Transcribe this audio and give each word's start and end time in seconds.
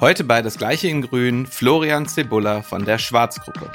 Heute 0.00 0.22
bei 0.22 0.42
Das 0.42 0.58
Gleiche 0.58 0.86
in 0.86 1.02
Grün 1.02 1.44
Florian 1.44 2.06
Cebulla 2.06 2.62
von 2.62 2.84
der 2.84 2.98
Schwarzgruppe. 2.98 3.72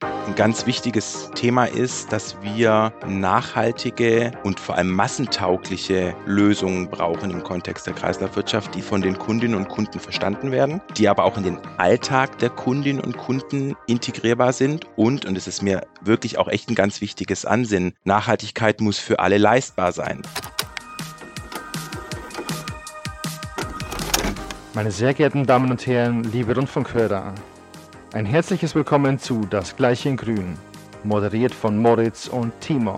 Ein 0.00 0.34
ganz 0.34 0.66
wichtiges 0.66 1.30
Thema 1.34 1.64
ist, 1.64 2.12
dass 2.12 2.36
wir 2.42 2.92
nachhaltige 3.08 4.32
und 4.44 4.60
vor 4.60 4.74
allem 4.74 4.90
massentaugliche 4.90 6.14
Lösungen 6.26 6.90
brauchen 6.90 7.30
im 7.30 7.42
Kontext 7.42 7.86
der 7.86 7.94
Kreislaufwirtschaft, 7.94 8.74
die 8.74 8.82
von 8.82 9.00
den 9.00 9.18
Kundinnen 9.18 9.56
und 9.56 9.70
Kunden 9.70 10.00
verstanden 10.00 10.52
werden, 10.52 10.82
die 10.98 11.08
aber 11.08 11.24
auch 11.24 11.38
in 11.38 11.44
den 11.44 11.58
Alltag 11.78 12.38
der 12.38 12.50
Kundinnen 12.50 13.02
und 13.02 13.16
Kunden 13.16 13.74
integrierbar 13.86 14.52
sind 14.52 14.84
und, 14.96 15.24
und 15.24 15.38
es 15.38 15.46
ist 15.46 15.62
mir 15.62 15.86
wirklich 16.02 16.36
auch 16.36 16.48
echt 16.48 16.68
ein 16.68 16.74
ganz 16.74 17.00
wichtiges 17.00 17.46
Ansinnen, 17.46 17.94
Nachhaltigkeit 18.04 18.82
muss 18.82 18.98
für 18.98 19.18
alle 19.18 19.38
leistbar 19.38 19.92
sein. 19.92 20.20
Meine 24.74 24.90
sehr 24.90 25.12
geehrten 25.12 25.44
Damen 25.44 25.70
und 25.70 25.86
Herren, 25.86 26.24
liebe 26.24 26.54
Rundfunkhörer, 26.54 27.34
ein 28.14 28.24
herzliches 28.24 28.74
Willkommen 28.74 29.18
zu 29.18 29.42
Das 29.50 29.76
Gleiche 29.76 30.08
in 30.08 30.16
Grün, 30.16 30.56
moderiert 31.04 31.54
von 31.54 31.76
Moritz 31.76 32.26
und 32.26 32.58
Timo. 32.62 32.96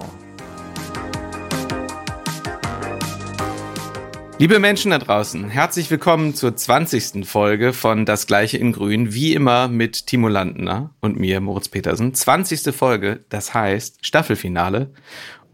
Liebe 4.39 4.61
Menschen 4.61 4.93
da 4.93 4.99
draußen, 4.99 5.51
herzlich 5.51 5.91
willkommen 5.91 6.37
zur 6.37 6.55
20. 6.55 7.27
Folge 7.27 7.73
von 7.73 8.07
Das 8.07 8.29
Gleiche 8.29 8.57
in 8.57 8.71
Grün, 8.71 9.13
wie 9.13 9.35
immer 9.35 9.67
mit 9.67 10.07
Timo 10.07 10.29
Landner 10.29 10.95
und 11.01 11.19
mir, 11.19 11.41
Moritz 11.41 11.69
Petersen. 11.69 12.15
20. 12.15 12.73
Folge, 12.73 13.25
das 13.31 13.53
heißt 13.53 14.07
Staffelfinale. 14.07 14.93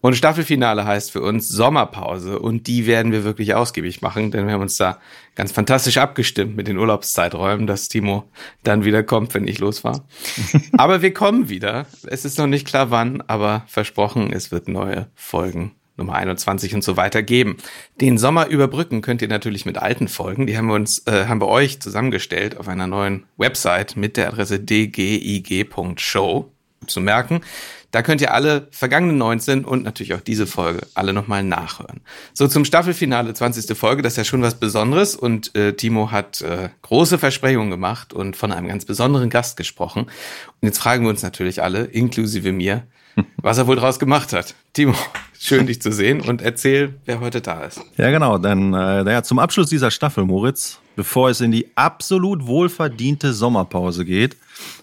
Und 0.01 0.15
Staffelfinale 0.15 0.85
heißt 0.85 1.11
für 1.11 1.23
uns 1.23 1.49
Sommerpause 1.49 2.39
und 2.39 2.67
die 2.67 2.87
werden 2.87 3.13
wir 3.13 3.25
wirklich 3.25 3.55
ausgiebig 3.55 4.03
machen, 4.03 4.31
denn 4.31 4.47
wir 4.47 4.55
haben 4.55 4.63
uns 4.63 4.77
da 4.77 4.99
ganz 5.35 5.53
fantastisch 5.53 5.99
abgestimmt 5.99 6.57
mit 6.57 6.69
den 6.69 6.79
Urlaubszeiträumen, 6.79 7.67
dass 7.67 7.89
Timo 7.89 8.25
dann 8.63 8.85
wieder 8.85 9.03
kommt, 9.03 9.35
wenn 9.35 9.47
ich 9.47 9.59
los 9.59 9.85
war. 9.85 10.05
aber 10.77 11.03
wir 11.03 11.13
kommen 11.13 11.49
wieder. 11.49 11.87
Es 12.07 12.25
ist 12.25 12.39
noch 12.39 12.47
nicht 12.47 12.67
klar 12.67 12.91
wann, 12.91 13.23
aber 13.27 13.65
versprochen, 13.67 14.33
es 14.33 14.51
wird 14.51 14.69
neue 14.69 15.09
Folgen 15.15 15.73
Nummer 16.01 16.15
21 16.15 16.75
und 16.75 16.83
so 16.83 16.97
weiter 16.97 17.23
geben. 17.23 17.59
Den 18.01 18.19
Sommer 18.19 18.49
überbrücken 18.49 19.03
könnt 19.03 19.23
ihr 19.23 19.29
natürlich 19.29 19.67
mit 19.67 19.79
alten 19.79 20.09
Folgen. 20.09 20.47
Die 20.47 20.57
haben 20.57 20.67
wir 20.67 20.75
uns, 20.75 21.07
äh, 21.07 21.27
haben 21.27 21.41
wir 21.41 21.49
euch 21.49 21.81
zusammengestellt 21.81 22.57
auf 22.57 22.67
einer 22.69 22.87
neuen 22.87 23.27
Website 23.37 23.97
mit 23.97 24.17
der 24.17 24.29
Adresse 24.29 24.59
dgig.show 24.59 26.51
zu 26.87 27.01
merken. 27.01 27.43
Da 27.91 28.03
könnt 28.03 28.21
ihr 28.21 28.33
alle 28.33 28.69
vergangenen 28.71 29.19
19 29.19 29.65
und 29.65 29.83
natürlich 29.83 30.15
auch 30.15 30.21
diese 30.21 30.47
Folge 30.47 30.87
alle 30.95 31.13
nochmal 31.13 31.43
nachhören. 31.43 32.01
So 32.33 32.47
zum 32.47 32.65
Staffelfinale 32.65 33.35
20. 33.35 33.77
Folge, 33.77 34.03
das 34.03 34.13
ist 34.13 34.17
ja 34.19 34.25
schon 34.25 34.43
was 34.43 34.61
Besonderes 34.61 35.17
und 35.17 35.55
äh, 35.57 35.73
Timo 35.75 36.11
hat 36.11 36.41
äh, 36.43 36.71
große 36.83 37.19
Versprechungen 37.19 37.71
gemacht 37.71 38.13
und 38.13 38.37
von 38.37 38.53
einem 38.53 38.69
ganz 38.69 38.85
besonderen 38.85 39.31
Gast 39.31 39.57
gesprochen. 39.57 40.05
Und 40.05 40.67
jetzt 40.67 40.79
fragen 40.79 41.05
wir 41.05 41.11
uns 41.11 41.23
natürlich 41.23 41.63
alle, 41.63 41.85
inklusive 41.85 42.53
mir, 42.53 42.85
was 43.43 43.59
er 43.59 43.67
wohl 43.67 43.77
draus 43.77 43.99
gemacht 43.99 44.33
hat. 44.33 44.55
Timo, 44.73 44.95
schön 45.39 45.67
dich 45.67 45.81
zu 45.81 45.93
sehen 45.93 46.21
und 46.21 46.43
erzähl, 46.43 46.95
wer 47.05 47.21
heute 47.21 47.41
da 47.41 47.65
ist. 47.65 47.81
Ja, 47.97 48.11
genau, 48.11 48.39
denn 48.39 48.75
äh, 48.75 49.11
ja, 49.11 49.23
zum 49.23 49.39
Abschluss 49.39 49.69
dieser 49.69 49.91
Staffel, 49.91 50.25
Moritz, 50.25 50.79
bevor 50.97 51.31
es 51.31 51.41
in 51.41 51.51
die 51.51 51.67
absolut 51.77 52.47
wohlverdiente 52.47 53.33
Sommerpause 53.33 54.05
geht, 54.05 54.37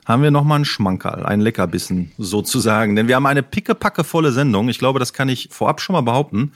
haben 0.06 0.24
wir 0.24 0.32
nochmal 0.32 0.58
einen 0.58 0.66
Schmankerl, 0.66 1.26
einen 1.26 1.42
Leckerbissen 1.42 2.12
sozusagen. 2.18 2.96
Denn 2.96 3.08
wir 3.08 3.16
haben 3.16 3.26
eine 3.26 3.44
pickepackevolle 3.44 4.32
Sendung. 4.32 4.70
Ich 4.70 4.80
glaube, 4.80 5.00
das 5.00 5.14
kann 5.14 5.30
ich 5.30 5.50
vorab 5.52 5.82
schon 5.82 5.94
mal 5.94 6.02
behaupten. 6.02 6.54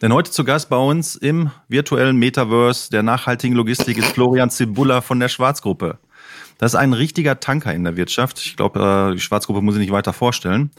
Denn 0.00 0.12
heute 0.12 0.30
zu 0.30 0.44
Gast 0.44 0.70
bei 0.70 0.76
uns 0.76 1.16
im 1.16 1.50
virtuellen 1.68 2.16
Metaverse 2.16 2.90
der 2.90 3.02
nachhaltigen 3.02 3.56
Logistik 3.56 3.98
ist 3.98 4.12
Florian 4.12 4.50
Zibulla 4.50 5.00
von 5.02 5.20
der 5.20 5.28
Schwarzgruppe. 5.28 5.98
Das 6.58 6.74
ist 6.74 6.78
ein 6.78 6.92
richtiger 6.92 7.40
Tanker 7.40 7.74
in 7.74 7.84
der 7.84 7.96
Wirtschaft. 7.96 8.38
Ich 8.38 8.56
glaube, 8.56 9.10
äh, 9.10 9.14
die 9.14 9.20
Schwarzgruppe 9.20 9.62
muss 9.62 9.74
ich 9.74 9.80
nicht 9.80 9.92
weiter 9.92 10.12
vorstellen. 10.12 10.70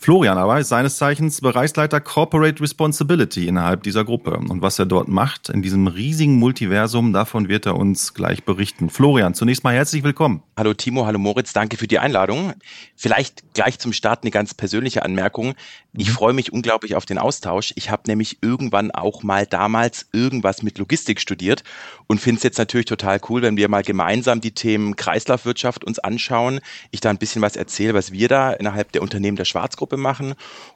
Florian 0.00 0.38
aber 0.38 0.60
ist 0.60 0.68
seines 0.68 0.96
Zeichens 0.96 1.40
Bereichsleiter 1.40 2.00
Corporate 2.00 2.62
Responsibility 2.62 3.48
innerhalb 3.48 3.82
dieser 3.82 4.04
Gruppe. 4.04 4.38
Und 4.38 4.62
was 4.62 4.78
er 4.78 4.86
dort 4.86 5.08
macht, 5.08 5.48
in 5.48 5.60
diesem 5.60 5.88
riesigen 5.88 6.36
Multiversum, 6.36 7.12
davon 7.12 7.48
wird 7.48 7.66
er 7.66 7.74
uns 7.74 8.14
gleich 8.14 8.44
berichten. 8.44 8.90
Florian, 8.90 9.34
zunächst 9.34 9.64
mal 9.64 9.74
herzlich 9.74 10.04
willkommen. 10.04 10.44
Hallo 10.56 10.72
Timo, 10.72 11.04
hallo 11.04 11.18
Moritz, 11.18 11.52
danke 11.52 11.76
für 11.76 11.88
die 11.88 11.98
Einladung. 11.98 12.52
Vielleicht 12.94 13.42
gleich 13.54 13.80
zum 13.80 13.92
Start 13.92 14.22
eine 14.22 14.30
ganz 14.30 14.54
persönliche 14.54 15.02
Anmerkung. 15.02 15.54
Ich 15.98 16.08
mhm. 16.08 16.12
freue 16.12 16.32
mich 16.32 16.52
unglaublich 16.52 16.94
auf 16.94 17.06
den 17.06 17.18
Austausch. 17.18 17.72
Ich 17.76 17.90
habe 17.90 18.02
nämlich 18.06 18.38
irgendwann 18.40 18.92
auch 18.92 19.22
mal 19.22 19.46
damals 19.46 20.06
irgendwas 20.12 20.62
mit 20.62 20.78
Logistik 20.78 21.20
studiert 21.20 21.64
und 22.06 22.20
finde 22.20 22.38
es 22.38 22.44
jetzt 22.44 22.58
natürlich 22.58 22.86
total 22.86 23.20
cool, 23.28 23.42
wenn 23.42 23.56
wir 23.56 23.68
mal 23.68 23.82
gemeinsam 23.82 24.40
die 24.40 24.52
Themen 24.52 24.94
Kreislaufwirtschaft 24.94 25.84
uns 25.84 25.98
anschauen. 25.98 26.60
Ich 26.92 27.00
da 27.00 27.10
ein 27.10 27.18
bisschen 27.18 27.42
was 27.42 27.56
erzähle, 27.56 27.94
was 27.94 28.12
wir 28.12 28.28
da 28.28 28.52
innerhalb 28.52 28.92
der 28.92 29.02
Unternehmen 29.02 29.36
der 29.36 29.44
Schwarzgruppe 29.44 29.88
Gruppe 29.88 29.96
machen 29.96 30.34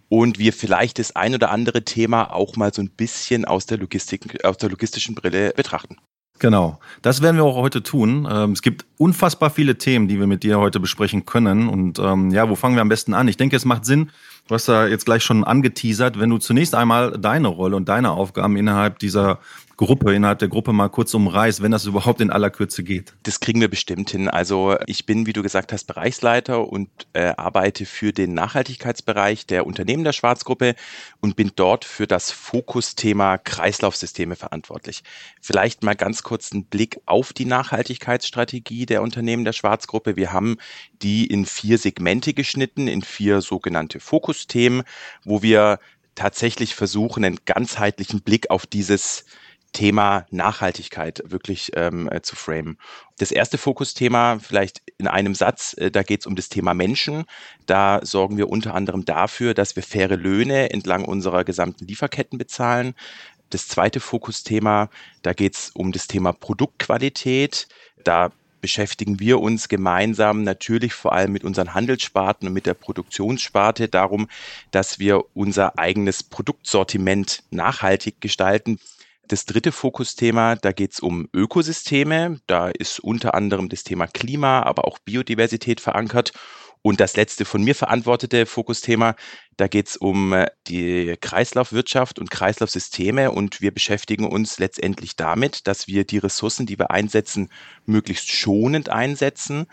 und 0.09 0.39
wir 0.39 0.53
vielleicht 0.53 0.99
das 0.99 1.15
ein 1.15 1.35
oder 1.35 1.51
andere 1.51 1.85
Thema 1.85 2.33
auch 2.33 2.57
mal 2.57 2.73
so 2.73 2.81
ein 2.81 2.89
bisschen 2.89 3.45
aus 3.45 3.67
der 3.67 3.79
Logistik, 3.79 4.45
aus 4.45 4.57
der 4.57 4.71
logistischen 4.71 5.15
Brille 5.15 5.53
betrachten. 5.55 5.97
Genau, 6.39 6.81
das 7.03 7.23
werden 7.23 7.37
wir 7.37 7.45
auch 7.45 7.57
heute 7.57 7.83
tun. 7.83 8.27
Ähm, 8.29 8.53
es 8.53 8.63
gibt 8.63 8.85
unfassbar 8.97 9.51
viele 9.51 9.79
Themen, 9.79 10.09
die 10.09 10.19
wir 10.19 10.27
mit 10.27 10.43
dir 10.43 10.59
heute 10.59 10.81
besprechen 10.81 11.25
können. 11.25 11.69
Und 11.69 11.99
ähm, 11.99 12.31
ja, 12.31 12.49
wo 12.49 12.57
fangen 12.57 12.75
wir 12.75 12.83
am 12.83 12.89
besten 12.89 13.15
an? 13.15 13.29
Ich 13.29 13.37
denke, 13.37 13.55
es 13.55 13.65
macht 13.65 13.85
Sinn, 13.85 14.11
du 14.49 14.55
hast 14.55 14.69
da 14.69 14.87
jetzt 14.87 15.05
gleich 15.05 15.23
schon 15.23 15.45
angeteasert, 15.45 16.19
wenn 16.19 16.31
du 16.31 16.39
zunächst 16.39 16.75
einmal 16.75 17.13
deine 17.13 17.49
Rolle 17.49 17.77
und 17.77 17.89
deine 17.89 18.13
Aufgaben 18.13 18.57
innerhalb 18.57 18.99
dieser 18.99 19.39
Gruppe, 19.77 20.15
innerhalb 20.15 20.39
der 20.39 20.49
Gruppe 20.49 20.73
mal 20.73 20.89
kurz 20.89 21.13
umreißt, 21.13 21.61
wenn 21.63 21.73
das 21.73 21.87
überhaupt 21.87 22.21
in 22.21 22.31
aller 22.31 22.51
Kürze 22.51 22.85
geht? 22.85 23.15
Das 23.25 23.41
kriegen 23.41 23.61
wir 23.61 23.69
bestimmt 23.69 24.11
hin. 24.11 24.29
Also 24.29 24.77
ich 24.87 25.07
bin, 25.07 25.27
wie 25.27 25.33
du 25.33 25.43
gesagt 25.43 25.73
hast, 25.73 25.85
Bereichsleiter 25.85 26.69
und 26.69 26.89
äh, 27.15 27.33
arbeite 27.37 27.85
für 27.85 28.13
den 28.13 28.33
Nachhaltigkeitsbereich 28.35 29.47
der 29.47 29.67
Unternehmen 29.67 30.05
der 30.05 30.13
Schwarzgruppe 30.13 30.77
und 31.21 31.35
bin 31.35 31.51
dort 31.57 31.85
für 31.85 32.07
das 32.07 32.31
Fokusthema 32.31 33.39
Kreislaufsysteme 33.39 34.37
verantwortlich. 34.37 35.03
Vielleicht 35.41 35.83
mal 35.83 35.95
ganz 35.95 36.23
kurz 36.23 36.53
einen 36.53 36.65
Blick 36.65 37.01
auf 37.07 37.33
die 37.33 37.47
Nachhaltigkeitsstrategie 37.47 38.87
der 38.87 39.03
Unternehmen 39.03 39.45
der 39.45 39.53
Schwarzgruppe. 39.53 40.17
Wir 40.17 40.33
haben 40.33 40.59
die 41.03 41.27
in 41.27 41.45
vier 41.45 41.79
Segmente 41.79 42.35
geschnitten, 42.35 42.87
in 42.87 43.03
vier 43.03 43.41
sogenannte 43.41 43.99
Fokusthemen, 44.33 44.83
wo 45.25 45.43
wir 45.43 45.79
tatsächlich 46.15 46.75
versuchen, 46.75 47.25
einen 47.25 47.41
ganzheitlichen 47.45 48.23
Blick 48.23 48.51
auf 48.51 48.67
dieses 48.67 49.25
Thema 49.73 50.27
Nachhaltigkeit 50.31 51.23
wirklich 51.25 51.73
ähm, 51.75 52.09
äh, 52.13 52.21
zu 52.21 52.37
framen. 52.37 52.77
Das 53.19 53.33
erste 53.33 53.57
Fokusthema, 53.57 54.39
vielleicht 54.39 54.83
in 54.99 55.07
einem 55.07 55.35
Satz, 55.35 55.75
äh, 55.79 55.91
da 55.91 56.03
geht 56.03 56.21
es 56.21 56.27
um 56.27 56.37
das 56.37 56.51
Thema 56.51 56.75
Menschen. 56.75 57.25
Da 57.65 58.01
sorgen 58.03 58.37
wir 58.37 58.51
unter 58.51 58.75
anderem 58.75 59.07
dafür, 59.07 59.55
dass 59.55 59.75
wir 59.75 59.83
faire 59.83 60.19
Löhne 60.19 60.71
entlang 60.71 61.07
unserer 61.07 61.45
gesamten 61.45 61.87
Lieferketten 61.87 62.39
bezahlen. 62.39 62.95
Das 63.49 63.67
zweite 63.69 64.01
Fokusthema, 64.01 64.91
da 65.23 65.33
geht 65.33 65.55
es 65.55 65.71
um 65.71 65.93
das 65.93 66.07
Thema 66.07 66.33
Produktqualität. 66.33 67.67
Da 68.05 68.31
beschäftigen 68.63 69.21
wir 69.21 69.41
uns 69.41 69.69
gemeinsam 69.69 70.43
natürlich 70.43 70.95
vor 70.95 71.13
allem 71.13 71.33
mit 71.33 71.45
unseren 71.45 71.75
Handelssparten 71.75 72.49
und 72.49 72.55
mit 72.55 72.65
der 72.65 72.73
Produktionssparte 72.73 73.89
darum, 73.89 74.29
dass 74.71 74.99
wir 74.99 75.25
unser 75.35 75.79
eigenes 75.79 76.23
Produktsortiment 76.23 77.43
nachhaltig 77.51 78.23
gestalten. 78.23 78.79
Das 79.29 79.45
dritte 79.45 79.73
Fokusthema, 79.73 80.57
da 80.57 80.73
geht 80.73 80.93
es 80.93 81.01
um 81.01 81.29
Ökosysteme. 81.35 82.41
Da 82.47 82.69
ist 82.69 83.01
unter 83.01 83.35
anderem 83.35 83.69
das 83.69 83.85
Thema 83.85 84.07
Klima, 84.07 84.63
aber 84.63 84.87
auch 84.87 84.99
Biodiversität 84.99 85.81
verankert. 85.81 86.33
Und 86.83 86.99
das 86.99 87.17
letzte 87.17 87.45
von 87.45 87.63
mir 87.63 87.77
verantwortete 87.77 88.45
Fokusthema, 88.45 89.15
da 89.57 89.69
geht 89.69 89.89
es 89.89 89.97
um 89.97 90.33
äh, 90.33 90.47
die 90.67 91.15
Kreislaufwirtschaft 91.21 92.19
und 92.19 92.31
Kreislaufsysteme. 92.31 93.31
Und 93.31 93.61
wir 93.61 93.73
beschäftigen 93.73 94.27
uns 94.27 94.59
letztendlich 94.59 95.15
damit, 95.15 95.69
dass 95.69 95.87
wir 95.87 96.05
die 96.05 96.19
Ressourcen, 96.19 96.67
die 96.67 96.79
wir 96.79 96.91
einsetzen, 96.91 97.51
möglichst 97.87 98.31
schonend 98.33 98.89
einsetzen 98.89 99.67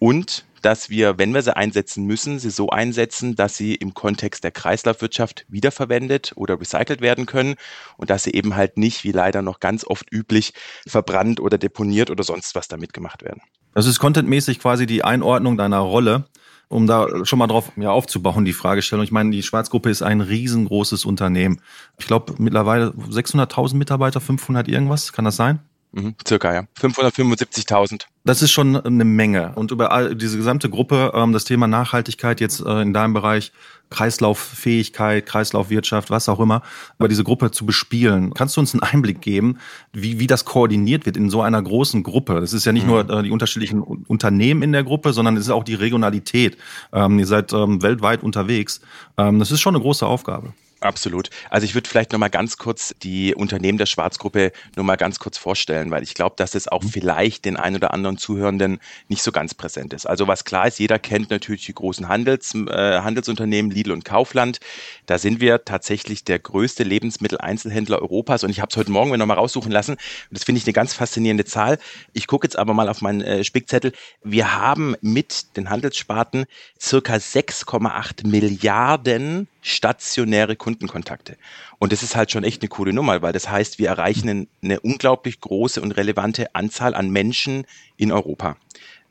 und 0.00 0.44
dass 0.62 0.90
wir, 0.90 1.18
wenn 1.18 1.34
wir 1.34 1.42
sie 1.42 1.56
einsetzen 1.56 2.04
müssen, 2.04 2.38
sie 2.38 2.50
so 2.50 2.70
einsetzen, 2.70 3.36
dass 3.36 3.56
sie 3.56 3.74
im 3.74 3.94
Kontext 3.94 4.44
der 4.44 4.50
Kreislaufwirtschaft 4.50 5.44
wiederverwendet 5.48 6.32
oder 6.36 6.60
recycelt 6.60 7.00
werden 7.00 7.26
können 7.26 7.56
und 7.96 8.10
dass 8.10 8.24
sie 8.24 8.32
eben 8.32 8.56
halt 8.56 8.76
nicht, 8.76 9.04
wie 9.04 9.12
leider 9.12 9.42
noch 9.42 9.60
ganz 9.60 9.84
oft 9.84 10.12
üblich, 10.12 10.52
verbrannt 10.86 11.40
oder 11.40 11.58
deponiert 11.58 12.10
oder 12.10 12.24
sonst 12.24 12.54
was 12.54 12.68
damit 12.68 12.92
gemacht 12.92 13.22
werden. 13.22 13.42
Das 13.74 13.86
ist 13.86 13.98
contentmäßig 13.98 14.58
quasi 14.58 14.86
die 14.86 15.04
Einordnung 15.04 15.56
deiner 15.56 15.78
Rolle 15.78 16.24
um 16.68 16.86
da 16.86 17.24
schon 17.24 17.38
mal 17.38 17.46
drauf 17.46 17.72
ja, 17.76 17.90
aufzubauen, 17.90 18.44
die 18.44 18.52
Fragestellung. 18.52 19.02
Ich 19.02 19.10
meine, 19.10 19.30
die 19.30 19.42
Schwarzgruppe 19.42 19.90
ist 19.90 20.02
ein 20.02 20.20
riesengroßes 20.20 21.04
Unternehmen. 21.04 21.62
Ich 21.98 22.06
glaube 22.06 22.34
mittlerweile 22.38 22.90
600.000 22.90 23.74
Mitarbeiter, 23.76 24.20
500 24.20 24.68
irgendwas, 24.68 25.12
kann 25.12 25.24
das 25.24 25.36
sein? 25.36 25.60
Mhm, 25.92 26.14
circa, 26.26 26.52
ja. 26.52 26.62
575.000. 26.80 28.02
Das 28.24 28.42
ist 28.42 28.52
schon 28.52 28.76
eine 28.76 29.04
Menge. 29.04 29.52
Und 29.54 29.70
über 29.70 29.90
all 29.90 30.14
diese 30.14 30.36
gesamte 30.36 30.68
Gruppe, 30.68 31.12
ähm, 31.14 31.32
das 31.32 31.44
Thema 31.44 31.66
Nachhaltigkeit 31.66 32.40
jetzt 32.40 32.60
äh, 32.60 32.82
in 32.82 32.92
deinem 32.92 33.14
Bereich, 33.14 33.52
Kreislauffähigkeit, 33.90 35.24
Kreislaufwirtschaft, 35.24 36.10
was 36.10 36.28
auch 36.28 36.40
immer, 36.40 36.62
über 36.98 37.08
diese 37.08 37.24
Gruppe 37.24 37.50
zu 37.52 37.64
bespielen. 37.64 38.34
Kannst 38.34 38.56
du 38.56 38.60
uns 38.60 38.74
einen 38.74 38.82
Einblick 38.82 39.22
geben, 39.22 39.56
wie, 39.94 40.18
wie 40.18 40.26
das 40.26 40.44
koordiniert 40.44 41.06
wird 41.06 41.16
in 41.16 41.30
so 41.30 41.40
einer 41.40 41.62
großen 41.62 42.02
Gruppe? 42.02 42.40
Das 42.40 42.52
ist 42.52 42.66
ja 42.66 42.72
nicht 42.72 42.84
mhm. 42.84 42.90
nur 42.90 43.10
äh, 43.10 43.22
die 43.22 43.30
unterschiedlichen 43.30 43.80
Unternehmen 43.80 44.62
in 44.62 44.72
der 44.72 44.84
Gruppe, 44.84 45.14
sondern 45.14 45.38
es 45.38 45.44
ist 45.44 45.50
auch 45.50 45.64
die 45.64 45.74
Regionalität. 45.74 46.58
Ähm, 46.92 47.18
ihr 47.18 47.26
seid 47.26 47.54
ähm, 47.54 47.82
weltweit 47.82 48.22
unterwegs. 48.22 48.82
Ähm, 49.16 49.38
das 49.38 49.50
ist 49.50 49.60
schon 49.60 49.74
eine 49.74 49.82
große 49.82 50.06
Aufgabe. 50.06 50.52
Absolut. 50.80 51.30
Also 51.50 51.64
ich 51.64 51.74
würde 51.74 51.88
vielleicht 51.88 52.12
nochmal 52.12 52.30
ganz 52.30 52.56
kurz 52.56 52.94
die 53.02 53.34
Unternehmen 53.34 53.78
der 53.78 53.86
Schwarzgruppe 53.86 54.52
nochmal 54.76 54.96
ganz 54.96 55.18
kurz 55.18 55.36
vorstellen, 55.36 55.90
weil 55.90 56.02
ich 56.02 56.14
glaube, 56.14 56.36
dass 56.36 56.54
es 56.54 56.68
auch 56.68 56.82
mhm. 56.82 56.88
vielleicht 56.88 57.44
den 57.44 57.56
ein 57.56 57.74
oder 57.74 57.92
anderen 57.92 58.16
Zuhörenden 58.16 58.78
nicht 59.08 59.22
so 59.22 59.32
ganz 59.32 59.54
präsent 59.54 59.92
ist. 59.92 60.06
Also 60.06 60.28
was 60.28 60.44
klar 60.44 60.68
ist, 60.68 60.78
jeder 60.78 60.98
kennt 60.98 61.30
natürlich 61.30 61.66
die 61.66 61.74
großen 61.74 62.08
Handels, 62.08 62.54
äh, 62.54 63.00
Handelsunternehmen 63.00 63.70
Lidl 63.70 63.92
und 63.92 64.04
Kaufland. 64.04 64.60
Da 65.06 65.18
sind 65.18 65.40
wir 65.40 65.64
tatsächlich 65.64 66.24
der 66.24 66.38
größte 66.38 66.84
Lebensmitteleinzelhändler 66.84 68.00
Europas 68.00 68.44
und 68.44 68.50
ich 68.50 68.60
habe 68.60 68.70
es 68.70 68.76
heute 68.76 68.90
Morgen 68.90 69.10
mir 69.10 69.18
nochmal 69.18 69.38
raussuchen 69.38 69.72
lassen 69.72 69.96
das 70.30 70.44
finde 70.44 70.60
ich 70.60 70.66
eine 70.66 70.72
ganz 70.72 70.94
faszinierende 70.94 71.44
Zahl. 71.44 71.78
Ich 72.12 72.26
gucke 72.26 72.46
jetzt 72.46 72.56
aber 72.56 72.74
mal 72.74 72.88
auf 72.88 73.00
meinen 73.00 73.20
äh, 73.22 73.44
Spickzettel. 73.44 73.92
Wir 74.22 74.54
haben 74.54 74.94
mit 75.00 75.56
den 75.56 75.70
Handelssparten 75.70 76.46
circa 76.80 77.14
6,8 77.14 78.26
Milliarden 78.26 79.48
stationäre 79.60 80.56
Kundenkontakte. 80.56 81.36
Und 81.78 81.92
das 81.92 82.02
ist 82.02 82.16
halt 82.16 82.30
schon 82.30 82.44
echt 82.44 82.62
eine 82.62 82.68
coole 82.68 82.92
Nummer, 82.92 83.22
weil 83.22 83.32
das 83.32 83.48
heißt, 83.48 83.78
wir 83.78 83.88
erreichen 83.88 84.48
eine 84.62 84.80
unglaublich 84.80 85.40
große 85.40 85.80
und 85.80 85.92
relevante 85.92 86.54
Anzahl 86.54 86.94
an 86.94 87.10
Menschen 87.10 87.64
in 87.96 88.12
Europa. 88.12 88.56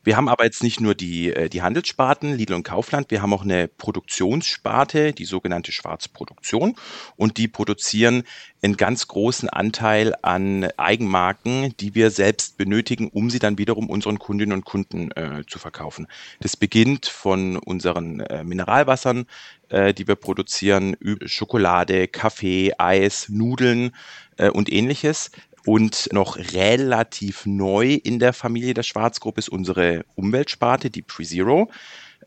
Wir 0.07 0.15
haben 0.15 0.29
aber 0.29 0.45
jetzt 0.45 0.63
nicht 0.63 0.79
nur 0.79 0.95
die, 0.95 1.33
äh, 1.33 1.49
die 1.49 1.61
Handelssparten, 1.61 2.33
Lidl 2.33 2.53
und 2.53 2.63
Kaufland, 2.63 3.11
wir 3.11 3.21
haben 3.21 3.33
auch 3.33 3.43
eine 3.43 3.67
Produktionssparte, 3.67 5.11
die 5.11 5.25
sogenannte 5.25 5.73
Schwarzproduktion. 5.73 6.77
Und 7.17 7.35
die 7.35 7.49
produzieren 7.49 8.23
einen 8.61 8.77
ganz 8.77 9.09
großen 9.09 9.49
Anteil 9.49 10.15
an 10.21 10.63
Eigenmarken, 10.77 11.75
die 11.81 11.93
wir 11.93 12.09
selbst 12.09 12.57
benötigen, 12.57 13.09
um 13.09 13.29
sie 13.29 13.39
dann 13.39 13.57
wiederum 13.57 13.89
unseren 13.89 14.17
Kundinnen 14.17 14.53
und 14.53 14.63
Kunden 14.63 15.11
äh, 15.11 15.43
zu 15.45 15.59
verkaufen. 15.59 16.07
Das 16.39 16.55
beginnt 16.55 17.07
von 17.07 17.57
unseren 17.57 18.21
äh, 18.21 18.45
Mineralwassern, 18.45 19.25
äh, 19.67 19.93
die 19.93 20.07
wir 20.07 20.15
produzieren, 20.15 20.95
Schokolade, 21.25 22.07
Kaffee, 22.07 22.71
Eis, 22.77 23.27
Nudeln 23.27 23.91
äh, 24.37 24.49
und 24.49 24.71
ähnliches. 24.71 25.31
Und 25.67 26.07
noch 26.13 26.37
relativ 26.37 27.45
neu 27.45 27.95
in 27.95 28.19
der 28.19 28.31
Familie 28.31 28.73
der 28.73 28.83
Schwarzgruppe 28.83 29.39
ist 29.39 29.49
unsere 29.49 30.05
Umweltsparte, 30.15 30.89
die 30.89 31.01
PreZero. 31.01 31.69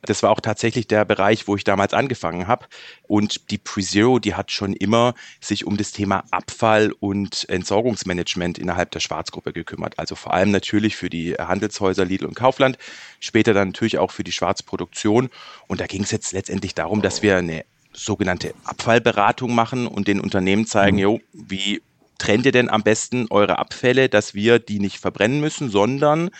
Das 0.02 0.22
war 0.22 0.28
auch 0.28 0.40
tatsächlich 0.40 0.88
der 0.88 1.06
Bereich, 1.06 1.48
wo 1.48 1.56
ich 1.56 1.64
damals 1.64 1.94
angefangen 1.94 2.48
habe. 2.48 2.66
Und 3.08 3.50
die 3.50 3.56
PreZero, 3.56 4.18
die 4.18 4.34
hat 4.34 4.50
schon 4.50 4.74
immer 4.74 5.14
sich 5.40 5.66
um 5.66 5.78
das 5.78 5.92
Thema 5.92 6.24
Abfall 6.30 6.92
und 7.00 7.48
Entsorgungsmanagement 7.48 8.58
innerhalb 8.58 8.90
der 8.90 9.00
Schwarzgruppe 9.00 9.54
gekümmert. 9.54 9.98
Also 9.98 10.16
vor 10.16 10.34
allem 10.34 10.50
natürlich 10.50 10.96
für 10.96 11.08
die 11.08 11.32
Handelshäuser 11.32 12.04
Lidl 12.04 12.26
und 12.26 12.34
Kaufland, 12.34 12.76
später 13.20 13.54
dann 13.54 13.68
natürlich 13.68 13.96
auch 13.96 14.10
für 14.10 14.22
die 14.22 14.32
Schwarzproduktion. 14.32 15.30
Und 15.66 15.80
da 15.80 15.86
ging 15.86 16.02
es 16.02 16.10
jetzt 16.10 16.34
letztendlich 16.34 16.74
darum, 16.74 17.00
dass 17.00 17.22
wir 17.22 17.38
eine 17.38 17.64
sogenannte 17.94 18.52
Abfallberatung 18.64 19.54
machen 19.54 19.86
und 19.86 20.08
den 20.08 20.20
Unternehmen 20.20 20.66
zeigen, 20.66 20.98
mhm. 20.98 21.02
jo, 21.02 21.20
wie 21.32 21.80
trennt 22.20 22.46
ihr 22.46 22.52
denn 22.52 22.70
am 22.70 22.82
besten 22.82 23.26
eure 23.30 23.58
Abfälle, 23.58 24.08
dass 24.08 24.34
wir 24.34 24.58
die 24.58 24.78
nicht 24.78 24.98
verbrennen 24.98 25.40
müssen, 25.40 25.70
sondern 25.70 26.30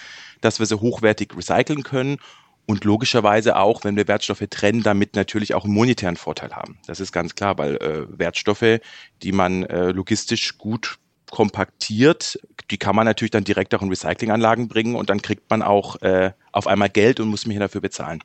dass 0.40 0.58
wir 0.58 0.66
sie 0.66 0.80
hochwertig 0.80 1.36
recyceln 1.36 1.82
können 1.82 2.18
und 2.66 2.84
logischerweise 2.84 3.56
auch, 3.56 3.82
wenn 3.82 3.96
wir 3.96 4.06
Wertstoffe 4.06 4.44
trennen, 4.48 4.82
damit 4.82 5.16
natürlich 5.16 5.54
auch 5.54 5.64
einen 5.64 5.74
monetären 5.74 6.16
Vorteil 6.16 6.52
haben. 6.52 6.78
Das 6.86 7.00
ist 7.00 7.12
ganz 7.12 7.34
klar, 7.34 7.58
weil 7.58 7.76
äh, 7.76 8.06
Wertstoffe, 8.18 8.80
die 9.22 9.32
man 9.32 9.64
äh, 9.64 9.90
logistisch 9.90 10.58
gut 10.58 10.98
kompaktiert, 11.30 12.38
die 12.70 12.78
kann 12.78 12.94
man 12.94 13.06
natürlich 13.06 13.30
dann 13.30 13.44
direkt 13.44 13.74
auch 13.74 13.82
in 13.82 13.88
Recyclinganlagen 13.88 14.68
bringen 14.68 14.94
und 14.94 15.10
dann 15.10 15.22
kriegt 15.22 15.48
man 15.48 15.62
auch 15.62 16.00
äh, 16.02 16.32
auf 16.52 16.66
einmal 16.66 16.90
Geld 16.90 17.20
und 17.20 17.28
muss 17.28 17.46
mich 17.46 17.58
dafür 17.58 17.80
bezahlen. 17.80 18.22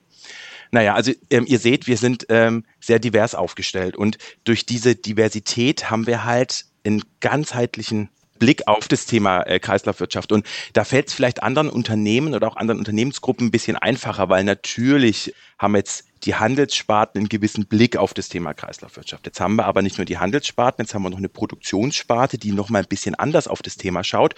Naja, 0.72 0.96
also 0.96 1.12
ähm, 1.30 1.46
ihr 1.48 1.60
seht, 1.60 1.88
wir 1.88 1.98
sind 1.98 2.25
ähm, 2.30 2.66
sehr 2.80 3.00
divers 3.00 3.36
aufgestellt 3.36 3.96
und 3.96 4.18
durch 4.44 4.66
diese 4.66 4.96
Diversität 4.96 5.90
haben 5.90 6.08
wir 6.08 6.25
halt 6.25 6.66
einen 6.86 7.04
ganzheitlichen 7.20 8.10
Blick 8.40 8.68
auf 8.68 8.88
das 8.88 9.06
Thema 9.06 9.42
äh, 9.44 9.60
Kreislaufwirtschaft. 9.60 10.32
Und 10.32 10.46
da 10.74 10.84
fällt 10.84 11.08
es 11.08 11.14
vielleicht 11.14 11.42
anderen 11.44 11.70
Unternehmen 11.70 12.34
oder 12.34 12.48
auch 12.48 12.58
anderen 12.58 12.80
Unternehmensgruppen 12.80 13.48
ein 13.48 13.52
bisschen 13.52 13.78
einfacher, 13.78 14.30
weil 14.30 14.44
natürlich 14.44 15.34
haben 15.58 15.76
jetzt 15.76 16.06
die 16.24 16.36
Handelssparten 16.36 17.20
einen 17.20 17.30
gewissen 17.30 17.66
Blick 17.68 17.98
auf 17.98 18.14
das 18.14 18.30
Thema 18.30 18.54
Kreislaufwirtschaft. 18.54 19.26
Jetzt 19.26 19.40
haben 19.40 19.56
wir 19.56 19.66
aber 19.66 19.82
nicht 19.82 19.98
nur 19.98 20.06
die 20.06 20.18
Handelssparten, 20.18 20.84
jetzt 20.84 20.94
haben 20.94 21.04
wir 21.04 21.10
noch 21.10 21.18
eine 21.18 21.30
Produktionssparte, 21.30 22.38
die 22.38 22.52
nochmal 22.52 22.82
ein 22.82 22.88
bisschen 22.88 23.16
anders 23.16 23.48
auf 23.48 23.62
das 23.62 23.78
Thema 23.78 24.04
schaut. 24.04 24.36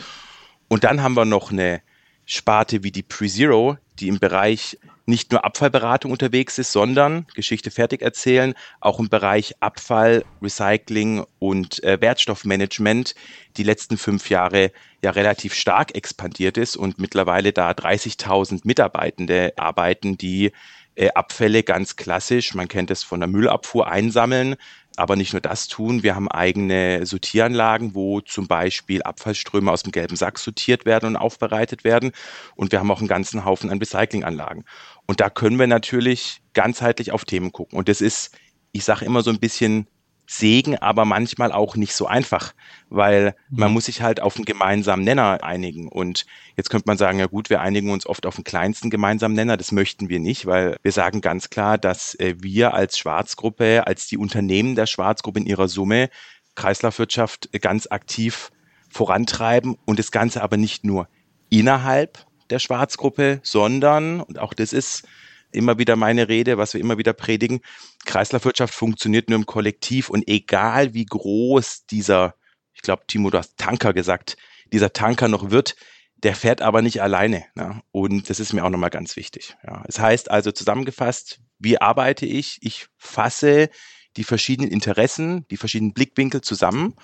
Und 0.68 0.84
dann 0.84 1.02
haben 1.02 1.16
wir 1.16 1.26
noch 1.26 1.52
eine 1.52 1.82
Sparte 2.27 2.83
wie 2.83 2.91
die 2.91 3.03
PreZero, 3.03 3.77
die 4.00 4.09
im 4.09 4.19
Bereich 4.19 4.77
nicht 5.07 5.31
nur 5.31 5.45
Abfallberatung 5.45 6.12
unterwegs 6.12 6.57
ist, 6.57 6.74
sondern 6.74 7.25
Geschichte 7.33 7.71
fertig 7.71 8.01
erzählen, 8.01 8.53
auch 8.81 9.00
im 9.00 9.07
Bereich 9.07 9.56
Abfall, 9.62 10.25
Recycling 10.41 11.25
und 11.39 11.81
äh, 11.83 12.00
Wertstoffmanagement 12.01 13.15
die 13.56 13.63
letzten 13.63 13.97
fünf 13.97 14.29
Jahre 14.29 14.74
ja 15.01 15.12
relativ 15.12 15.53
stark 15.53 15.95
expandiert 15.95 16.57
ist 16.57 16.75
und 16.75 17.00
mittlerweile 17.00 17.53
da 17.53 17.71
30.000 17.71 18.62
Mitarbeitende 18.65 19.53
arbeiten, 19.56 20.18
die 20.18 20.51
äh, 20.95 21.09
Abfälle 21.12 21.63
ganz 21.63 21.95
klassisch, 21.95 22.53
man 22.53 22.68
kennt 22.68 22.91
es 22.91 23.03
von 23.03 23.21
der 23.21 23.29
Müllabfuhr, 23.29 23.88
einsammeln, 23.88 24.56
aber 24.98 25.16
nicht 25.16 25.34
nur 25.34 25.42
das 25.42 25.68
tun. 25.68 26.04
Wir 26.04 26.16
haben 26.16 26.30
eigene 26.30 27.06
Sortieranlagen, 27.06 27.96
wo 27.96 28.22
zum 28.22 28.48
Beispiel 28.48 29.04
Abfallströme 29.04 29.72
aus 29.72 29.84
dem 29.84 29.92
gelben 29.92 30.16
Sack 30.16 30.40
sortiert 30.40 30.86
werden 30.86 31.08
und 31.08 31.16
aufbereitet 31.16 31.84
werden. 31.84 32.12
Und 32.56 32.72
wir 32.72 32.80
haben 32.80 32.92
auch 32.92 33.00
einen 33.00 33.08
ganzen 33.08 33.46
Haufen 33.46 33.70
an 33.70 33.78
Recyclinganlagen. 33.78 34.66
Und 35.06 35.20
da 35.22 35.30
können 35.30 35.60
wir 35.60 35.68
natürlich 35.68 36.42
ganzheitlich 36.54 37.12
auf 37.12 37.26
Themen 37.26 37.52
gucken. 37.52 37.78
Und 37.78 37.90
das 37.90 38.02
ist, 38.02 38.38
ich 38.72 38.84
sage 38.84 39.06
immer 39.06 39.22
so 39.22 39.30
ein 39.30 39.40
bisschen 39.40 39.88
Segen, 40.29 40.77
aber 40.77 41.06
manchmal 41.06 41.53
auch 41.53 41.77
nicht 41.77 41.94
so 41.94 42.06
einfach, 42.06 42.53
weil 42.89 43.33
man 43.50 43.69
mhm. 43.69 43.75
muss 43.75 43.85
sich 43.85 44.01
halt 44.01 44.19
auf 44.19 44.35
einen 44.35 44.44
gemeinsamen 44.44 45.06
Nenner 45.06 45.41
einigen. 45.41 45.88
Und 45.88 46.25
jetzt 46.57 46.69
könnte 46.69 46.83
man 46.88 46.97
sagen, 46.97 47.18
ja 47.18 47.27
gut, 47.27 47.50
wir 47.50 47.62
einigen 47.62 47.91
uns 47.91 48.06
oft 48.06 48.25
auf 48.25 48.35
den 48.35 48.44
kleinsten 48.44 48.89
gemeinsamen 48.89 49.35
Nenner. 49.35 49.56
Das 49.56 49.71
möchten 49.71 50.09
wir 50.09 50.19
nicht, 50.19 50.45
weil 50.45 50.75
wir 50.83 50.91
sagen 50.91 51.21
ganz 51.21 51.50
klar, 51.50 51.77
dass 51.77 52.13
äh, 52.15 52.35
wir 52.39 52.74
als 52.74 52.97
Schwarzgruppe, 52.97 53.88
als 53.88 54.07
die 54.07 54.18
Unternehmen 54.18 54.75
der 54.75 54.85
Schwarzgruppe 54.85 55.39
in 55.39 55.45
ihrer 55.45 55.69
Summe 55.69 56.09
Kreislaufwirtschaft 56.56 57.50
ganz 57.62 57.88
aktiv 57.89 58.51
vorantreiben 58.89 59.77
und 59.85 59.97
das 59.97 60.12
Ganze 60.12 60.44
aber 60.44 60.57
nicht 60.57 60.83
nur 60.83 61.07
innerhalb 61.50 62.25
der 62.50 62.59
Schwarzgruppe, 62.59 63.39
sondern, 63.43 64.22
und 64.22 64.39
auch 64.39 64.53
das 64.53 64.74
ist 64.74 65.07
immer 65.51 65.77
wieder 65.77 65.96
meine 65.96 66.27
Rede, 66.27 66.58
was 66.58 66.74
wir 66.74 66.82
immer 66.82 66.98
wieder 66.98 67.13
predigen, 67.13 67.62
Kreislaufwirtschaft 68.06 68.74
funktioniert 68.74 69.30
nur 69.30 69.39
im 69.39 69.46
Kollektiv 69.46 70.10
und 70.10 70.27
egal 70.27 70.94
wie 70.94 71.06
groß 71.06 71.86
dieser, 71.86 72.36
ich 72.74 72.82
glaube, 72.82 73.04
Timo, 73.08 73.30
du 73.30 73.38
hast 73.38 73.58
Tanker 73.58 73.94
gesagt, 73.94 74.38
dieser 74.72 74.94
Tanker 74.94 75.27
noch 75.27 75.50
wird, 75.51 75.75
der 76.24 76.36
fährt 76.36 76.62
aber 76.62 76.82
nicht 76.82 77.01
alleine. 77.01 77.46
Ne? 77.56 77.82
Und 77.92 78.30
das 78.30 78.39
ist 78.39 78.54
mir 78.54 78.66
auch 78.66 78.70
nochmal 78.70 78.89
ganz 78.89 79.16
wichtig. 79.16 79.56
Ja. 79.66 79.84
Das 79.86 80.00
heißt 80.00 80.32
also 80.32 80.51
zusammengefasst, 80.51 81.39
wie 81.60 81.80
arbeite 81.80 82.25
ich? 82.25 82.58
Ich 82.62 82.88
fasse 82.98 83.70
die 84.16 84.24
verschiedenen 84.24 84.72
Interessen, 84.72 85.48
die 85.50 85.58
verschiedenen 85.58 85.94
Blickwinkel 85.94 86.42
zusammen 86.42 86.96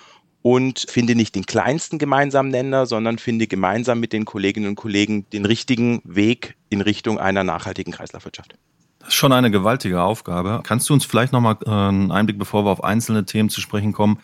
und 0.43 0.85
finde 0.89 1.15
nicht 1.15 1.35
den 1.35 1.45
kleinsten 1.45 1.97
gemeinsamen 1.97 2.51
Nenner, 2.51 2.85
sondern 2.85 3.17
finde 3.17 3.47
gemeinsam 3.47 3.99
mit 3.99 4.13
den 4.13 4.25
Kolleginnen 4.25 4.67
und 4.67 4.75
Kollegen 4.75 5.27
den 5.31 5.45
richtigen 5.45 6.01
Weg 6.03 6.55
in 6.69 6.81
Richtung 6.81 7.17
einer 7.17 7.43
nachhaltigen 7.43 7.93
Kreislaufwirtschaft. 7.93 8.53
Das 8.99 9.09
ist 9.09 9.15
schon 9.15 9.31
eine 9.31 9.51
gewaltige 9.51 10.01
Aufgabe. 10.01 10.61
Kannst 10.63 10.89
du 10.89 10.93
uns 10.93 11.05
vielleicht 11.05 11.33
nochmal 11.33 11.57
äh, 11.65 11.69
einen 11.69 12.11
Einblick, 12.11 12.37
bevor 12.37 12.65
wir 12.65 12.71
auf 12.71 12.83
einzelne 12.83 13.25
Themen 13.25 13.49
zu 13.49 13.61
sprechen 13.61 13.93
kommen, 13.93 14.19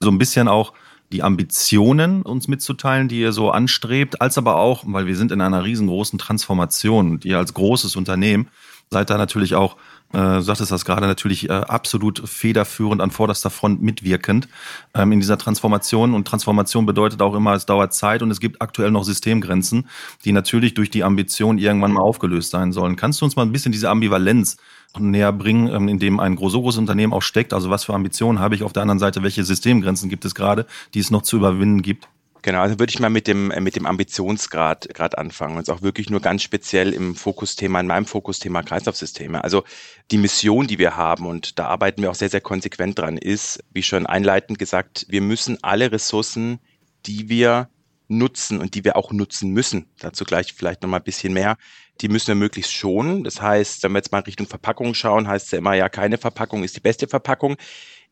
so 0.00 0.10
ein 0.10 0.18
bisschen 0.18 0.48
auch 0.48 0.72
die 1.12 1.22
Ambitionen 1.22 2.22
uns 2.22 2.48
mitzuteilen, 2.48 3.08
die 3.08 3.20
ihr 3.20 3.32
so 3.32 3.50
anstrebt, 3.50 4.20
als 4.20 4.38
aber 4.38 4.56
auch, 4.56 4.84
weil 4.86 5.06
wir 5.06 5.16
sind 5.16 5.32
in 5.32 5.40
einer 5.40 5.64
riesengroßen 5.64 6.18
Transformation, 6.18 7.20
die 7.20 7.28
ihr 7.28 7.38
als 7.38 7.54
großes 7.54 7.96
Unternehmen 7.96 8.48
seid 8.90 9.08
da 9.08 9.16
natürlich 9.16 9.54
auch 9.54 9.76
du 10.12 10.42
sagtest 10.42 10.72
das 10.72 10.84
gerade 10.84 11.06
natürlich 11.06 11.48
äh, 11.48 11.52
absolut 11.52 12.28
federführend 12.28 13.00
an 13.00 13.10
vorderster 13.10 13.50
Front 13.50 13.80
mitwirkend 13.82 14.48
ähm, 14.94 15.12
in 15.12 15.20
dieser 15.20 15.38
Transformation. 15.38 16.14
Und 16.14 16.26
Transformation 16.26 16.86
bedeutet 16.86 17.22
auch 17.22 17.34
immer, 17.34 17.54
es 17.54 17.66
dauert 17.66 17.94
Zeit 17.94 18.22
und 18.22 18.30
es 18.30 18.40
gibt 18.40 18.60
aktuell 18.60 18.90
noch 18.90 19.04
Systemgrenzen, 19.04 19.88
die 20.24 20.32
natürlich 20.32 20.74
durch 20.74 20.90
die 20.90 21.04
Ambition 21.04 21.58
irgendwann 21.58 21.92
mal 21.92 22.02
aufgelöst 22.02 22.50
sein 22.50 22.72
sollen. 22.72 22.96
Kannst 22.96 23.20
du 23.20 23.24
uns 23.24 23.36
mal 23.36 23.42
ein 23.42 23.52
bisschen 23.52 23.72
diese 23.72 23.88
Ambivalenz 23.88 24.56
näher 24.98 25.32
bringen, 25.32 25.68
ähm, 25.68 25.88
in 25.88 25.98
dem 25.98 26.18
ein 26.18 26.36
so 26.36 26.60
großes 26.60 26.78
Unternehmen 26.78 27.12
auch 27.12 27.22
steckt? 27.22 27.52
Also 27.52 27.70
was 27.70 27.84
für 27.84 27.94
Ambitionen 27.94 28.40
habe 28.40 28.54
ich 28.54 28.62
auf 28.62 28.72
der 28.72 28.82
anderen 28.82 28.98
Seite? 28.98 29.22
Welche 29.22 29.44
Systemgrenzen 29.44 30.08
gibt 30.08 30.24
es 30.24 30.34
gerade, 30.34 30.66
die 30.94 31.00
es 31.00 31.10
noch 31.10 31.22
zu 31.22 31.36
überwinden 31.36 31.82
gibt? 31.82 32.08
Genau, 32.42 32.60
also 32.60 32.78
würde 32.78 32.90
ich 32.90 33.00
mal 33.00 33.10
mit 33.10 33.26
dem, 33.26 33.50
äh, 33.50 33.60
mit 33.60 33.76
dem 33.76 33.86
Ambitionsgrad 33.86 34.88
gerade 34.94 35.18
anfangen 35.18 35.58
und 35.58 35.68
auch 35.68 35.82
wirklich 35.82 36.08
nur 36.08 36.20
ganz 36.20 36.42
speziell 36.42 36.92
im 36.92 37.14
Fokusthema, 37.14 37.80
in 37.80 37.86
meinem 37.86 38.06
Fokusthema 38.06 38.62
Kreislaufsysteme. 38.62 39.44
Also 39.44 39.64
die 40.10 40.18
Mission, 40.18 40.66
die 40.66 40.78
wir 40.78 40.96
haben, 40.96 41.26
und 41.26 41.58
da 41.58 41.66
arbeiten 41.66 42.02
wir 42.02 42.10
auch 42.10 42.14
sehr, 42.14 42.30
sehr 42.30 42.40
konsequent 42.40 42.98
dran, 42.98 43.18
ist, 43.18 43.62
wie 43.72 43.82
schon 43.82 44.06
einleitend 44.06 44.58
gesagt, 44.58 45.06
wir 45.08 45.20
müssen 45.20 45.58
alle 45.62 45.92
Ressourcen, 45.92 46.60
die 47.06 47.28
wir 47.28 47.68
nutzen 48.08 48.58
und 48.58 48.74
die 48.74 48.84
wir 48.84 48.96
auch 48.96 49.12
nutzen 49.12 49.50
müssen, 49.50 49.86
dazu 49.98 50.24
gleich 50.24 50.52
vielleicht 50.52 50.82
nochmal 50.82 51.00
ein 51.00 51.04
bisschen 51.04 51.32
mehr, 51.32 51.56
die 52.00 52.08
müssen 52.08 52.28
wir 52.28 52.34
möglichst 52.34 52.72
schonen. 52.72 53.22
Das 53.24 53.40
heißt, 53.40 53.82
wenn 53.82 53.92
wir 53.92 53.98
jetzt 53.98 54.10
mal 54.10 54.20
Richtung 54.22 54.46
Verpackung 54.46 54.94
schauen, 54.94 55.28
heißt 55.28 55.46
es 55.46 55.52
ja 55.52 55.58
immer, 55.58 55.74
ja, 55.74 55.88
keine 55.88 56.18
Verpackung 56.18 56.64
ist 56.64 56.74
die 56.76 56.80
beste 56.80 57.06
Verpackung. 57.06 57.56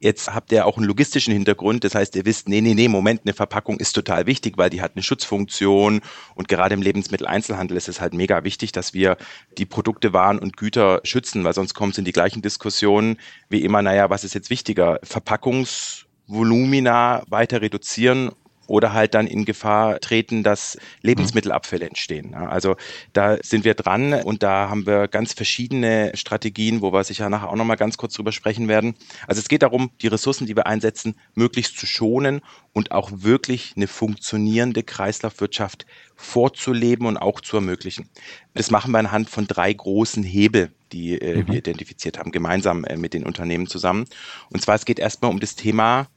Jetzt 0.01 0.33
habt 0.33 0.53
ihr 0.53 0.65
auch 0.65 0.77
einen 0.77 0.87
logistischen 0.87 1.33
Hintergrund. 1.33 1.83
Das 1.83 1.97
heißt, 1.97 2.15
ihr 2.15 2.25
wisst, 2.25 2.49
nee, 2.49 2.61
nee, 2.61 2.75
nee, 2.75 2.87
Moment, 2.87 3.23
eine 3.25 3.35
Verpackung 3.35 3.81
ist 3.81 3.95
total 3.95 4.27
wichtig, 4.27 4.57
weil 4.57 4.71
die 4.71 4.81
hat 4.81 4.93
eine 4.95 5.03
Schutzfunktion. 5.03 6.03
Und 6.37 6.47
gerade 6.47 6.75
im 6.75 6.83
Lebensmitteleinzelhandel 6.83 7.77
ist 7.77 7.89
es 7.89 8.01
halt 8.01 8.15
mega 8.15 8.45
wichtig, 8.45 8.71
dass 8.71 8.95
wir 8.95 9.17
die 9.59 9.67
Produkte, 9.67 10.13
Waren 10.13 10.39
und 10.39 10.57
Güter 10.57 11.01
schützen, 11.03 11.43
weil 11.43 11.55
sonst 11.55 11.75
kommt 11.75 11.95
es 11.95 11.99
in 11.99 12.05
die 12.05 12.13
gleichen 12.13 12.43
Diskussionen 12.43 13.19
wie 13.49 13.65
immer, 13.65 13.83
naja, 13.83 14.09
was 14.09 14.23
ist 14.23 14.35
jetzt 14.35 14.51
wichtiger? 14.51 15.01
Verpackungsvolumina 15.03 17.25
weiter 17.29 17.61
reduzieren 17.61 18.31
oder 18.69 18.93
halt 18.93 19.15
dann 19.15 19.27
in 19.27 19.45
Gefahr 19.45 19.99
treten, 19.99 20.43
dass 20.43 20.79
Lebensmittelabfälle 21.03 21.87
entstehen. 21.87 22.35
Also 22.35 22.77
da 23.13 23.39
sind 23.43 23.65
wir 23.65 23.75
dran 23.75 24.13
und 24.13 24.43
da 24.43 24.69
haben 24.69 24.87
wir 24.87 25.09
ganz 25.09 25.33
verschiedene 25.33 26.13
Strategien, 26.15 26.83
wo 26.83 26.93
wir 26.93 27.03
sicher 27.03 27.29
nachher 27.31 27.49
auch 27.49 27.57
nochmal 27.57 27.77
ganz 27.77 27.97
kurz 27.97 28.15
drüber 28.15 28.31
sprechen 28.31 28.69
werden. 28.69 28.95
Also 29.27 29.41
es 29.41 29.49
geht 29.49 29.63
darum, 29.63 29.91
die 30.03 30.09
Ressourcen, 30.09 30.47
die 30.47 30.55
wir 30.55 30.67
einsetzen, 30.67 31.15
möglichst 31.35 31.79
zu 31.79 31.87
schonen 31.87 32.43
und 32.73 32.93
auch 32.93 33.11
wirklich 33.13 33.73
eine 33.77 33.89
funktionierende 33.89 34.83
Kreislaufwirtschaft 34.83 35.87
vorzuleben 36.15 37.07
und 37.07 37.17
auch 37.17 37.41
zu 37.41 37.57
ermöglichen. 37.57 38.09
Das 38.55 38.71
machen 38.71 38.91
wir 38.93 38.99
anhand 38.99 39.31
von 39.31 39.47
drei 39.47 39.73
großen 39.73 40.23
Hebel, 40.23 40.73
die 40.93 41.19
äh, 41.19 41.39
mhm. 41.39 41.49
wir 41.49 41.55
identifiziert 41.55 42.19
haben, 42.19 42.33
gemeinsam 42.33 42.85
äh, 42.85 42.97
mit 42.97 43.15
den 43.15 43.25
Unternehmen 43.25 43.67
zusammen. 43.67 44.05
Und 44.51 44.61
zwar, 44.61 44.75
es 44.75 44.85
geht 44.85 44.99
erstmal 44.99 45.31
um 45.31 45.41
das 45.41 45.55
Thema 45.55 46.09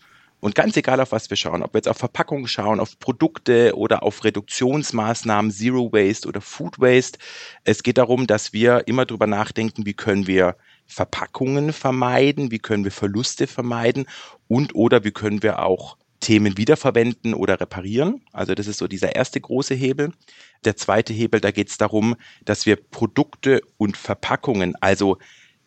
und 0.41 0.55
ganz 0.55 0.75
egal, 0.75 0.99
auf 0.99 1.11
was 1.11 1.29
wir 1.29 1.37
schauen, 1.37 1.63
ob 1.63 1.73
wir 1.73 1.77
jetzt 1.77 1.87
auf 1.87 1.97
Verpackungen 1.97 2.47
schauen, 2.47 2.79
auf 2.79 2.99
Produkte 2.99 3.77
oder 3.77 4.03
auf 4.03 4.23
Reduktionsmaßnahmen, 4.23 5.51
Zero 5.51 5.93
Waste 5.93 6.27
oder 6.27 6.41
Food 6.41 6.79
Waste, 6.79 7.19
es 7.63 7.83
geht 7.83 7.99
darum, 7.99 8.27
dass 8.27 8.51
wir 8.51 8.87
immer 8.87 9.05
drüber 9.05 9.27
nachdenken, 9.27 9.85
wie 9.85 9.93
können 9.93 10.27
wir 10.27 10.57
Verpackungen 10.87 11.71
vermeiden, 11.71 12.51
wie 12.51 12.59
können 12.59 12.83
wir 12.83 12.91
Verluste 12.91 13.47
vermeiden 13.47 14.07
und 14.47 14.75
oder 14.75 15.03
wie 15.03 15.11
können 15.11 15.43
wir 15.43 15.59
auch 15.59 15.95
Themen 16.21 16.57
wiederverwenden 16.57 17.33
oder 17.33 17.59
reparieren. 17.59 18.21
Also 18.31 18.55
das 18.55 18.67
ist 18.67 18.77
so 18.77 18.87
dieser 18.87 19.15
erste 19.15 19.41
große 19.41 19.73
Hebel. 19.73 20.11
Der 20.65 20.75
zweite 20.75 21.13
Hebel, 21.13 21.41
da 21.41 21.51
geht 21.51 21.69
es 21.69 21.77
darum, 21.77 22.15
dass 22.45 22.65
wir 22.65 22.77
Produkte 22.77 23.61
und 23.77 23.97
Verpackungen, 23.97 24.75
also 24.79 25.17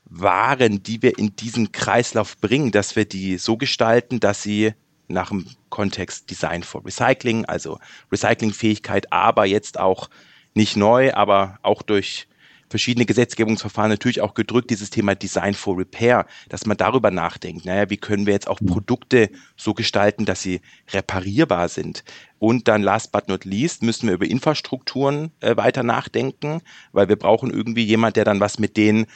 waren, 0.04 0.82
die 0.82 1.02
wir 1.02 1.18
in 1.18 1.34
diesen 1.36 1.72
Kreislauf 1.72 2.38
bringen, 2.38 2.70
dass 2.70 2.96
wir 2.96 3.04
die 3.04 3.38
so 3.38 3.56
gestalten, 3.56 4.20
dass 4.20 4.42
sie 4.42 4.72
nach 5.08 5.28
dem 5.28 5.46
Kontext 5.70 6.30
Design 6.30 6.62
for 6.62 6.84
Recycling, 6.84 7.44
also 7.44 7.78
Recyclingfähigkeit, 8.10 9.12
aber 9.12 9.44
jetzt 9.44 9.78
auch 9.78 10.08
nicht 10.54 10.76
neu, 10.76 11.12
aber 11.14 11.58
auch 11.62 11.82
durch 11.82 12.28
verschiedene 12.70 13.06
Gesetzgebungsverfahren 13.06 13.90
natürlich 13.90 14.20
auch 14.20 14.34
gedrückt, 14.34 14.70
dieses 14.70 14.90
Thema 14.90 15.14
Design 15.14 15.54
for 15.54 15.78
Repair, 15.78 16.26
dass 16.48 16.66
man 16.66 16.76
darüber 16.76 17.10
nachdenkt, 17.10 17.64
naja, 17.64 17.90
wie 17.90 17.96
können 17.96 18.26
wir 18.26 18.32
jetzt 18.32 18.48
auch 18.48 18.58
Produkte 18.58 19.30
so 19.56 19.74
gestalten, 19.74 20.24
dass 20.24 20.42
sie 20.42 20.60
reparierbar 20.92 21.68
sind. 21.68 22.04
Und 22.38 22.66
dann 22.66 22.82
last 22.82 23.12
but 23.12 23.28
not 23.28 23.44
least 23.44 23.82
müssen 23.82 24.08
wir 24.08 24.14
über 24.14 24.26
Infrastrukturen 24.26 25.30
äh, 25.40 25.56
weiter 25.56 25.82
nachdenken, 25.82 26.62
weil 26.92 27.08
wir 27.08 27.16
brauchen 27.16 27.50
irgendwie 27.50 27.84
jemand, 27.84 28.16
der 28.16 28.24
dann 28.24 28.40
was 28.40 28.58
mit 28.58 28.76
den 28.76 29.06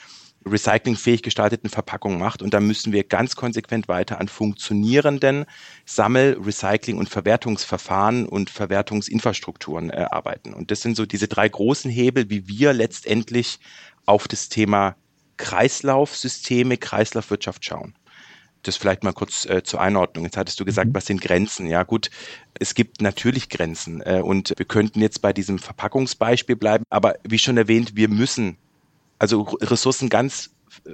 recyclingfähig 0.45 1.23
gestalteten 1.23 1.71
Verpackungen 1.71 2.19
macht. 2.19 2.43
Und 2.43 2.55
da 2.55 2.61
müssen 2.61 2.93
wir 2.93 3.05
ganz 3.05 3.37
konsequent 3.37 3.89
weiter 3.89 4.21
an 4.21 4.29
funktionierenden 4.29 5.47
Sammel-, 5.85 6.39
Recycling- 6.41 6.99
und 6.99 7.09
Verwertungsverfahren 7.09 8.27
und 8.27 8.51
Verwertungsinfrastrukturen 8.51 9.91
äh, 9.91 10.07
arbeiten. 10.11 10.55
Und 10.55 10.71
das 10.71 10.81
sind 10.81 10.97
so 10.97 11.07
diese 11.07 11.29
drei 11.29 11.49
großen 11.49 11.91
Hebel, 11.91 12.31
wie 12.31 12.49
wir 12.49 12.73
letztendlich 12.73 13.59
auf 14.07 14.29
das 14.29 14.49
Thema 14.49 14.97
Kreislaufsysteme, 15.37 16.77
Kreislaufwirtschaft 16.77 17.65
schauen. 17.65 17.95
Das 18.65 18.77
vielleicht 18.77 19.05
mal 19.05 19.13
kurz 19.13 19.47
äh, 19.47 19.63
zur 19.63 19.81
Einordnung. 19.81 20.25
Jetzt 20.25 20.37
hattest 20.37 20.59
du 20.59 20.65
gesagt, 20.65 20.91
mhm. 20.91 20.95
was 20.95 21.07
sind 21.07 21.21
Grenzen? 21.21 21.67
Ja 21.69 21.85
gut, 21.85 22.11
es 22.59 22.75
gibt 22.75 23.01
natürlich 23.01 23.49
Grenzen 23.49 24.01
äh, 24.01 24.21
und 24.23 24.53
wir 24.57 24.67
könnten 24.67 25.01
jetzt 25.01 25.23
bei 25.23 25.33
diesem 25.33 25.59
Verpackungsbeispiel 25.59 26.57
bleiben, 26.57 26.85
aber 26.91 27.17
wie 27.23 27.39
schon 27.39 27.57
erwähnt, 27.57 27.95
wir 27.95 28.09
müssen 28.09 28.59
also 29.19 29.43
Ressourcen 29.61 30.09
ganz 30.09 30.51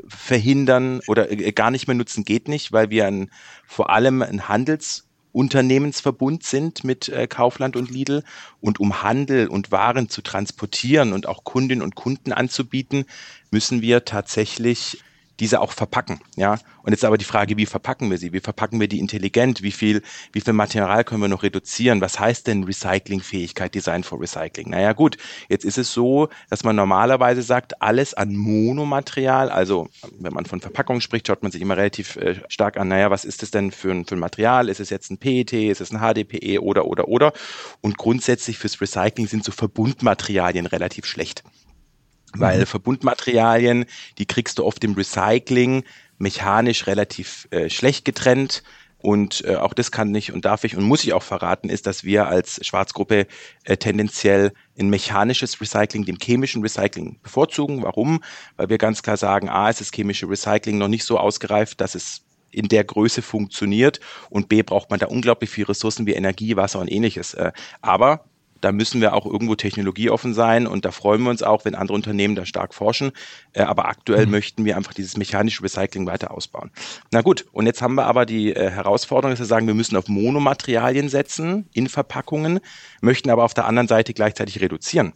verhindern 0.09 1.01
oder 1.07 1.31
äh, 1.31 1.53
gar 1.53 1.71
nicht 1.71 1.87
mehr 1.87 1.97
nutzen 1.97 2.25
geht 2.25 2.49
nicht, 2.49 2.73
weil 2.73 2.91
wir 2.91 3.07
ein, 3.07 3.31
vor 3.67 3.91
allem 3.91 4.23
ein 4.23 4.49
Handelsunternehmensverbund 4.49 6.43
sind 6.45 6.85
mit 6.85 7.09
äh, 7.09 7.27
Kaufland 7.27 7.77
und 7.77 7.91
Lidl. 7.91 8.23
Und 8.61 8.81
um 8.81 9.03
Handel 9.03 9.49
und 9.49 9.71
Waren 9.73 10.09
zu 10.09 10.23
transportieren 10.23 11.13
und 11.13 11.29
auch 11.29 11.45
Kundinnen 11.45 11.83
und 11.83 11.95
Kunden 11.95 12.33
anzubieten, 12.33 13.05
müssen 13.51 13.83
wir 13.83 14.05
tatsächlich 14.05 15.03
diese 15.41 15.61
auch 15.61 15.73
verpacken. 15.73 16.21
Ja, 16.37 16.59
und 16.83 16.93
jetzt 16.93 17.05
aber 17.05 17.19
die 17.19 17.25
Frage, 17.25 17.57
wie 17.57 17.67
verpacken 17.67 18.11
wir 18.11 18.19
sie? 18.19 18.33
Wie 18.33 18.41
verpacken 18.41 18.81
wir 18.81 18.89
die 18.89 18.99
intelligent? 18.99 19.63
Wie 19.63 19.73
viel, 19.73 20.03
wie 20.33 20.41
viel 20.41 20.53
Material 20.53 21.05
können 21.05 21.23
wir 21.23 21.29
noch 21.29 21.43
reduzieren? 21.43 22.01
Was 22.01 22.21
heißt 22.21 22.47
denn 22.47 22.65
Recyclingfähigkeit, 22.65 23.75
Design 23.75 24.05
for 24.05 24.21
Recycling? 24.21 24.71
Naja, 24.71 24.93
gut, 24.93 25.17
jetzt 25.49 25.65
ist 25.65 25.79
es 25.79 25.93
so, 25.93 26.29
dass 26.51 26.63
man 26.63 26.77
normalerweise 26.77 27.43
sagt, 27.43 27.81
alles 27.83 28.15
an 28.15 28.35
Monomaterial, 28.35 29.49
also 29.51 29.89
wenn 30.19 30.33
man 30.33 30.47
von 30.47 30.61
Verpackung 30.61 31.01
spricht, 31.01 31.27
schaut 31.27 31.43
man 31.43 31.51
sich 31.51 31.63
immer 31.63 31.77
relativ 31.77 32.17
äh, 32.17 32.41
stark 32.49 32.77
an, 32.77 32.89
naja, 32.89 33.11
was 33.11 33.25
ist 33.25 33.43
das 33.43 33.51
denn 33.51 33.73
für 33.73 33.91
ein, 33.91 34.05
für 34.05 34.17
ein 34.17 34.21
Material? 34.21 34.69
Ist 34.69 34.81
es 34.81 34.91
jetzt 34.91 35.11
ein 35.11 35.19
PET? 35.19 35.53
Ist 35.53 35.81
es 35.81 35.91
ein 35.91 36.01
HDPE 36.01 36.63
oder, 36.63 36.85
oder, 36.85 37.09
oder? 37.09 37.33
Und 37.81 37.99
grundsätzlich 37.99 38.59
fürs 38.59 38.81
Recycling 38.81 39.27
sind 39.27 39.45
so 39.45 39.53
Verbundmaterialien 39.53 40.67
relativ 40.67 41.07
schlecht 41.07 41.43
weil 42.37 42.61
mhm. 42.61 42.67
Verbundmaterialien, 42.67 43.87
die 44.19 44.27
kriegst 44.27 44.59
du 44.59 44.65
oft 44.65 44.83
im 44.85 44.95
Recycling 44.95 45.85
mechanisch 46.19 46.87
relativ 46.87 47.49
äh, 47.51 47.69
schlecht 47.71 48.05
getrennt. 48.05 48.63
Und 48.99 49.45
äh, 49.45 49.57
auch 49.57 49.75
das 49.75 49.91
kann 49.91 50.13
nicht 50.13 50.33
und 50.33 50.47
darf 50.47 50.65
ich 50.65 50.79
und 50.79 50.83
muss 50.83 51.05
ich 51.05 51.13
auch 51.13 51.23
verraten, 51.23 51.69
ist, 51.69 51.87
dass 51.87 52.05
wir 52.05 52.27
als 52.27 52.65
Schwarzgruppe 52.65 53.27
äh, 53.65 53.77
tendenziell 53.77 54.55
ein 54.79 54.89
mechanisches 54.89 55.61
Recycling 55.61 56.07
dem 56.07 56.17
chemischen 56.17 56.63
Recycling 56.63 57.19
bevorzugen. 57.23 57.83
Warum? 57.83 58.25
Weil 58.57 58.71
wir 58.71 58.79
ganz 58.79 59.03
klar 59.03 59.19
sagen, 59.19 59.51
A, 59.51 59.69
ist 59.69 59.83
das 59.83 59.91
chemische 59.91 60.27
Recycling 60.27 60.79
noch 60.79 60.89
nicht 60.89 61.05
so 61.05 61.19
ausgereift, 61.19 61.83
dass 61.83 61.95
es 61.95 62.23
in 62.51 62.69
der 62.69 62.85
Größe 62.85 63.21
funktioniert 63.21 64.01
und 64.31 64.49
B, 64.49 64.63
braucht 64.63 64.89
man 64.89 65.01
da 65.01 65.07
unglaublich 65.07 65.51
viel 65.51 65.65
Ressourcen 65.67 66.07
wie 66.07 66.15
Energie, 66.15 66.57
Wasser 66.57 66.79
und 66.79 66.91
ähnliches. 66.91 67.35
Äh, 67.35 67.53
aber 67.83 68.25
da 68.65 68.73
müssen 68.73 69.03
wir 69.03 69.13
auch 69.13 69.27
irgendwo 69.27 69.55
technologieoffen 69.55 70.33
sein 70.33 70.67
und 70.67 70.87
da 70.87 70.91
freuen 70.91 71.23
wir 71.23 71.31
uns 71.31 71.43
auch, 71.43 71.67
wenn 71.67 71.75
andere 71.75 71.95
Unternehmen 71.95 72.35
da 72.35 72.47
stark 72.47 72.73
forschen. 72.73 73.13
Äh, 73.53 73.63
aber 73.63 73.87
aktuell 73.87 74.25
mhm. 74.25 74.33
möchten 74.33 74.65
wir 74.65 74.77
einfach 74.77 74.95
dieses 74.95 75.19
mechanische 75.19 75.63
Recycling 75.63 76.07
weiter 76.07 76.31
ausbauen. 76.31 76.71
Na 77.13 77.21
gut, 77.21 77.45
und 77.53 77.67
jetzt 77.67 77.83
haben 77.83 77.95
wir 77.95 78.07
aber 78.07 78.25
die 78.25 78.55
äh, 78.55 78.71
Herausforderung, 78.71 79.33
dass 79.33 79.41
wir 79.41 79.47
sagen, 79.47 79.67
wir 79.67 79.75
müssen 79.75 79.97
auf 79.97 80.09
Monomaterialien 80.09 81.11
setzen 81.11 81.69
in 81.75 81.89
Verpackungen, 81.89 82.61
möchten 83.03 83.29
aber 83.29 83.45
auf 83.45 83.53
der 83.53 83.67
anderen 83.67 83.87
Seite 83.87 84.15
gleichzeitig 84.15 84.63
reduzieren 84.63 85.13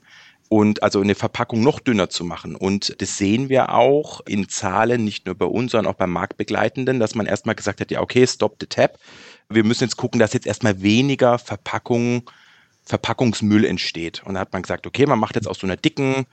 und 0.51 0.83
also 0.83 1.01
eine 1.01 1.15
Verpackung 1.15 1.63
noch 1.63 1.81
dünner 1.81 2.11
zu 2.11 2.25
machen. 2.25 2.55
Und 2.55 3.01
das 3.01 3.17
sehen 3.17 3.49
wir 3.49 3.75
auch 3.75 4.21
in 4.27 4.49
Zahlen, 4.49 5.05
nicht 5.05 5.25
nur 5.25 5.35
bei 5.35 5.47
uns, 5.47 5.73
sondern 5.73 5.93
auch 5.93 5.97
beim 5.97 6.11
Marktbegleitenden, 6.11 7.01
dass 7.01 7.15
man 7.15 7.27
erstmal 7.27 7.55
gesagt 7.55 7.81
hat, 7.81 7.91
ja, 7.91 8.01
okay, 8.01 8.27
stop 8.27 8.57
the 8.61 8.67
tap. 8.67 8.99
Wir 9.49 9.65
müssen 9.65 9.85
jetzt 9.85 9.97
gucken, 9.97 10.21
dass 10.21 10.35
jetzt 10.35 10.47
erstmal 10.47 10.83
weniger 10.83 11.39
Verpackungen 11.39 12.23
Verpackungsmüll 12.89 13.65
entsteht. 13.65 14.23
Und 14.25 14.35
da 14.35 14.41
hat 14.41 14.53
man 14.53 14.63
gesagt, 14.63 14.87
okay, 14.87 15.07
man 15.07 15.19
macht 15.19 15.37
jetzt 15.37 15.47
aus 15.47 15.59
so 15.59 15.67
einer 15.67 15.77
dicken, 15.77 16.27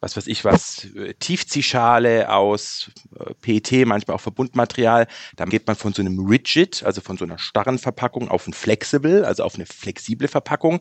was 0.00 0.16
weiß 0.16 0.26
ich 0.26 0.44
was, 0.44 0.86
äh, 0.96 1.14
Tiefziehschale 1.14 2.32
aus 2.32 2.90
äh, 3.18 3.34
PET, 3.40 3.86
manchmal 3.86 4.16
auch 4.16 4.20
Verbundmaterial. 4.20 5.06
Dann 5.36 5.50
geht 5.50 5.66
man 5.66 5.76
von 5.76 5.92
so 5.92 6.02
einem 6.02 6.18
Rigid, 6.18 6.82
also 6.84 7.00
von 7.00 7.16
so 7.16 7.24
einer 7.24 7.38
starren 7.38 7.78
Verpackung 7.78 8.28
auf 8.28 8.46
ein 8.46 8.52
Flexible, 8.52 9.24
also 9.24 9.44
auf 9.44 9.54
eine 9.54 9.66
flexible 9.66 10.26
Verpackung. 10.26 10.80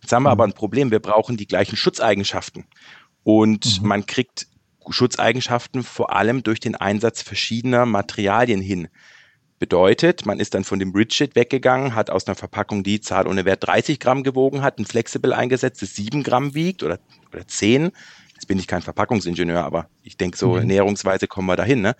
Jetzt 0.00 0.12
haben 0.12 0.22
wir 0.22 0.30
aber 0.30 0.44
ein 0.44 0.52
Problem, 0.52 0.90
wir 0.90 1.00
brauchen 1.00 1.36
die 1.36 1.48
gleichen 1.48 1.76
Schutzeigenschaften. 1.76 2.66
Und 3.24 3.82
mhm. 3.82 3.88
man 3.88 4.06
kriegt 4.06 4.46
Schutzeigenschaften 4.90 5.82
vor 5.82 6.14
allem 6.14 6.42
durch 6.42 6.60
den 6.60 6.74
Einsatz 6.74 7.20
verschiedener 7.22 7.84
Materialien 7.84 8.60
hin. 8.60 8.88
Bedeutet, 9.58 10.24
man 10.24 10.38
ist 10.38 10.54
dann 10.54 10.62
von 10.62 10.78
dem 10.78 10.92
Rigid 10.92 11.34
weggegangen, 11.34 11.94
hat 11.94 12.10
aus 12.10 12.26
einer 12.26 12.36
Verpackung, 12.36 12.84
die 12.84 13.00
Zahl 13.00 13.26
ohne 13.26 13.44
Wert 13.44 13.66
30 13.66 13.98
Gramm 13.98 14.22
gewogen 14.22 14.62
hat, 14.62 14.78
ein 14.78 14.86
Flexible 14.86 15.32
eingesetzt, 15.32 15.82
das 15.82 15.96
7 15.96 16.22
Gramm 16.22 16.54
wiegt 16.54 16.82
oder, 16.82 17.00
oder 17.32 17.46
10. 17.46 17.90
Jetzt 18.34 18.46
bin 18.46 18.58
ich 18.58 18.68
kein 18.68 18.82
Verpackungsingenieur, 18.82 19.64
aber 19.64 19.88
ich 20.04 20.16
denke, 20.16 20.38
so 20.38 20.54
mhm. 20.54 20.66
näherungsweise 20.66 21.26
kommen 21.26 21.48
wir 21.48 21.56
dahin. 21.56 21.80
Ne? 21.80 21.96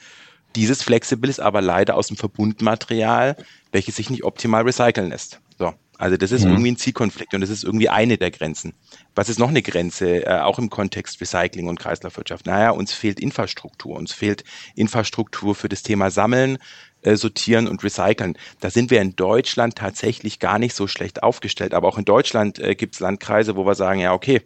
Dieses 0.55 0.83
Flexible 0.83 1.29
ist 1.29 1.41
aber 1.41 1.61
leider 1.61 1.97
aus 1.97 2.09
dem 2.09 2.17
Verbundmaterial, 2.17 3.37
welches 3.73 3.97
sich 3.97 4.09
nicht 4.09 4.23
optimal 4.23 4.63
recyceln 4.63 5.09
lässt. 5.09 5.41
So. 5.59 5.75
Also 5.99 6.17
das 6.17 6.31
ist 6.31 6.45
mhm. 6.45 6.53
irgendwie 6.53 6.71
ein 6.71 6.77
Zielkonflikt 6.77 7.35
und 7.35 7.41
das 7.41 7.51
ist 7.51 7.65
irgendwie 7.65 7.89
eine 7.89 8.17
der 8.19 8.31
Grenzen. 8.31 8.73
Was 9.17 9.29
ist 9.29 9.41
noch 9.41 9.49
eine 9.49 9.63
Grenze, 9.63 10.25
äh, 10.25 10.41
auch 10.41 10.59
im 10.59 10.71
Kontext 10.71 11.21
Recycling 11.21 11.67
und 11.67 11.81
Kreislaufwirtschaft? 11.81 12.47
Naja, 12.47 12.71
uns 12.71 12.93
fehlt 12.93 13.19
Infrastruktur. 13.19 13.97
Uns 13.97 14.13
fehlt 14.13 14.45
Infrastruktur 14.77 15.57
für 15.57 15.69
das 15.69 15.83
Thema 15.83 16.13
Sammeln, 16.13 16.59
äh, 17.03 17.17
Sortieren 17.17 17.67
und 17.67 17.83
Recyceln. 17.83 18.39
Da 18.61 18.71
sind 18.71 18.93
wir 18.93 19.03
in 19.03 19.17
Deutschland 19.17 19.75
tatsächlich 19.75 20.39
gar 20.39 20.61
nicht 20.61 20.75
so 20.75 20.87
schlecht 20.87 21.25
aufgestellt. 21.25 21.75
Aber 21.75 21.89
auch 21.89 21.99
in 21.99 22.05
Deutschland 22.05 22.61
äh, 22.61 22.77
gibt 22.77 22.95
es 22.95 23.01
Landkreise, 23.01 23.57
wo 23.57 23.67
wir 23.67 23.75
sagen, 23.75 23.99
ja, 23.99 24.13
okay, 24.13 24.43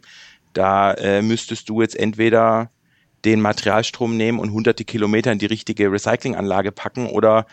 da 0.54 0.92
äh, 0.94 1.20
müsstest 1.20 1.68
du 1.68 1.82
jetzt 1.82 1.96
entweder 1.96 2.70
den 3.26 3.42
Materialstrom 3.42 4.16
nehmen 4.16 4.38
und 4.38 4.52
hunderte 4.52 4.84
Kilometer 4.84 5.30
in 5.30 5.38
die 5.38 5.46
richtige 5.46 5.92
Recyclinganlage 5.92 6.72
packen 6.72 7.06
oder 7.06 7.46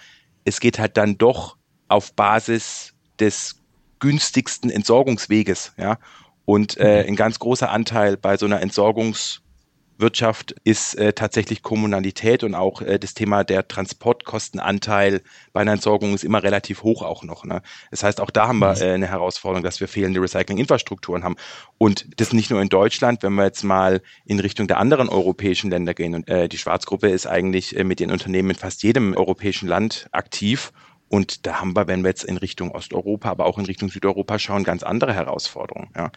es 0.45 0.61
geht 0.61 0.79
halt 0.79 0.95
dann 0.95 1.17
doch 1.17 1.57
auf 1.89 2.13
Basis 2.13 2.93
des 3.19 3.58
günstigsten 3.99 4.69
Entsorgungsweges, 4.69 5.73
ja. 5.77 5.97
Und 6.45 6.77
äh, 6.77 7.03
mhm. 7.03 7.09
ein 7.09 7.15
ganz 7.15 7.37
großer 7.37 7.69
Anteil 7.69 8.17
bei 8.17 8.35
so 8.35 8.47
einer 8.47 8.59
Entsorgungswirtschaft 8.59 10.55
ist 10.63 10.95
äh, 10.95 11.13
tatsächlich 11.13 11.61
Kommunalität 11.61 12.43
und 12.43 12.55
auch 12.55 12.81
äh, 12.81 12.97
das 12.97 13.13
Thema 13.13 13.43
der 13.43 13.67
Transportkostenanteil 13.67 15.21
bei 15.53 15.61
einer 15.61 15.73
Entsorgung 15.73 16.15
ist 16.15 16.23
immer 16.23 16.41
relativ 16.41 16.81
hoch 16.81 17.03
auch 17.03 17.23
noch. 17.23 17.45
Ne? 17.45 17.61
Das 17.91 18.01
heißt, 18.01 18.19
auch 18.19 18.31
da 18.31 18.47
haben 18.47 18.57
wir 18.57 18.77
mhm. 18.77 18.81
äh, 18.81 18.93
eine 18.93 19.05
Herausforderung, 19.05 19.63
dass 19.63 19.79
wir 19.79 19.87
fehlende 19.87 20.19
Recyclinginfrastrukturen 20.23 21.23
haben. 21.23 21.35
Und 21.77 22.19
das 22.19 22.33
nicht 22.33 22.49
nur 22.49 22.63
in 22.63 22.69
Deutschland, 22.69 23.21
wenn 23.21 23.33
wir 23.33 23.43
jetzt 23.43 23.63
mal 23.63 24.01
in 24.25 24.39
Richtung 24.39 24.67
der 24.67 24.79
anderen 24.79 25.07
europäischen 25.07 25.69
Länder 25.69 25.93
gehen. 25.93 26.15
Und 26.15 26.27
äh, 26.29 26.49
die 26.49 26.57
Schwarzgruppe 26.57 27.09
ist 27.09 27.27
eigentlich 27.27 27.77
äh, 27.77 27.83
mit 27.83 27.99
den 27.99 28.09
Unternehmen 28.09 28.49
in 28.49 28.55
fast 28.55 28.81
jedem 28.81 29.15
europäischen 29.15 29.67
Land 29.67 30.07
aktiv 30.13 30.71
und 31.09 31.45
da 31.47 31.59
haben 31.59 31.75
wir, 31.75 31.87
wenn 31.87 32.03
wir 32.03 32.09
jetzt 32.09 32.23
in 32.23 32.37
Richtung 32.37 32.71
Osteuropa, 32.71 33.29
aber 33.29 33.45
auch 33.45 33.57
in 33.57 33.65
Richtung 33.65 33.89
Südeuropa 33.89 34.37
schauen, 34.39 34.63
ganz 34.63 34.83
andere 34.83 35.13
Herausforderungen. 35.13 35.89
Ja. 35.95 36.11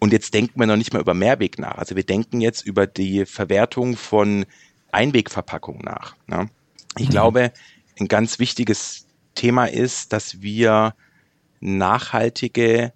Und 0.00 0.12
jetzt 0.12 0.34
denken 0.34 0.58
wir 0.58 0.66
noch 0.66 0.76
nicht 0.76 0.92
mal 0.92 1.00
über 1.00 1.14
Mehrweg 1.14 1.58
nach. 1.58 1.78
Also 1.78 1.96
wir 1.96 2.02
denken 2.02 2.40
jetzt 2.40 2.62
über 2.62 2.86
die 2.86 3.26
Verwertung 3.26 3.96
von 3.96 4.44
Einwegverpackungen 4.90 5.82
nach. 5.82 6.16
Ja. 6.28 6.46
Ich 6.98 7.08
mhm. 7.08 7.12
glaube, 7.12 7.52
ein 7.98 8.08
ganz 8.08 8.40
wichtiges 8.40 9.06
Thema 9.36 9.66
ist, 9.66 10.12
dass 10.12 10.42
wir 10.42 10.94
nachhaltige 11.60 12.92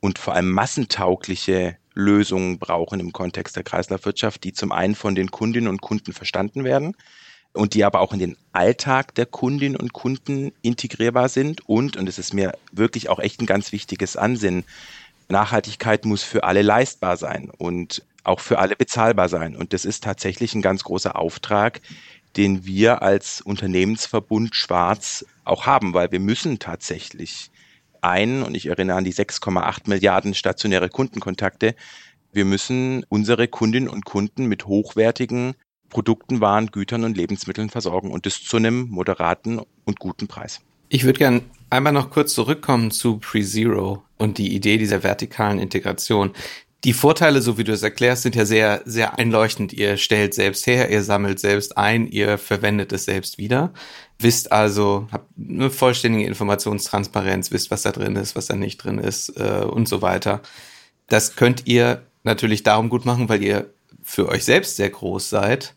und 0.00 0.18
vor 0.18 0.34
allem 0.34 0.50
massentaugliche 0.50 1.76
Lösungen 1.94 2.58
brauchen 2.58 3.00
im 3.00 3.12
Kontext 3.12 3.56
der 3.56 3.64
Kreislaufwirtschaft, 3.64 4.44
die 4.44 4.52
zum 4.52 4.70
einen 4.70 4.94
von 4.94 5.14
den 5.14 5.30
Kundinnen 5.30 5.68
und 5.68 5.80
Kunden 5.80 6.12
verstanden 6.12 6.62
werden, 6.62 6.94
und 7.56 7.74
die 7.74 7.84
aber 7.84 8.00
auch 8.00 8.12
in 8.12 8.18
den 8.18 8.36
Alltag 8.52 9.14
der 9.14 9.26
Kundinnen 9.26 9.76
und 9.76 9.92
Kunden 9.92 10.52
integrierbar 10.62 11.28
sind 11.28 11.68
und, 11.68 11.96
und 11.96 12.08
es 12.08 12.18
ist 12.18 12.34
mir 12.34 12.52
wirklich 12.72 13.08
auch 13.08 13.18
echt 13.18 13.40
ein 13.40 13.46
ganz 13.46 13.72
wichtiges 13.72 14.16
Ansinnen, 14.16 14.64
Nachhaltigkeit 15.28 16.04
muss 16.04 16.22
für 16.22 16.44
alle 16.44 16.62
leistbar 16.62 17.16
sein 17.16 17.50
und 17.56 18.02
auch 18.22 18.40
für 18.40 18.58
alle 18.58 18.76
bezahlbar 18.76 19.28
sein. 19.28 19.56
Und 19.56 19.72
das 19.72 19.84
ist 19.84 20.04
tatsächlich 20.04 20.54
ein 20.54 20.62
ganz 20.62 20.84
großer 20.84 21.16
Auftrag, 21.16 21.80
den 22.36 22.64
wir 22.64 23.02
als 23.02 23.40
Unternehmensverbund 23.40 24.54
Schwarz 24.54 25.24
auch 25.44 25.66
haben, 25.66 25.94
weil 25.94 26.12
wir 26.12 26.20
müssen 26.20 26.58
tatsächlich 26.58 27.50
ein, 28.02 28.42
und 28.42 28.54
ich 28.54 28.66
erinnere 28.66 28.98
an 28.98 29.04
die 29.04 29.14
6,8 29.14 29.88
Milliarden 29.88 30.34
stationäre 30.34 30.88
Kundenkontakte, 30.88 31.74
wir 32.32 32.44
müssen 32.44 33.04
unsere 33.08 33.48
Kundinnen 33.48 33.88
und 33.88 34.04
Kunden 34.04 34.46
mit 34.46 34.66
hochwertigen 34.66 35.54
Produkten, 35.88 36.40
Waren, 36.40 36.66
Gütern 36.68 37.04
und 37.04 37.16
Lebensmitteln 37.16 37.70
versorgen 37.70 38.10
und 38.10 38.26
das 38.26 38.42
zu 38.42 38.56
einem 38.56 38.88
moderaten 38.88 39.60
und 39.84 39.98
guten 39.98 40.28
Preis. 40.28 40.60
Ich 40.88 41.04
würde 41.04 41.18
gern 41.18 41.42
einmal 41.70 41.92
noch 41.92 42.10
kurz 42.10 42.34
zurückkommen 42.34 42.90
zu 42.90 43.18
Pre-Zero 43.18 44.02
und 44.18 44.38
die 44.38 44.54
Idee 44.54 44.78
dieser 44.78 45.02
vertikalen 45.02 45.58
Integration. 45.58 46.32
Die 46.84 46.92
Vorteile, 46.92 47.42
so 47.42 47.58
wie 47.58 47.64
du 47.64 47.72
es 47.72 47.82
erklärst, 47.82 48.22
sind 48.22 48.36
ja 48.36 48.44
sehr, 48.44 48.82
sehr 48.84 49.18
einleuchtend. 49.18 49.72
Ihr 49.72 49.96
stellt 49.96 50.34
selbst 50.34 50.66
her, 50.68 50.90
ihr 50.90 51.02
sammelt 51.02 51.40
selbst 51.40 51.76
ein, 51.76 52.06
ihr 52.06 52.38
verwendet 52.38 52.92
es 52.92 53.06
selbst 53.06 53.38
wieder. 53.38 53.72
Wisst 54.18 54.52
also, 54.52 55.08
habt 55.10 55.28
eine 55.36 55.70
vollständige 55.70 56.26
Informationstransparenz, 56.26 57.50
wisst, 57.50 57.72
was 57.72 57.82
da 57.82 57.90
drin 57.90 58.14
ist, 58.14 58.36
was 58.36 58.46
da 58.46 58.54
nicht 58.54 58.78
drin 58.78 58.98
ist 58.98 59.30
äh, 59.30 59.64
und 59.64 59.88
so 59.88 60.00
weiter. 60.00 60.42
Das 61.08 61.34
könnt 61.34 61.66
ihr 61.66 62.06
natürlich 62.22 62.62
darum 62.62 62.88
gut 62.88 63.04
machen, 63.04 63.28
weil 63.28 63.42
ihr 63.42 63.74
für 64.06 64.28
euch 64.28 64.44
selbst 64.44 64.76
sehr 64.76 64.88
groß 64.88 65.28
seid. 65.28 65.74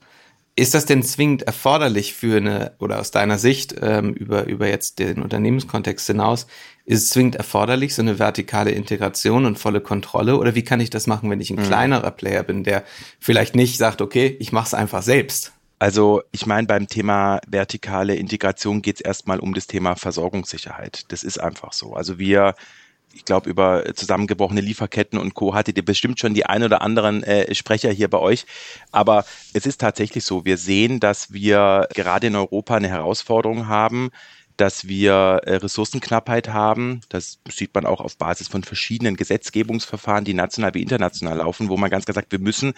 Ist 0.56 0.76
das 0.76 0.86
denn 0.86 1.02
zwingend 1.02 1.42
erforderlich 1.44 2.14
für 2.14 2.38
eine, 2.38 2.74
oder 2.80 3.00
aus 3.00 3.12
deiner 3.12 3.40
Sicht 3.40 3.76
ähm, 3.82 4.14
über, 4.14 4.46
über 4.46 4.68
jetzt 4.68 5.00
den 5.00 5.24
Unternehmenskontext 5.24 6.06
hinaus, 6.06 6.46
ist 6.86 7.04
es 7.04 7.10
zwingend 7.10 7.38
erforderlich, 7.38 7.96
so 7.96 8.02
eine 8.02 8.20
vertikale 8.20 8.72
Integration 8.72 9.46
und 9.46 9.58
volle 9.58 9.82
Kontrolle? 9.82 10.38
Oder 10.38 10.54
wie 10.56 10.64
kann 10.64 10.80
ich 10.80 10.90
das 10.90 11.08
machen, 11.08 11.30
wenn 11.30 11.42
ich 11.42 11.50
ein 11.50 11.58
mhm. 11.58 11.64
kleinerer 11.64 12.12
Player 12.12 12.44
bin, 12.44 12.64
der 12.64 12.84
vielleicht 13.20 13.56
nicht 13.56 13.78
sagt, 13.78 14.02
okay, 14.02 14.38
ich 14.40 14.52
mache 14.52 14.68
es 14.68 14.74
einfach 14.74 15.02
selbst? 15.02 15.54
Also 15.80 16.22
ich 16.32 16.46
meine, 16.46 16.68
beim 16.68 16.88
Thema 16.88 17.40
vertikale 17.48 18.16
Integration 18.16 18.82
geht 18.82 18.98
es 18.98 19.02
erstmal 19.02 19.40
um 19.40 19.54
das 19.54 19.66
Thema 19.66 19.96
Versorgungssicherheit. 19.96 21.06
Das 21.08 21.24
ist 21.24 21.40
einfach 21.40 21.74
so. 21.74 21.94
Also 21.94 22.20
wir 22.20 22.54
ich 23.14 23.26
glaube, 23.26 23.50
über 23.50 23.96
zusammengebrochene 23.96 24.62
Lieferketten 24.62 25.20
und 25.20 25.34
Co. 25.34 25.54
hattet 25.54 25.78
ihr 25.78 25.86
bestimmt 25.86 26.20
schon 26.20 26.34
die 26.34 26.46
ein 26.46 26.64
oder 26.64 26.82
anderen 26.82 27.24
äh, 27.24 27.54
Sprecher 27.56 27.92
hier 27.92 28.10
bei 28.10 28.20
euch. 28.20 28.46
Aber 28.92 29.26
es 29.54 29.66
ist 29.66 29.82
tatsächlich 29.82 30.24
so, 30.24 30.46
wir 30.46 30.58
sehen, 30.58 31.00
dass 31.00 31.34
wir 31.34 31.88
gerade 31.94 32.28
in 32.28 32.36
Europa 32.36 32.76
eine 32.76 32.90
Herausforderung 32.90 33.68
haben, 33.68 34.12
dass 34.60 34.88
wir 34.88 35.42
äh, 35.46 35.56
Ressourcenknappheit 35.56 36.50
haben. 36.50 37.00
Das 37.08 37.40
sieht 37.50 37.74
man 37.74 37.86
auch 37.86 38.02
auf 38.02 38.18
Basis 38.18 38.50
von 38.50 38.64
verschiedenen 38.64 39.16
Gesetzgebungsverfahren, 39.16 40.26
die 40.26 40.34
national 40.34 40.74
wie 40.74 40.82
international 40.82 41.38
laufen, 41.38 41.70
wo 41.70 41.78
man 41.78 41.90
ganz 41.90 42.06
gesagt, 42.06 42.32
wir 42.32 42.40
müssen 42.40 42.74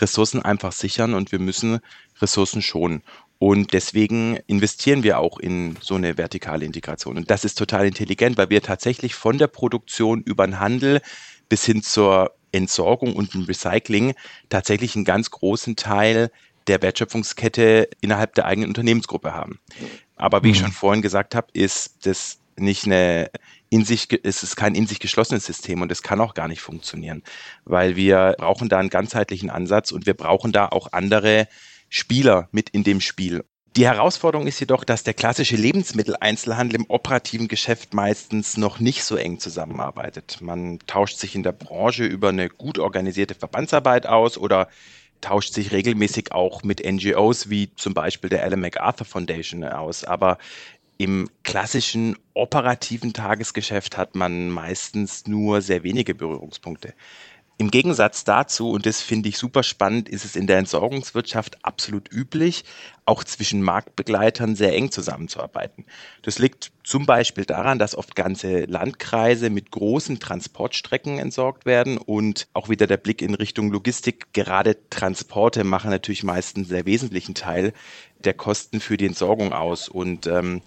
Ressourcen 0.00 0.42
einfach 0.42 0.72
sichern 0.72 1.12
und 1.12 1.32
wir 1.32 1.38
müssen 1.38 1.80
Ressourcen 2.22 2.62
schonen. 2.62 3.02
Und 3.38 3.74
deswegen 3.74 4.38
investieren 4.46 5.02
wir 5.02 5.18
auch 5.18 5.38
in 5.38 5.76
so 5.80 5.94
eine 5.94 6.16
vertikale 6.16 6.64
Integration. 6.64 7.16
Und 7.18 7.30
das 7.30 7.44
ist 7.44 7.58
total 7.58 7.86
intelligent, 7.86 8.38
weil 8.38 8.48
wir 8.48 8.62
tatsächlich 8.62 9.14
von 9.14 9.36
der 9.36 9.46
Produktion 9.46 10.22
über 10.22 10.46
den 10.46 10.58
Handel 10.58 11.02
bis 11.48 11.64
hin 11.64 11.82
zur 11.82 12.34
Entsorgung 12.52 13.14
und 13.14 13.34
dem 13.34 13.42
Recycling 13.42 14.14
tatsächlich 14.48 14.96
einen 14.96 15.04
ganz 15.04 15.30
großen 15.30 15.76
Teil 15.76 16.30
der 16.66 16.82
Wertschöpfungskette 16.82 17.88
innerhalb 18.00 18.34
der 18.34 18.46
eigenen 18.46 18.70
Unternehmensgruppe 18.70 19.34
haben. 19.34 19.60
Aber 20.16 20.42
wie 20.42 20.48
mhm. 20.48 20.54
ich 20.54 20.60
schon 20.60 20.72
vorhin 20.72 21.02
gesagt 21.02 21.34
habe, 21.34 21.48
ist 21.52 22.06
das 22.06 22.38
nicht 22.56 22.86
eine 22.86 23.30
in 23.68 23.84
sich, 23.84 24.08
es 24.22 24.42
ist 24.42 24.56
kein 24.56 24.74
in 24.74 24.86
sich 24.86 25.00
geschlossenes 25.00 25.44
System 25.44 25.82
und 25.82 25.90
es 25.92 26.02
kann 26.02 26.20
auch 26.20 26.34
gar 26.34 26.48
nicht 26.48 26.60
funktionieren, 26.60 27.22
weil 27.64 27.96
wir 27.96 28.36
brauchen 28.38 28.68
da 28.68 28.78
einen 28.78 28.90
ganzheitlichen 28.90 29.50
Ansatz 29.50 29.90
und 29.90 30.06
wir 30.06 30.14
brauchen 30.14 30.52
da 30.52 30.66
auch 30.66 30.92
andere 30.92 31.48
Spieler 31.88 32.48
mit 32.52 32.70
in 32.70 32.84
dem 32.84 33.00
Spiel. 33.00 33.44
Die 33.76 33.86
Herausforderung 33.86 34.46
ist 34.46 34.58
jedoch, 34.58 34.84
dass 34.84 35.04
der 35.04 35.12
klassische 35.12 35.56
Lebensmitteleinzelhandel 35.56 36.80
im 36.80 36.86
operativen 36.88 37.46
Geschäft 37.46 37.92
meistens 37.92 38.56
noch 38.56 38.80
nicht 38.80 39.04
so 39.04 39.16
eng 39.16 39.38
zusammenarbeitet. 39.38 40.38
Man 40.40 40.78
tauscht 40.86 41.18
sich 41.18 41.34
in 41.34 41.42
der 41.42 41.52
Branche 41.52 42.06
über 42.06 42.30
eine 42.30 42.48
gut 42.48 42.78
organisierte 42.78 43.34
Verbandsarbeit 43.34 44.06
aus 44.06 44.38
oder 44.38 44.68
tauscht 45.20 45.52
sich 45.52 45.72
regelmäßig 45.72 46.32
auch 46.32 46.62
mit 46.62 46.82
NGOs 46.84 47.50
wie 47.50 47.74
zum 47.74 47.92
Beispiel 47.92 48.30
der 48.30 48.42
Ellen 48.44 48.60
MacArthur 48.60 49.06
Foundation 49.06 49.62
aus. 49.62 50.04
Aber 50.04 50.38
im 50.96 51.28
klassischen 51.42 52.16
operativen 52.32 53.12
Tagesgeschäft 53.12 53.98
hat 53.98 54.14
man 54.14 54.48
meistens 54.48 55.26
nur 55.26 55.60
sehr 55.60 55.82
wenige 55.82 56.14
Berührungspunkte. 56.14 56.94
Im 57.58 57.70
Gegensatz 57.70 58.24
dazu, 58.24 58.70
und 58.70 58.84
das 58.84 59.00
finde 59.00 59.30
ich 59.30 59.38
super 59.38 59.62
spannend, 59.62 60.10
ist 60.10 60.26
es 60.26 60.36
in 60.36 60.46
der 60.46 60.58
Entsorgungswirtschaft 60.58 61.64
absolut 61.64 62.12
üblich, 62.12 62.64
auch 63.06 63.24
zwischen 63.24 63.62
Marktbegleitern 63.62 64.56
sehr 64.56 64.74
eng 64.74 64.90
zusammenzuarbeiten. 64.90 65.86
Das 66.20 66.38
liegt 66.38 66.70
zum 66.84 67.06
Beispiel 67.06 67.46
daran, 67.46 67.78
dass 67.78 67.96
oft 67.96 68.14
ganze 68.14 68.66
Landkreise 68.66 69.48
mit 69.48 69.70
großen 69.70 70.20
Transportstrecken 70.20 71.18
entsorgt 71.18 71.64
werden 71.64 71.96
und 71.96 72.46
auch 72.52 72.68
wieder 72.68 72.86
der 72.86 72.98
Blick 72.98 73.22
in 73.22 73.34
Richtung 73.34 73.72
Logistik. 73.72 74.34
Gerade 74.34 74.76
Transporte 74.90 75.64
machen 75.64 75.90
natürlich 75.90 76.24
meistens 76.24 76.64
einen 76.64 76.68
sehr 76.68 76.84
wesentlichen 76.84 77.34
Teil 77.34 77.72
der 78.18 78.34
Kosten 78.34 78.80
für 78.80 78.98
die 78.98 79.06
Entsorgung 79.06 79.54
aus 79.54 79.88
und 79.88 80.26
ähm, 80.26 80.60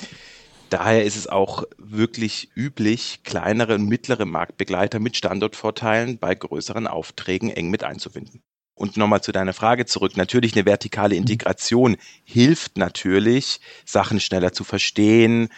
Daher 0.70 1.04
ist 1.04 1.16
es 1.16 1.28
auch 1.28 1.64
wirklich 1.78 2.50
üblich, 2.56 3.22
kleinere 3.24 3.76
und 3.76 3.86
mittlere 3.86 4.26
Marktbegleiter 4.26 5.00
mit 5.00 5.18
Standortvorteilen 5.18 6.18
bei 6.20 6.36
größeren 6.36 6.88
Aufträgen 6.88 7.50
eng 7.50 7.70
mit 7.70 7.84
einzubinden. 7.84 8.42
Und 8.76 8.96
nochmal 8.96 9.22
zu 9.22 9.32
deiner 9.32 9.54
Frage 9.54 9.86
zurück. 9.86 10.16
Natürlich 10.16 10.56
eine 10.56 10.66
vertikale 10.66 11.16
mhm. 11.16 11.22
Integration 11.22 11.98
hilft 12.24 12.78
natürlich, 12.78 13.60
Sachen 13.84 14.20
schneller 14.20 14.54
zu 14.54 14.64
verstehen, 14.64 15.50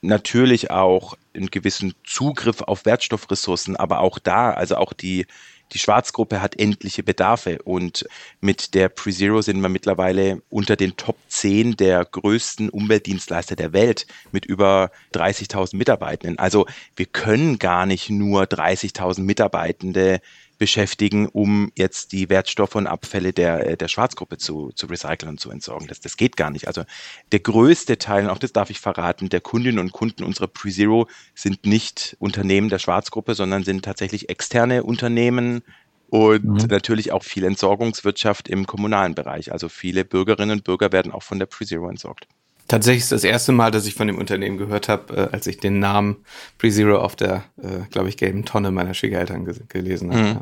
natürlich 0.00 0.70
auch 0.70 1.16
einen 1.34 1.50
gewissen 1.50 1.94
Zugriff 2.04 2.62
auf 2.62 2.84
Wertstoffressourcen, 2.84 3.76
aber 3.76 4.00
auch 4.00 4.18
da, 4.18 4.50
also 4.50 4.76
auch 4.76 4.92
die 4.92 5.26
Die 5.72 5.78
Schwarzgruppe 5.78 6.40
hat 6.40 6.58
endliche 6.58 7.02
Bedarfe 7.02 7.60
und 7.62 8.06
mit 8.40 8.74
der 8.74 8.88
PreZero 8.88 9.42
sind 9.42 9.60
wir 9.60 9.68
mittlerweile 9.68 10.42
unter 10.48 10.76
den 10.76 10.96
Top 10.96 11.16
10 11.28 11.76
der 11.76 12.04
größten 12.04 12.70
Umweltdienstleister 12.70 13.56
der 13.56 13.72
Welt 13.72 14.06
mit 14.32 14.46
über 14.46 14.90
30.000 15.14 15.76
Mitarbeitenden. 15.76 16.38
Also 16.38 16.66
wir 16.96 17.06
können 17.06 17.58
gar 17.58 17.86
nicht 17.86 18.08
nur 18.10 18.44
30.000 18.44 19.20
Mitarbeitende 19.20 20.20
beschäftigen, 20.58 21.26
um 21.26 21.72
jetzt 21.76 22.12
die 22.12 22.28
Wertstoffe 22.28 22.74
und 22.74 22.86
Abfälle 22.86 23.32
der, 23.32 23.66
äh, 23.66 23.76
der 23.76 23.88
Schwarzgruppe 23.88 24.38
zu, 24.38 24.70
zu 24.74 24.86
recyceln 24.86 25.30
und 25.30 25.40
zu 25.40 25.50
entsorgen. 25.50 25.86
Das, 25.86 26.00
das 26.00 26.16
geht 26.16 26.36
gar 26.36 26.50
nicht. 26.50 26.66
Also 26.66 26.84
der 27.32 27.40
größte 27.40 27.98
Teil, 27.98 28.24
und 28.24 28.30
auch 28.30 28.38
das 28.38 28.52
darf 28.52 28.70
ich 28.70 28.80
verraten, 28.80 29.28
der 29.28 29.40
Kundinnen 29.40 29.78
und 29.78 29.92
Kunden 29.92 30.24
unserer 30.24 30.48
PreZero 30.48 31.08
sind 31.34 31.64
nicht 31.64 32.16
Unternehmen 32.18 32.68
der 32.68 32.78
Schwarzgruppe, 32.78 33.34
sondern 33.34 33.64
sind 33.64 33.84
tatsächlich 33.84 34.28
externe 34.28 34.82
Unternehmen, 34.82 35.62
und 36.10 36.44
mhm. 36.44 36.68
natürlich 36.70 37.12
auch 37.12 37.22
viel 37.22 37.44
Entsorgungswirtschaft 37.44 38.48
im 38.48 38.66
kommunalen 38.66 39.14
Bereich. 39.14 39.52
Also 39.52 39.68
viele 39.68 40.04
Bürgerinnen 40.04 40.52
und 40.52 40.64
Bürger 40.64 40.90
werden 40.90 41.12
auch 41.12 41.22
von 41.22 41.38
der 41.38 41.46
PreZero 41.46 41.88
entsorgt. 41.88 42.26
Tatsächlich 42.68 43.04
ist 43.04 43.12
das 43.12 43.24
erste 43.24 43.52
Mal, 43.52 43.70
dass 43.70 43.86
ich 43.86 43.94
von 43.94 44.06
dem 44.06 44.18
Unternehmen 44.18 44.58
gehört 44.58 44.88
habe, 44.88 45.16
äh, 45.16 45.34
als 45.34 45.46
ich 45.46 45.58
den 45.58 45.80
Namen 45.80 46.16
PreZero 46.58 46.98
auf 46.98 47.16
der, 47.16 47.44
äh, 47.56 47.88
glaube 47.90 48.10
ich, 48.10 48.18
gelben 48.18 48.44
Tonne 48.44 48.70
meiner 48.70 48.94
Schwiegereltern 48.94 49.46
ge 49.46 49.54
gelesen 49.68 50.12
habe. 50.12 50.22
Mhm. 50.22 50.40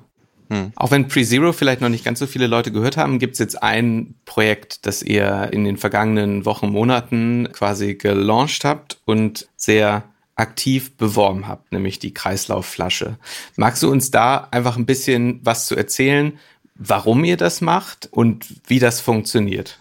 Mhm. 0.48 0.72
Auch 0.76 0.90
wenn 0.90 1.08
PreZero 1.08 1.52
vielleicht 1.52 1.80
noch 1.80 1.88
nicht 1.88 2.04
ganz 2.04 2.18
so 2.18 2.26
viele 2.26 2.46
Leute 2.46 2.72
gehört 2.72 2.96
haben, 2.96 3.18
gibt 3.18 3.34
es 3.34 3.38
jetzt 3.38 3.62
ein 3.62 4.14
Projekt, 4.24 4.86
das 4.86 5.02
ihr 5.02 5.50
in 5.52 5.64
den 5.64 5.76
vergangenen 5.76 6.44
Wochen, 6.44 6.68
Monaten 6.68 7.48
quasi 7.52 7.94
gelauncht 7.94 8.64
habt 8.64 8.98
und 9.04 9.48
sehr 9.56 10.04
aktiv 10.34 10.96
beworben 10.96 11.48
habt, 11.48 11.72
nämlich 11.72 11.98
die 11.98 12.12
Kreislaufflasche. 12.12 13.18
Magst 13.56 13.82
du 13.82 13.90
uns 13.90 14.10
da 14.10 14.48
einfach 14.50 14.76
ein 14.76 14.86
bisschen 14.86 15.40
was 15.42 15.66
zu 15.66 15.74
erzählen, 15.74 16.38
warum 16.74 17.24
ihr 17.24 17.36
das 17.36 17.60
macht 17.60 18.08
und 18.10 18.46
wie 18.66 18.78
das 18.78 19.00
funktioniert? 19.00 19.78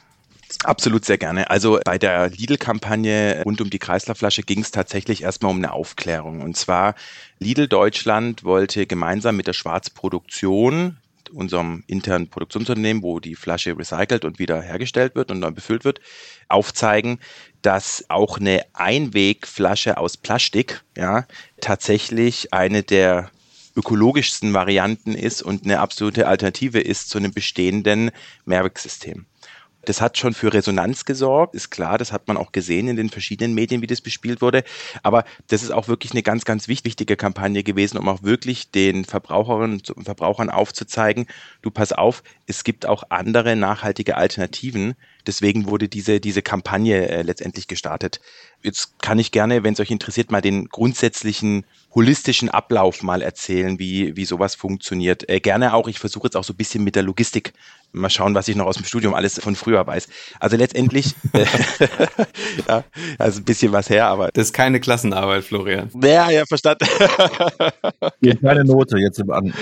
Absolut 0.63 1.05
sehr 1.05 1.17
gerne. 1.17 1.49
Also 1.49 1.79
bei 1.83 1.97
der 1.97 2.29
Lidl-Kampagne 2.29 3.43
rund 3.43 3.61
um 3.61 3.69
die 3.69 3.79
Kreislaufflasche 3.79 4.43
ging 4.43 4.61
es 4.61 4.71
tatsächlich 4.71 5.23
erstmal 5.23 5.51
um 5.51 5.57
eine 5.57 5.73
Aufklärung. 5.73 6.41
Und 6.41 6.55
zwar 6.57 6.95
Lidl 7.39 7.67
Deutschland 7.67 8.43
wollte 8.43 8.87
gemeinsam 8.87 9.35
mit 9.35 9.47
der 9.47 9.53
Schwarzproduktion, 9.53 10.97
unserem 11.31 11.83
internen 11.87 12.29
Produktionsunternehmen, 12.29 13.03
wo 13.03 13.19
die 13.19 13.35
Flasche 13.35 13.77
recycelt 13.77 14.25
und 14.25 14.39
wieder 14.39 14.61
hergestellt 14.61 15.15
wird 15.15 15.31
und 15.31 15.41
dann 15.41 15.55
befüllt 15.55 15.83
wird, 15.83 15.99
aufzeigen, 16.47 17.19
dass 17.61 18.05
auch 18.09 18.37
eine 18.37 18.63
Einwegflasche 18.73 19.97
aus 19.97 20.17
Plastik 20.17 20.83
ja 20.95 21.25
tatsächlich 21.59 22.53
eine 22.53 22.83
der 22.83 23.31
ökologischsten 23.75 24.53
Varianten 24.53 25.15
ist 25.15 25.41
und 25.41 25.65
eine 25.65 25.79
absolute 25.79 26.27
Alternative 26.27 26.79
ist 26.79 27.09
zu 27.09 27.17
einem 27.17 27.33
bestehenden 27.33 28.11
Mehrwegsystem. 28.45 29.25
Das 29.85 30.01
hat 30.01 30.17
schon 30.17 30.33
für 30.33 30.53
Resonanz 30.53 31.05
gesorgt, 31.05 31.55
ist 31.55 31.69
klar, 31.69 31.97
das 31.97 32.11
hat 32.11 32.27
man 32.27 32.37
auch 32.37 32.51
gesehen 32.51 32.87
in 32.87 32.95
den 32.95 33.09
verschiedenen 33.09 33.53
Medien, 33.53 33.81
wie 33.81 33.87
das 33.87 34.01
bespielt 34.01 34.41
wurde. 34.41 34.63
Aber 35.03 35.23
das 35.47 35.63
ist 35.63 35.71
auch 35.71 35.87
wirklich 35.87 36.11
eine 36.11 36.23
ganz, 36.23 36.45
ganz 36.45 36.67
wichtige 36.67 37.15
Kampagne 37.15 37.63
gewesen, 37.63 37.97
um 37.97 38.09
auch 38.09 38.23
wirklich 38.23 38.71
den 38.71 39.05
Verbraucherinnen 39.05 39.81
und 39.95 40.03
Verbrauchern 40.05 40.49
aufzuzeigen, 40.49 41.27
du 41.61 41.71
pass 41.71 41.93
auf, 41.93 42.23
es 42.47 42.63
gibt 42.63 42.85
auch 42.85 43.03
andere 43.09 43.55
nachhaltige 43.55 44.17
Alternativen. 44.17 44.95
Deswegen 45.27 45.67
wurde 45.67 45.87
diese, 45.87 46.19
diese 46.19 46.41
Kampagne 46.41 47.07
äh, 47.09 47.21
letztendlich 47.21 47.67
gestartet. 47.67 48.19
Jetzt 48.61 48.99
kann 49.01 49.19
ich 49.19 49.31
gerne, 49.31 49.63
wenn 49.63 49.73
es 49.73 49.79
euch 49.79 49.91
interessiert, 49.91 50.31
mal 50.31 50.41
den 50.41 50.69
grundsätzlichen 50.69 51.65
holistischen 51.93 52.49
Ablauf 52.49 53.03
mal 53.03 53.21
erzählen, 53.21 53.79
wie, 53.79 54.15
wie 54.17 54.25
sowas 54.25 54.55
funktioniert. 54.55 55.29
Äh, 55.29 55.39
gerne 55.39 55.73
auch, 55.73 55.87
ich 55.87 55.99
versuche 55.99 56.27
jetzt 56.27 56.35
auch 56.35 56.43
so 56.43 56.53
ein 56.53 56.57
bisschen 56.57 56.83
mit 56.83 56.95
der 56.95 57.03
Logistik 57.03 57.53
mal 57.93 58.09
schauen, 58.09 58.35
was 58.35 58.47
ich 58.49 58.55
noch 58.55 58.65
aus 58.65 58.75
dem 58.75 58.85
Studium 58.85 59.13
alles 59.13 59.39
von 59.39 59.55
früher 59.55 59.87
weiß. 59.87 60.09
Also 60.39 60.57
letztendlich, 60.57 61.15
äh, 61.33 61.45
ja, 62.67 62.83
also 63.17 63.39
ein 63.39 63.45
bisschen 63.45 63.71
was 63.71 63.89
her, 63.89 64.07
aber. 64.07 64.29
Das 64.33 64.47
ist 64.47 64.53
keine 64.53 64.79
Klassenarbeit, 64.79 65.45
Florian. 65.45 65.89
Ja, 66.03 66.29
ja, 66.29 66.45
verstanden. 66.45 66.85
keine 68.41 68.65
Note 68.65 68.97
jetzt 68.97 69.19
im 69.19 69.31
An. 69.31 69.53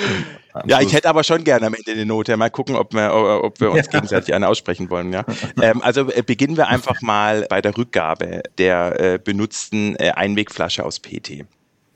Ja, 0.66 0.82
ich 0.82 0.94
hätte 0.94 1.10
aber 1.10 1.24
schon 1.24 1.44
gerne 1.44 1.68
am 1.68 1.74
Ende 1.74 1.92
eine 1.92 2.06
Note. 2.06 2.38
Mal 2.38 2.50
gucken, 2.50 2.76
ob 2.76 2.94
wir, 2.94 3.13
ob 3.44 3.60
wir 3.60 3.72
uns 3.72 3.88
ja. 3.88 3.92
gegenseitig 3.92 4.34
eine 4.34 4.48
aussprechen 4.48 4.89
wollen. 4.89 5.12
Ja. 5.12 5.26
Ähm, 5.62 5.82
also 5.82 6.12
äh, 6.12 6.22
beginnen 6.22 6.58
wir 6.58 6.68
einfach 6.68 7.02
mal 7.02 7.48
bei 7.50 7.62
der 7.62 7.76
Rückgabe 7.78 8.44
der 8.58 9.00
äh, 9.00 9.20
benutzten 9.24 9.96
äh, 9.96 10.12
Einwegflasche 10.12 10.86
aus 10.86 11.00
PT 11.00 11.46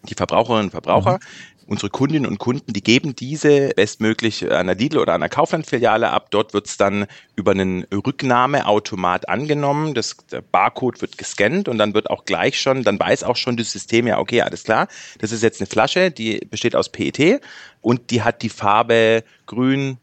die 0.10 0.16
Verbraucherinnen 0.16 0.66
und 0.66 0.72
Verbraucher, 0.72 1.14
mhm. 1.14 1.57
Unsere 1.68 1.90
Kundinnen 1.90 2.26
und 2.26 2.40
Kunden, 2.40 2.74
die 2.74 2.82
geben 2.82 3.16
diese 3.16 3.70
bestmöglich 3.70 4.46
an 4.46 4.52
einer 4.52 4.76
Lidl 4.76 4.98
oder 4.98 5.14
einer 5.14 5.30
Kauflandfiliale 5.30 6.10
ab. 6.10 6.32
Dort 6.32 6.54
wird 6.54 6.68
es 6.68 6.78
dann 6.78 7.06
über 7.36 7.52
einen 7.52 7.84
Rücknahmeautomat 7.94 9.30
angenommen. 9.30 9.94
Das, 9.94 10.18
der 10.32 10.42
Barcode 10.42 11.02
wird 11.02 11.18
gescannt 11.18 11.68
und 11.68 11.78
dann 11.78 11.94
wird 11.94 12.10
auch 12.10 12.26
gleich 12.26 12.60
schon, 12.60 12.84
dann 12.84 13.00
weiß 13.00 13.24
auch 13.24 13.36
schon 13.36 13.58
das 13.58 13.72
System 13.72 14.08
ja, 14.08 14.20
okay, 14.20 14.42
alles 14.42 14.64
klar, 14.64 14.88
das 15.20 15.32
ist 15.32 15.44
jetzt 15.44 15.62
eine 15.62 15.68
Flasche, 15.68 16.10
die 16.10 16.40
besteht 16.50 16.76
aus 16.76 16.90
PET 16.90 17.42
und 17.82 18.12
die 18.12 18.24
hat 18.24 18.42
die 18.42 18.50
Farbe 18.50 19.24
grün, 19.46 19.98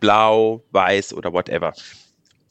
blau, 0.00 0.62
weiß 0.72 1.14
oder 1.14 1.32
whatever. 1.32 1.72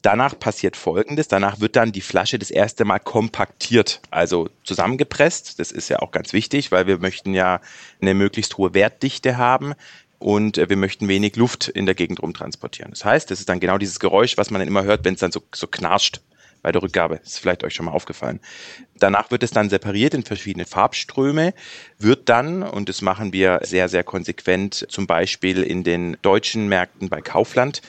Danach 0.04 0.38
passiert 0.38 0.76
Folgendes. 0.76 1.28
Danach 1.28 1.60
wird 1.60 1.76
dann 1.76 1.90
die 1.90 2.02
Flasche 2.02 2.38
das 2.38 2.50
erste 2.50 2.84
Mal 2.84 2.98
kompaktiert, 2.98 4.02
also 4.10 4.50
zusammengepresst. 4.62 5.58
Das 5.58 5.72
ist 5.72 5.88
ja 5.88 6.00
auch 6.00 6.10
ganz 6.10 6.34
wichtig, 6.34 6.70
weil 6.70 6.86
wir 6.86 6.98
möchten 6.98 7.32
ja 7.32 7.62
eine 8.02 8.12
möglichst 8.12 8.58
hohe 8.58 8.74
Wertdichte 8.74 9.38
haben 9.38 9.72
und 10.18 10.58
äh, 10.58 10.68
wir 10.68 10.76
möchten 10.76 11.08
wenig 11.08 11.36
Luft 11.36 11.68
in 11.68 11.86
der 11.86 11.94
Gegend 11.94 12.20
rumtransportieren. 12.20 12.90
Das 12.90 13.02
heißt, 13.06 13.30
das 13.30 13.40
ist 13.40 13.48
dann 13.48 13.60
genau 13.60 13.78
dieses 13.78 13.98
Geräusch, 13.98 14.36
was 14.36 14.50
man 14.50 14.58
dann 14.58 14.68
immer 14.68 14.84
hört, 14.84 15.06
wenn 15.06 15.14
es 15.14 15.20
dann 15.20 15.32
so, 15.32 15.40
so 15.54 15.66
knarscht 15.68 16.20
bei 16.60 16.70
der 16.70 16.82
Rückgabe. 16.82 17.20
Das 17.24 17.32
ist 17.32 17.38
vielleicht 17.38 17.64
euch 17.64 17.72
schon 17.72 17.86
mal 17.86 17.92
aufgefallen. 17.92 18.40
Danach 18.98 19.30
wird 19.30 19.42
es 19.42 19.52
dann 19.52 19.70
separiert 19.70 20.12
in 20.12 20.22
verschiedene 20.22 20.66
Farbströme, 20.66 21.54
wird 21.98 22.28
dann, 22.28 22.62
und 22.62 22.90
das 22.90 23.00
machen 23.00 23.32
wir 23.32 23.60
sehr, 23.62 23.88
sehr 23.88 24.04
konsequent, 24.04 24.86
zum 24.90 25.06
Beispiel 25.06 25.62
in 25.62 25.82
den 25.82 26.18
deutschen 26.20 26.68
Märkten 26.68 27.08
bei 27.08 27.22
Kaufland, 27.22 27.80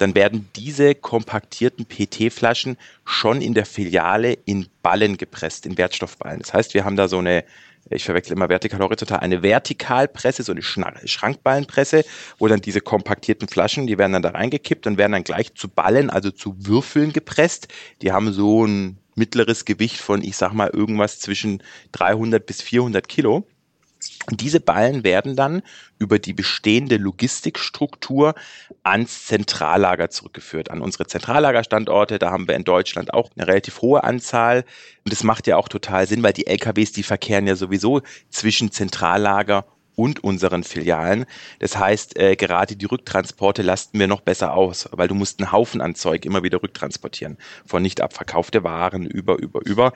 dann 0.00 0.14
werden 0.14 0.48
diese 0.56 0.94
kompaktierten 0.94 1.86
PT-Flaschen 1.86 2.78
schon 3.04 3.42
in 3.42 3.52
der 3.52 3.66
Filiale 3.66 4.32
in 4.32 4.66
Ballen 4.82 5.18
gepresst, 5.18 5.66
in 5.66 5.76
Wertstoffballen. 5.76 6.40
Das 6.40 6.54
heißt, 6.54 6.72
wir 6.74 6.84
haben 6.84 6.96
da 6.96 7.06
so 7.06 7.18
eine, 7.18 7.44
ich 7.90 8.04
verwechsel 8.04 8.32
immer 8.32 8.48
vertikal 8.48 8.80
horizontal, 8.80 9.20
eine 9.20 9.42
Vertikalpresse, 9.42 10.42
so 10.42 10.52
eine 10.52 10.62
Schrankballenpresse, 10.62 12.04
wo 12.38 12.48
dann 12.48 12.62
diese 12.62 12.80
kompaktierten 12.80 13.46
Flaschen, 13.46 13.86
die 13.86 13.98
werden 13.98 14.14
dann 14.14 14.22
da 14.22 14.30
reingekippt 14.30 14.86
und 14.86 14.96
werden 14.96 15.12
dann 15.12 15.24
gleich 15.24 15.54
zu 15.54 15.68
Ballen, 15.68 16.08
also 16.08 16.30
zu 16.30 16.54
Würfeln 16.58 17.12
gepresst. 17.12 17.68
Die 18.00 18.12
haben 18.12 18.32
so 18.32 18.64
ein 18.64 18.96
mittleres 19.16 19.66
Gewicht 19.66 19.98
von, 19.98 20.22
ich 20.24 20.36
sag 20.36 20.54
mal, 20.54 20.70
irgendwas 20.70 21.20
zwischen 21.20 21.62
300 21.92 22.46
bis 22.46 22.62
400 22.62 23.06
Kilo. 23.06 23.46
Und 24.30 24.40
diese 24.40 24.60
Ballen 24.60 25.04
werden 25.04 25.36
dann 25.36 25.62
über 25.98 26.18
die 26.18 26.32
bestehende 26.32 26.96
Logistikstruktur 26.96 28.34
ans 28.82 29.26
Zentrallager 29.26 30.10
zurückgeführt, 30.10 30.70
an 30.70 30.80
unsere 30.80 31.06
Zentrallagerstandorte. 31.06 32.18
Da 32.18 32.30
haben 32.30 32.48
wir 32.48 32.56
in 32.56 32.64
Deutschland 32.64 33.12
auch 33.12 33.30
eine 33.36 33.46
relativ 33.46 33.82
hohe 33.82 34.04
Anzahl. 34.04 34.64
Und 35.04 35.12
das 35.12 35.24
macht 35.24 35.46
ja 35.46 35.56
auch 35.56 35.68
total 35.68 36.06
Sinn, 36.06 36.22
weil 36.22 36.32
die 36.32 36.46
LKWs, 36.46 36.92
die 36.92 37.02
verkehren 37.02 37.46
ja 37.46 37.56
sowieso 37.56 38.02
zwischen 38.30 38.70
Zentrallager 38.70 39.64
und 40.00 40.24
unseren 40.24 40.64
Filialen. 40.64 41.26
Das 41.58 41.76
heißt, 41.76 42.18
äh, 42.18 42.34
gerade 42.34 42.74
die 42.74 42.86
Rücktransporte 42.86 43.60
lasten 43.60 43.98
wir 43.98 44.06
noch 44.06 44.22
besser 44.22 44.54
aus, 44.54 44.88
weil 44.92 45.08
du 45.08 45.14
musst 45.14 45.40
einen 45.40 45.52
Haufen 45.52 45.82
an 45.82 45.94
Zeug 45.94 46.24
immer 46.24 46.42
wieder 46.42 46.62
rücktransportieren. 46.62 47.36
Von 47.66 47.82
nicht 47.82 48.00
abverkaufte 48.00 48.64
Waren 48.64 49.04
über, 49.04 49.38
über, 49.38 49.60
über 49.66 49.92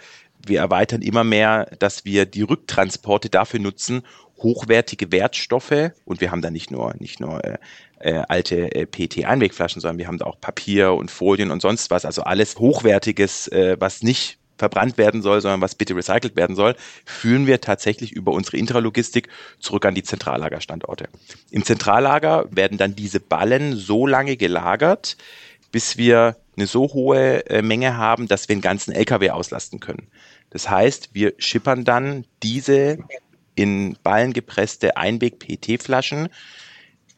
wir 0.49 0.61
erweitern 0.61 1.03
immer 1.03 1.25
mehr, 1.25 1.67
dass 1.79 2.05
wir 2.05 2.27
die 2.27 2.43
Rücktransporte 2.43 3.31
dafür 3.31 3.61
nutzen, 3.61 4.03
hochwertige 4.39 5.13
Wertstoffe 5.13 5.93
und 6.05 6.21
wir 6.21 6.31
haben 6.31 6.43
da 6.43 6.51
nicht 6.51 6.71
nur 6.71 6.95
nicht 6.99 7.21
nur 7.21 7.43
äh, 7.45 7.59
äh, 8.01 8.23
alte 8.29 8.75
äh, 8.75 8.87
PET-Einwegflaschen, 8.87 9.81
sondern 9.81 9.99
wir 9.99 10.07
haben 10.07 10.19
da 10.19 10.27
auch 10.27 10.41
Papier 10.41 10.93
und 10.93 11.11
Folien 11.11 11.51
und 11.51 11.63
sonst 11.63 11.91
was, 11.91 12.05
also 12.05 12.23
alles 12.23 12.59
hochwertiges, 12.59 13.49
äh, 13.49 13.77
was 13.79 14.03
nicht 14.03 14.39
verbrannt 14.57 14.99
werden 14.99 15.23
soll, 15.23 15.41
sondern 15.41 15.61
was 15.61 15.75
bitte 15.75 15.97
recycelt 15.97 16.37
werden 16.37 16.55
soll, 16.55 16.77
führen 17.05 17.47
wir 17.47 17.61
tatsächlich 17.61 18.13
über 18.13 18.33
unsere 18.33 18.57
Intralogistik 18.57 19.29
zurück 19.59 19.85
an 19.85 19.95
die 19.95 20.03
Zentrallagerstandorte. 20.03 21.09
Im 21.51 21.65
Zentrallager 21.65 22.47
werden 22.51 22.79
dann 22.79 22.95
diese 22.95 23.21
Ballen 23.21 23.75
so 23.75 24.07
lange 24.07 24.37
gelagert, 24.37 25.17
bis 25.73 25.97
wir 25.97 26.37
eine 26.57 26.67
so 26.67 26.85
hohe 26.93 27.47
äh, 27.51 27.63
Menge 27.63 27.97
haben, 27.97 28.29
dass 28.29 28.49
wir 28.49 28.55
einen 28.55 28.63
ganzen 28.63 28.93
LKW 28.93 29.31
auslasten 29.31 29.81
können. 29.81 30.07
Das 30.55 30.71
heißt, 30.71 31.11
wir 31.15 31.35
schippern 31.39 31.85
dann 31.85 32.27
diese 32.45 32.99
in 33.57 33.99
Ballen 34.05 34.33
gepresste 34.33 34.97
Einweg-PT-Flaschen 34.97 36.29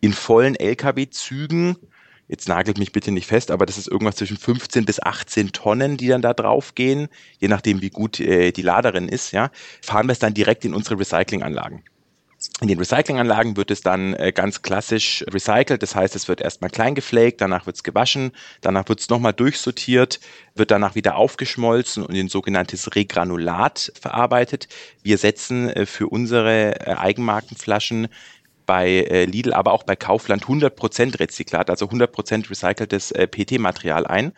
in 0.01 0.15
vollen 0.15 0.57
LKW-Zügen. 0.57 1.77
Jetzt 2.29 2.49
nagelt 2.49 2.79
mich 2.79 2.93
bitte 2.93 3.13
nicht 3.13 3.27
fest, 3.27 3.51
aber 3.51 3.67
das 3.67 3.77
ist 3.77 3.89
irgendwas 3.89 4.17
zwischen 4.17 4.39
15 4.39 4.87
bis 4.87 5.03
18 5.03 5.53
Tonnen, 5.53 5.99
die 5.99 6.09
dann 6.09 6.23
da 6.23 6.33
drauf 6.33 6.75
gehen, 6.75 7.09
je 7.39 7.49
nachdem 7.49 7.83
wie 7.83 7.91
gut 7.91 8.21
äh, 8.21 8.53
die 8.53 8.63
Laderin 8.63 9.07
ist, 9.07 9.33
ja, 9.33 9.51
fahren 9.83 10.07
wir 10.07 10.13
es 10.13 10.19
dann 10.19 10.33
direkt 10.33 10.65
in 10.65 10.73
unsere 10.73 10.99
Recyclinganlagen. 10.99 11.83
In 12.61 12.69
den 12.69 12.79
Recyclinganlagen 12.79 13.57
wird 13.57 13.71
es 13.71 13.81
dann 13.81 14.13
äh, 14.15 14.31
ganz 14.33 14.61
klassisch 14.61 15.25
recycelt. 15.31 15.83
Das 15.83 15.95
heißt, 15.95 16.15
es 16.15 16.29
wird 16.29 16.41
erstmal 16.41 16.71
klein 16.71 16.95
geflaked, 16.95 17.41
danach 17.41 17.67
wird 17.67 17.77
es 17.77 17.83
gewaschen, 17.83 18.33
danach 18.61 18.89
wird 18.89 19.01
es 19.01 19.09
nochmal 19.09 19.33
durchsortiert, 19.33 20.21
wird 20.55 20.71
danach 20.71 20.95
wieder 20.95 21.17
aufgeschmolzen 21.17 22.05
und 22.05 22.15
in 22.15 22.29
sogenanntes 22.29 22.95
Regranulat 22.95 23.93
verarbeitet. 23.99 24.69
Wir 25.03 25.17
setzen 25.17 25.71
äh, 25.71 25.87
für 25.87 26.09
unsere 26.09 26.81
äh, 26.81 26.95
Eigenmarkenflaschen 26.95 28.09
bei 28.67 29.27
Lidl, 29.31 29.53
aber 29.53 29.71
auch 29.71 29.85
bei 29.85 29.95
Kaufland 29.95 30.47
100% 30.47 31.21
Rezyklat, 31.21 31.71
also 31.71 31.87
100% 31.87 32.51
recyceltes 32.51 33.11
PT-Material 33.11 34.05
ein. 34.09 34.33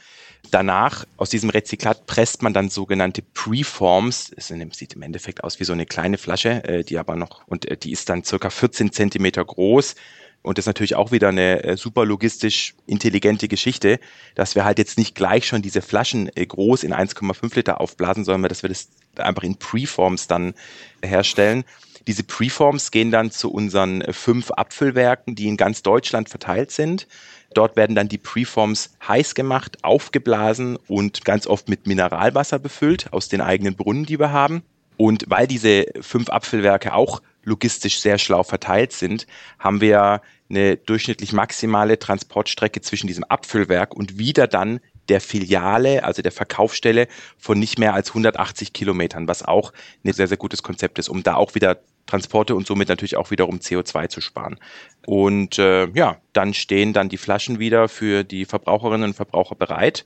Danach, 0.50 1.04
aus 1.16 1.30
diesem 1.30 1.50
Rezyklat, 1.50 2.06
presst 2.06 2.42
man 2.42 2.54
dann 2.54 2.70
sogenannte 2.70 3.22
Preforms. 3.22 4.32
Es 4.34 4.48
sieht 4.48 4.94
im 4.94 5.02
Endeffekt 5.02 5.44
aus 5.44 5.60
wie 5.60 5.64
so 5.64 5.72
eine 5.72 5.84
kleine 5.84 6.16
Flasche, 6.16 6.64
äh, 6.64 6.84
die 6.84 6.98
aber 6.98 7.16
noch, 7.16 7.46
und 7.46 7.66
äh, 7.66 7.76
die 7.76 7.92
ist 7.92 8.08
dann 8.08 8.24
circa 8.24 8.48
14 8.48 8.92
Zentimeter 8.92 9.44
groß. 9.44 9.94
Und 10.40 10.56
das 10.56 10.62
ist 10.62 10.68
natürlich 10.68 10.94
auch 10.94 11.10
wieder 11.10 11.28
eine 11.28 11.64
äh, 11.64 11.76
super 11.76 12.06
logistisch 12.06 12.74
intelligente 12.86 13.48
Geschichte, 13.48 13.98
dass 14.34 14.54
wir 14.54 14.64
halt 14.64 14.78
jetzt 14.78 14.96
nicht 14.96 15.14
gleich 15.14 15.46
schon 15.46 15.60
diese 15.60 15.82
Flaschen 15.82 16.30
groß 16.34 16.84
in 16.84 16.94
1,5 16.94 17.54
Liter 17.56 17.80
aufblasen, 17.80 18.24
sondern 18.24 18.48
dass 18.48 18.62
wir 18.62 18.68
das 18.68 18.88
einfach 19.16 19.42
in 19.42 19.56
Preforms 19.56 20.28
dann 20.28 20.54
herstellen. 21.02 21.64
Diese 22.08 22.24
Preforms 22.24 22.90
gehen 22.90 23.10
dann 23.10 23.30
zu 23.30 23.52
unseren 23.52 24.02
fünf 24.14 24.50
Abfüllwerken, 24.50 25.34
die 25.34 25.46
in 25.46 25.58
ganz 25.58 25.82
Deutschland 25.82 26.30
verteilt 26.30 26.70
sind. 26.70 27.06
Dort 27.52 27.76
werden 27.76 27.94
dann 27.94 28.08
die 28.08 28.16
Preforms 28.16 28.94
heiß 29.06 29.34
gemacht, 29.34 29.84
aufgeblasen 29.84 30.78
und 30.88 31.26
ganz 31.26 31.46
oft 31.46 31.68
mit 31.68 31.86
Mineralwasser 31.86 32.58
befüllt 32.58 33.12
aus 33.12 33.28
den 33.28 33.42
eigenen 33.42 33.76
Brunnen, 33.76 34.06
die 34.06 34.18
wir 34.18 34.32
haben. 34.32 34.62
Und 34.96 35.26
weil 35.28 35.46
diese 35.46 35.84
fünf 36.00 36.30
Apfelwerke 36.30 36.94
auch 36.94 37.20
logistisch 37.44 38.00
sehr 38.00 38.16
schlau 38.16 38.42
verteilt 38.42 38.92
sind, 38.92 39.26
haben 39.58 39.82
wir 39.82 40.22
eine 40.48 40.78
durchschnittlich 40.78 41.34
maximale 41.34 41.98
Transportstrecke 41.98 42.80
zwischen 42.80 43.06
diesem 43.06 43.24
Abfüllwerk 43.24 43.94
und 43.94 44.16
wieder 44.16 44.46
dann 44.46 44.80
der 45.10 45.20
Filiale, 45.20 46.04
also 46.04 46.22
der 46.22 46.32
Verkaufsstelle 46.32 47.06
von 47.36 47.58
nicht 47.58 47.78
mehr 47.78 47.92
als 47.92 48.08
180 48.08 48.72
Kilometern, 48.72 49.28
was 49.28 49.42
auch 49.42 49.74
ein 50.04 50.12
sehr, 50.14 50.26
sehr 50.26 50.38
gutes 50.38 50.62
Konzept 50.62 50.98
ist, 50.98 51.10
um 51.10 51.22
da 51.22 51.34
auch 51.34 51.54
wieder 51.54 51.80
Transporte 52.08 52.56
und 52.56 52.66
somit 52.66 52.88
natürlich 52.88 53.16
auch 53.16 53.30
wiederum 53.30 53.58
CO2 53.58 54.08
zu 54.08 54.20
sparen. 54.20 54.58
Und 55.06 55.58
äh, 55.58 55.88
ja, 55.90 56.16
dann 56.32 56.54
stehen 56.54 56.92
dann 56.92 57.08
die 57.08 57.18
Flaschen 57.18 57.60
wieder 57.60 57.88
für 57.88 58.24
die 58.24 58.44
Verbraucherinnen 58.44 59.10
und 59.10 59.14
Verbraucher 59.14 59.54
bereit 59.54 60.04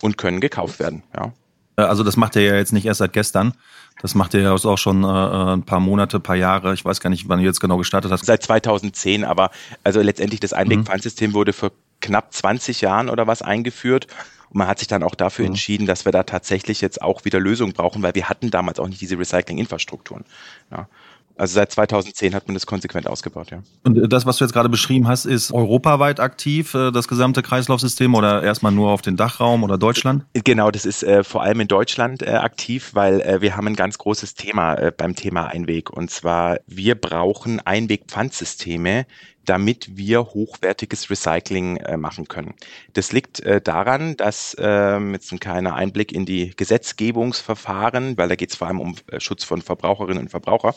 und 0.00 0.16
können 0.16 0.40
gekauft 0.40 0.78
werden. 0.78 1.02
Ja. 1.16 1.32
Äh, 1.76 1.82
also 1.82 2.04
das 2.04 2.16
macht 2.16 2.36
ihr 2.36 2.42
ja 2.42 2.56
jetzt 2.56 2.72
nicht 2.72 2.86
erst 2.86 2.98
seit 2.98 3.12
gestern. 3.12 3.54
Das 4.00 4.14
macht 4.14 4.34
ihr 4.34 4.42
ja 4.42 4.52
auch 4.52 4.78
schon 4.78 5.02
äh, 5.02 5.06
ein 5.06 5.64
paar 5.64 5.80
Monate, 5.80 6.18
ein 6.18 6.22
paar 6.22 6.36
Jahre. 6.36 6.74
Ich 6.74 6.84
weiß 6.84 7.00
gar 7.00 7.10
nicht, 7.10 7.28
wann 7.28 7.40
du 7.40 7.44
jetzt 7.44 7.60
genau 7.60 7.78
gestartet 7.78 8.12
hast. 8.12 8.24
Seit 8.26 8.42
2010, 8.42 9.24
aber 9.24 9.50
also 9.82 10.00
letztendlich 10.00 10.40
das 10.40 10.52
Einwegpfandsystem 10.52 11.30
mhm. 11.30 11.34
wurde 11.34 11.52
vor 11.52 11.72
knapp 12.00 12.32
20 12.32 12.80
Jahren 12.80 13.08
oder 13.08 13.26
was 13.26 13.42
eingeführt. 13.42 14.06
Und 14.50 14.58
man 14.58 14.68
hat 14.68 14.78
sich 14.78 14.88
dann 14.88 15.02
auch 15.02 15.14
dafür 15.14 15.44
mhm. 15.44 15.52
entschieden, 15.52 15.86
dass 15.86 16.04
wir 16.04 16.12
da 16.12 16.22
tatsächlich 16.22 16.80
jetzt 16.80 17.02
auch 17.02 17.24
wieder 17.24 17.40
Lösungen 17.40 17.72
brauchen, 17.72 18.02
weil 18.02 18.14
wir 18.14 18.28
hatten 18.28 18.50
damals 18.50 18.78
auch 18.78 18.88
nicht 18.88 19.00
diese 19.00 19.18
Recycling-Infrastrukturen. 19.18 20.24
Ja. 20.70 20.88
Also 21.38 21.54
seit 21.54 21.70
2010 21.70 22.34
hat 22.34 22.48
man 22.48 22.54
das 22.54 22.66
konsequent 22.66 23.06
ausgebaut, 23.06 23.52
ja. 23.52 23.62
Und 23.84 24.12
das, 24.12 24.26
was 24.26 24.38
du 24.38 24.44
jetzt 24.44 24.52
gerade 24.52 24.68
beschrieben 24.68 25.06
hast, 25.06 25.24
ist 25.24 25.52
europaweit 25.52 26.18
aktiv, 26.18 26.74
äh, 26.74 26.90
das 26.90 27.06
gesamte 27.06 27.42
Kreislaufsystem 27.42 28.12
oder 28.16 28.42
erstmal 28.42 28.72
nur 28.72 28.90
auf 28.90 29.02
den 29.02 29.16
Dachraum 29.16 29.62
oder 29.62 29.78
Deutschland? 29.78 30.24
Genau, 30.32 30.72
das 30.72 30.84
ist 30.84 31.04
äh, 31.04 31.22
vor 31.22 31.42
allem 31.42 31.60
in 31.60 31.68
Deutschland 31.68 32.22
äh, 32.22 32.30
aktiv, 32.30 32.90
weil 32.94 33.20
äh, 33.20 33.40
wir 33.40 33.56
haben 33.56 33.68
ein 33.68 33.76
ganz 33.76 33.98
großes 33.98 34.34
Thema 34.34 34.74
äh, 34.74 34.90
beim 34.90 35.14
Thema 35.14 35.46
Einweg. 35.46 35.90
Und 35.90 36.10
zwar, 36.10 36.58
wir 36.66 36.96
brauchen 36.96 37.60
Einwegpfandsysteme, 37.60 39.06
damit 39.48 39.96
wir 39.96 40.24
hochwertiges 40.24 41.08
Recycling 41.08 41.78
äh, 41.78 41.96
machen 41.96 42.28
können. 42.28 42.54
Das 42.92 43.12
liegt 43.12 43.40
äh, 43.40 43.60
daran, 43.60 44.16
dass 44.16 44.54
äh, 44.54 44.98
jetzt 45.12 45.32
ein 45.32 45.40
kleiner 45.40 45.74
Einblick 45.74 46.12
in 46.12 46.26
die 46.26 46.52
Gesetzgebungsverfahren, 46.54 48.18
weil 48.18 48.28
da 48.28 48.36
geht 48.36 48.50
es 48.50 48.56
vor 48.56 48.68
allem 48.68 48.80
um 48.80 48.96
äh, 49.10 49.20
Schutz 49.20 49.44
von 49.44 49.62
Verbraucherinnen 49.62 50.24
und 50.24 50.28
Verbraucher. 50.28 50.74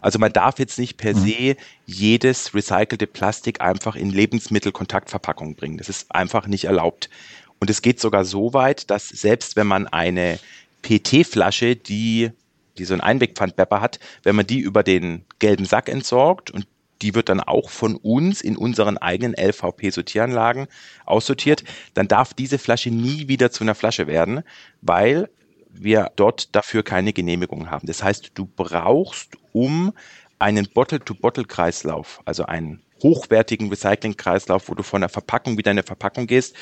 Also 0.00 0.18
man 0.18 0.32
darf 0.32 0.58
jetzt 0.58 0.78
nicht 0.78 0.96
per 0.96 1.14
mhm. 1.14 1.24
se 1.24 1.56
jedes 1.84 2.54
recycelte 2.54 3.06
Plastik 3.06 3.60
einfach 3.60 3.94
in 3.94 4.10
Lebensmittelkontaktverpackung 4.10 5.54
bringen. 5.54 5.76
Das 5.76 5.90
ist 5.90 6.10
einfach 6.14 6.46
nicht 6.46 6.64
erlaubt. 6.64 7.10
Und 7.60 7.68
es 7.68 7.82
geht 7.82 8.00
sogar 8.00 8.24
so 8.24 8.54
weit, 8.54 8.90
dass 8.90 9.08
selbst 9.08 9.56
wenn 9.56 9.66
man 9.66 9.86
eine 9.86 10.38
PT-Flasche, 10.82 11.76
die 11.76 12.30
die 12.76 12.84
so 12.84 12.94
ein 12.94 13.00
Einwegpfandbepper 13.00 13.80
hat, 13.80 14.00
wenn 14.24 14.34
man 14.34 14.48
die 14.48 14.58
über 14.58 14.82
den 14.82 15.24
gelben 15.38 15.64
Sack 15.64 15.88
entsorgt 15.88 16.50
und 16.50 16.66
die 17.02 17.14
wird 17.14 17.28
dann 17.28 17.40
auch 17.40 17.70
von 17.70 17.96
uns 17.96 18.40
in 18.40 18.56
unseren 18.56 18.98
eigenen 18.98 19.34
LVP-Sortieranlagen 19.34 20.66
aussortiert. 21.04 21.64
Dann 21.94 22.08
darf 22.08 22.34
diese 22.34 22.58
Flasche 22.58 22.90
nie 22.90 23.28
wieder 23.28 23.50
zu 23.50 23.64
einer 23.64 23.74
Flasche 23.74 24.06
werden, 24.06 24.42
weil 24.80 25.28
wir 25.70 26.12
dort 26.16 26.54
dafür 26.54 26.82
keine 26.82 27.12
Genehmigung 27.12 27.70
haben. 27.70 27.86
Das 27.86 28.02
heißt, 28.02 28.32
du 28.34 28.46
brauchst, 28.46 29.36
um 29.52 29.92
einen 30.38 30.68
Bottle-to-Bottle-Kreislauf, 30.72 32.20
also 32.24 32.44
einen 32.44 32.82
hochwertigen 33.02 33.68
Recycling-Kreislauf, 33.68 34.68
wo 34.68 34.74
du 34.74 34.82
von 34.82 35.00
der 35.00 35.10
Verpackung 35.10 35.58
wieder 35.58 35.70
in 35.70 35.78
eine 35.78 35.82
Verpackung 35.82 36.26
gehst, 36.26 36.54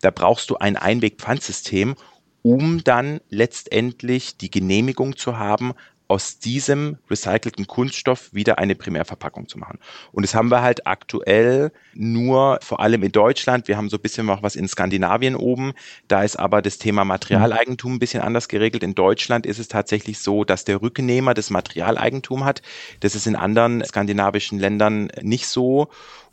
da 0.00 0.10
brauchst 0.10 0.50
du 0.50 0.56
ein 0.56 0.76
Einwegpfandsystem, 0.76 1.96
um 2.42 2.82
dann 2.84 3.20
letztendlich 3.28 4.36
die 4.36 4.50
Genehmigung 4.50 5.16
zu 5.16 5.38
haben, 5.38 5.74
aus 6.10 6.40
diesem 6.40 6.98
recycelten 7.08 7.68
Kunststoff 7.68 8.34
wieder 8.34 8.58
eine 8.58 8.74
Primärverpackung 8.74 9.46
zu 9.46 9.58
machen. 9.58 9.78
Und 10.10 10.24
das 10.24 10.34
haben 10.34 10.50
wir 10.50 10.60
halt 10.60 10.88
aktuell 10.88 11.70
nur 11.94 12.58
vor 12.62 12.80
allem 12.80 13.04
in 13.04 13.12
Deutschland. 13.12 13.68
Wir 13.68 13.76
haben 13.76 13.88
so 13.88 13.96
ein 13.96 14.02
bisschen 14.02 14.26
noch 14.26 14.42
was 14.42 14.56
in 14.56 14.66
Skandinavien 14.66 15.36
oben. 15.36 15.72
Da 16.08 16.24
ist 16.24 16.34
aber 16.34 16.62
das 16.62 16.78
Thema 16.78 17.04
Materialeigentum 17.04 17.94
ein 17.94 17.98
bisschen 18.00 18.22
anders 18.22 18.48
geregelt. 18.48 18.82
In 18.82 18.96
Deutschland 18.96 19.46
ist 19.46 19.60
es 19.60 19.68
tatsächlich 19.68 20.18
so, 20.18 20.42
dass 20.42 20.64
der 20.64 20.82
Rücknehmer 20.82 21.32
das 21.32 21.48
Materialeigentum 21.50 22.44
hat. 22.44 22.60
Das 22.98 23.14
ist 23.14 23.28
in 23.28 23.36
anderen 23.36 23.84
skandinavischen 23.84 24.58
Ländern 24.58 25.12
nicht 25.22 25.46
so. 25.46 25.90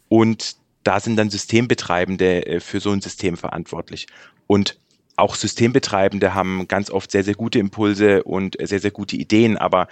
Und 0.10 0.56
da 0.82 1.00
sind 1.00 1.18
dann 1.18 1.30
Systembetreibende 1.30 2.48
äh, 2.48 2.60
für 2.62 2.80
so 2.80 2.90
ein 2.90 3.02
System 3.02 3.38
verantwortlich. 3.38 4.08
Und 4.48 4.80
auch 5.18 5.36
Systembetreibende 5.36 6.34
haben 6.34 6.68
ganz 6.68 6.90
oft 6.90 7.12
sehr, 7.12 7.24
sehr 7.24 7.36
gute 7.36 7.60
Impulse 7.60 8.24
und 8.24 8.56
sehr, 8.62 8.80
sehr 8.80 8.92
gute 8.92 9.18
Ideen. 9.18 9.58
Aber 9.58 9.88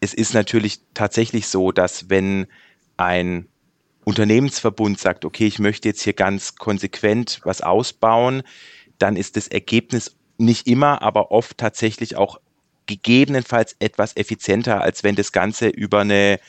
es 0.00 0.14
ist 0.14 0.34
natürlich 0.34 0.80
tatsächlich 0.94 1.48
so, 1.48 1.72
dass 1.72 2.10
wenn 2.10 2.46
ein 2.96 3.48
Unternehmensverbund 4.04 4.98
sagt, 4.98 5.24
okay, 5.24 5.46
ich 5.46 5.58
möchte 5.58 5.88
jetzt 5.88 6.02
hier 6.02 6.12
ganz 6.12 6.56
konsequent 6.56 7.40
was 7.44 7.62
ausbauen, 7.62 8.42
dann 8.98 9.16
ist 9.16 9.36
das 9.36 9.48
Ergebnis 9.48 10.16
nicht 10.38 10.66
immer, 10.66 11.02
aber 11.02 11.30
oft 11.30 11.56
tatsächlich 11.56 12.16
auch 12.16 12.38
gegebenenfalls 12.86 13.76
etwas 13.78 14.16
effizienter, 14.16 14.82
als 14.82 15.02
wenn 15.02 15.14
das 15.14 15.32
Ganze 15.32 15.68
über 15.68 16.00
eine 16.00 16.40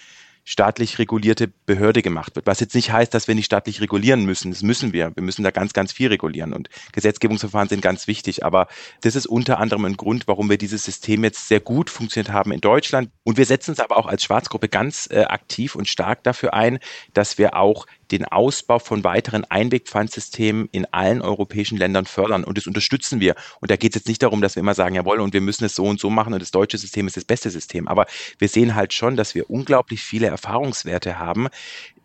staatlich 0.45 0.99
regulierte 0.99 1.47
Behörde 1.47 2.01
gemacht 2.01 2.36
wird. 2.36 2.45
Was 2.45 2.60
jetzt 2.60 2.75
nicht 2.75 2.91
heißt, 2.91 3.13
dass 3.13 3.27
wir 3.27 3.36
nicht 3.36 3.45
staatlich 3.45 3.82
regulieren 3.82 4.25
müssen. 4.25 4.51
Das 4.51 4.62
müssen 4.62 4.93
wir. 4.93 5.15
Wir 5.15 5.23
müssen 5.23 5.43
da 5.43 5.51
ganz, 5.51 5.73
ganz 5.73 5.91
viel 5.91 6.10
regulieren 6.10 6.53
und 6.53 6.69
Gesetzgebungsverfahren 6.91 7.69
sind 7.69 7.82
ganz 7.82 8.08
wichtig. 8.08 8.43
Aber 8.43 8.67
das 9.01 9.15
ist 9.15 9.25
unter 9.25 9.60
anderem 9.60 9.86
ein 9.86 9.97
Grund, 9.97 10.27
warum 10.27 10.49
wir 10.49 10.58
dieses 10.58 10.84
System 10.84 11.23
jetzt 11.23 11.47
sehr 11.47 11.60
gut 11.60 11.89
funktioniert 11.89 12.34
haben 12.34 12.51
in 12.51 12.62
Deutschland. 12.62 13.10
Und 13.23 13.38
wir 13.38 13.45
setzen 13.45 13.71
uns 13.71 13.79
aber 13.79 13.97
auch 13.97 14.08
als 14.08 14.23
Schwarzgruppe 14.23 14.67
ganz 14.67 15.08
äh, 15.12 15.23
aktiv 15.23 15.75
und 15.75 15.88
stark 15.88 16.23
dafür 16.23 16.53
ein, 16.53 16.79
dass 17.13 17.38
wir 17.38 17.56
auch 17.56 17.86
den 18.13 18.26
Ausbau 18.26 18.80
von 18.80 19.04
weiteren 19.04 19.43
Einwegpfandsystemen 19.45 20.69
in 20.71 20.86
allen 20.91 21.21
europäischen 21.21 21.78
Ländern 21.78 22.06
fördern. 22.06 22.43
Und 22.43 22.58
das 22.58 22.67
unterstützen 22.67 23.19
wir. 23.19 23.36
Und 23.60 23.71
da 23.71 23.76
geht 23.76 23.95
es 23.95 24.02
jetzt 24.02 24.08
nicht 24.08 24.23
darum, 24.23 24.41
dass 24.41 24.56
wir 24.56 24.62
immer 24.62 24.76
sagen, 24.76 24.95
jawohl, 24.95 25.19
und 25.19 25.34
wir 25.34 25.41
müssen 25.41 25.65
es 25.65 25.76
so 25.76 25.86
und 25.86 25.99
so 25.99 26.10
machen 26.10 26.34
und 26.34 26.41
das 26.41 26.52
deutsche 26.52 26.78
System 26.78 27.08
ist 27.08 27.17
das 27.17 27.26
beste 27.26 27.49
System. 27.49 27.88
Aber 27.88 28.06
wir 28.38 28.47
sehen 28.47 28.76
halt 28.76 28.93
schon, 28.93 29.17
dass 29.17 29.36
wir 29.36 29.49
unglaublich 29.49 30.02
viele 30.02 30.28
Erfahrungswerte 30.28 31.19
haben, 31.19 31.47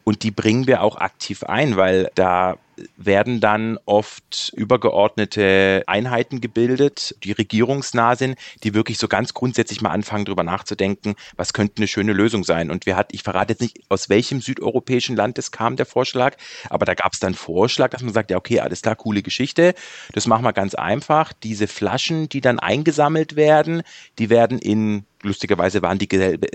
und 0.04 0.22
die 0.22 0.30
bringen 0.30 0.66
wir 0.66 0.82
auch 0.82 0.96
aktiv 0.96 1.42
ein, 1.42 1.76
weil 1.76 2.10
da 2.14 2.56
werden 2.96 3.40
dann 3.40 3.78
oft 3.84 4.52
übergeordnete 4.56 5.82
Einheiten 5.86 6.40
gebildet, 6.40 7.16
die 7.24 7.32
regierungsnah 7.32 8.16
sind, 8.16 8.38
die 8.62 8.74
wirklich 8.74 8.98
so 8.98 9.08
ganz 9.08 9.34
grundsätzlich 9.34 9.80
mal 9.80 9.90
anfangen, 9.90 10.24
darüber 10.24 10.42
nachzudenken, 10.42 11.14
was 11.36 11.52
könnte 11.52 11.78
eine 11.78 11.88
schöne 11.88 12.12
Lösung 12.12 12.44
sein. 12.44 12.70
Und 12.70 12.86
wir 12.86 12.96
hat, 12.96 13.12
ich 13.12 13.22
verrate 13.22 13.52
jetzt 13.52 13.60
nicht, 13.60 13.80
aus 13.88 14.08
welchem 14.08 14.40
südeuropäischen 14.40 15.16
Land 15.16 15.38
es 15.38 15.50
kam, 15.50 15.76
der 15.76 15.86
Vorschlag, 15.86 16.36
aber 16.70 16.86
da 16.86 16.94
gab 16.94 17.12
es 17.12 17.20
dann 17.20 17.34
Vorschlag, 17.34 17.90
dass 17.90 18.02
man 18.02 18.12
sagt, 18.12 18.30
ja, 18.30 18.36
okay, 18.36 18.60
alles 18.60 18.82
klar, 18.82 18.96
coole 18.96 19.22
Geschichte. 19.22 19.74
Das 20.12 20.26
machen 20.26 20.44
wir 20.44 20.52
ganz 20.52 20.74
einfach. 20.74 21.32
Diese 21.32 21.66
Flaschen, 21.66 22.28
die 22.28 22.40
dann 22.40 22.58
eingesammelt 22.58 23.36
werden, 23.36 23.82
die 24.18 24.30
werden 24.30 24.58
in 24.58 25.04
lustigerweise 25.22 25.82
waren 25.82 25.98
die 25.98 26.08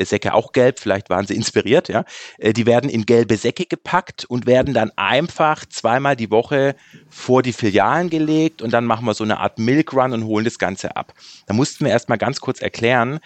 Säcke 0.05 0.33
auch 0.33 0.51
gelb, 0.51 0.79
vielleicht 0.79 1.09
waren 1.09 1.25
sie 1.27 1.35
inspiriert, 1.35 1.89
ja. 1.89 2.05
Äh, 2.37 2.53
die 2.53 2.65
werden 2.65 2.89
in 2.89 3.05
gelbe 3.05 3.37
Säcke 3.37 3.65
gepackt 3.65 4.25
und 4.25 4.45
werden 4.45 4.73
dann 4.73 4.91
einfach 4.95 5.65
zweimal 5.65 6.15
die 6.15 6.31
Woche 6.31 6.75
vor 7.09 7.43
die 7.43 7.53
Filialen 7.53 8.09
gelegt 8.09 8.61
und 8.61 8.71
dann 8.71 8.85
machen 8.85 9.05
wir 9.05 9.13
so 9.13 9.23
eine 9.23 9.39
Art 9.39 9.59
Milk 9.59 9.93
Run 9.93 10.13
und 10.13 10.25
holen 10.25 10.45
das 10.45 10.59
Ganze 10.59 10.95
ab. 10.95 11.13
Da 11.47 11.53
mussten 11.53 11.85
wir 11.85 11.91
erstmal 11.91 12.17
ganz 12.17 12.39
kurz 12.39 12.61
erklären, 12.61 13.19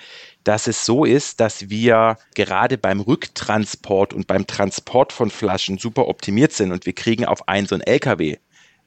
dass 0.44 0.68
es 0.68 0.86
so 0.86 1.04
ist, 1.04 1.40
dass 1.40 1.70
wir 1.70 2.18
gerade 2.34 2.78
beim 2.78 3.02
Rücktransport 3.02 4.14
und 4.14 4.28
beim 4.28 4.48
Transport 4.48 5.12
von 5.12 5.30
Flaschen 5.30 5.78
super 5.78 6.08
optimiert 6.08 6.54
sind 6.54 6.72
und 6.72 6.86
wir 6.86 6.94
kriegen 6.94 7.26
auf 7.26 7.48
einen 7.48 7.68
so 7.68 7.76
einen 7.76 7.84
LKW 7.84 8.38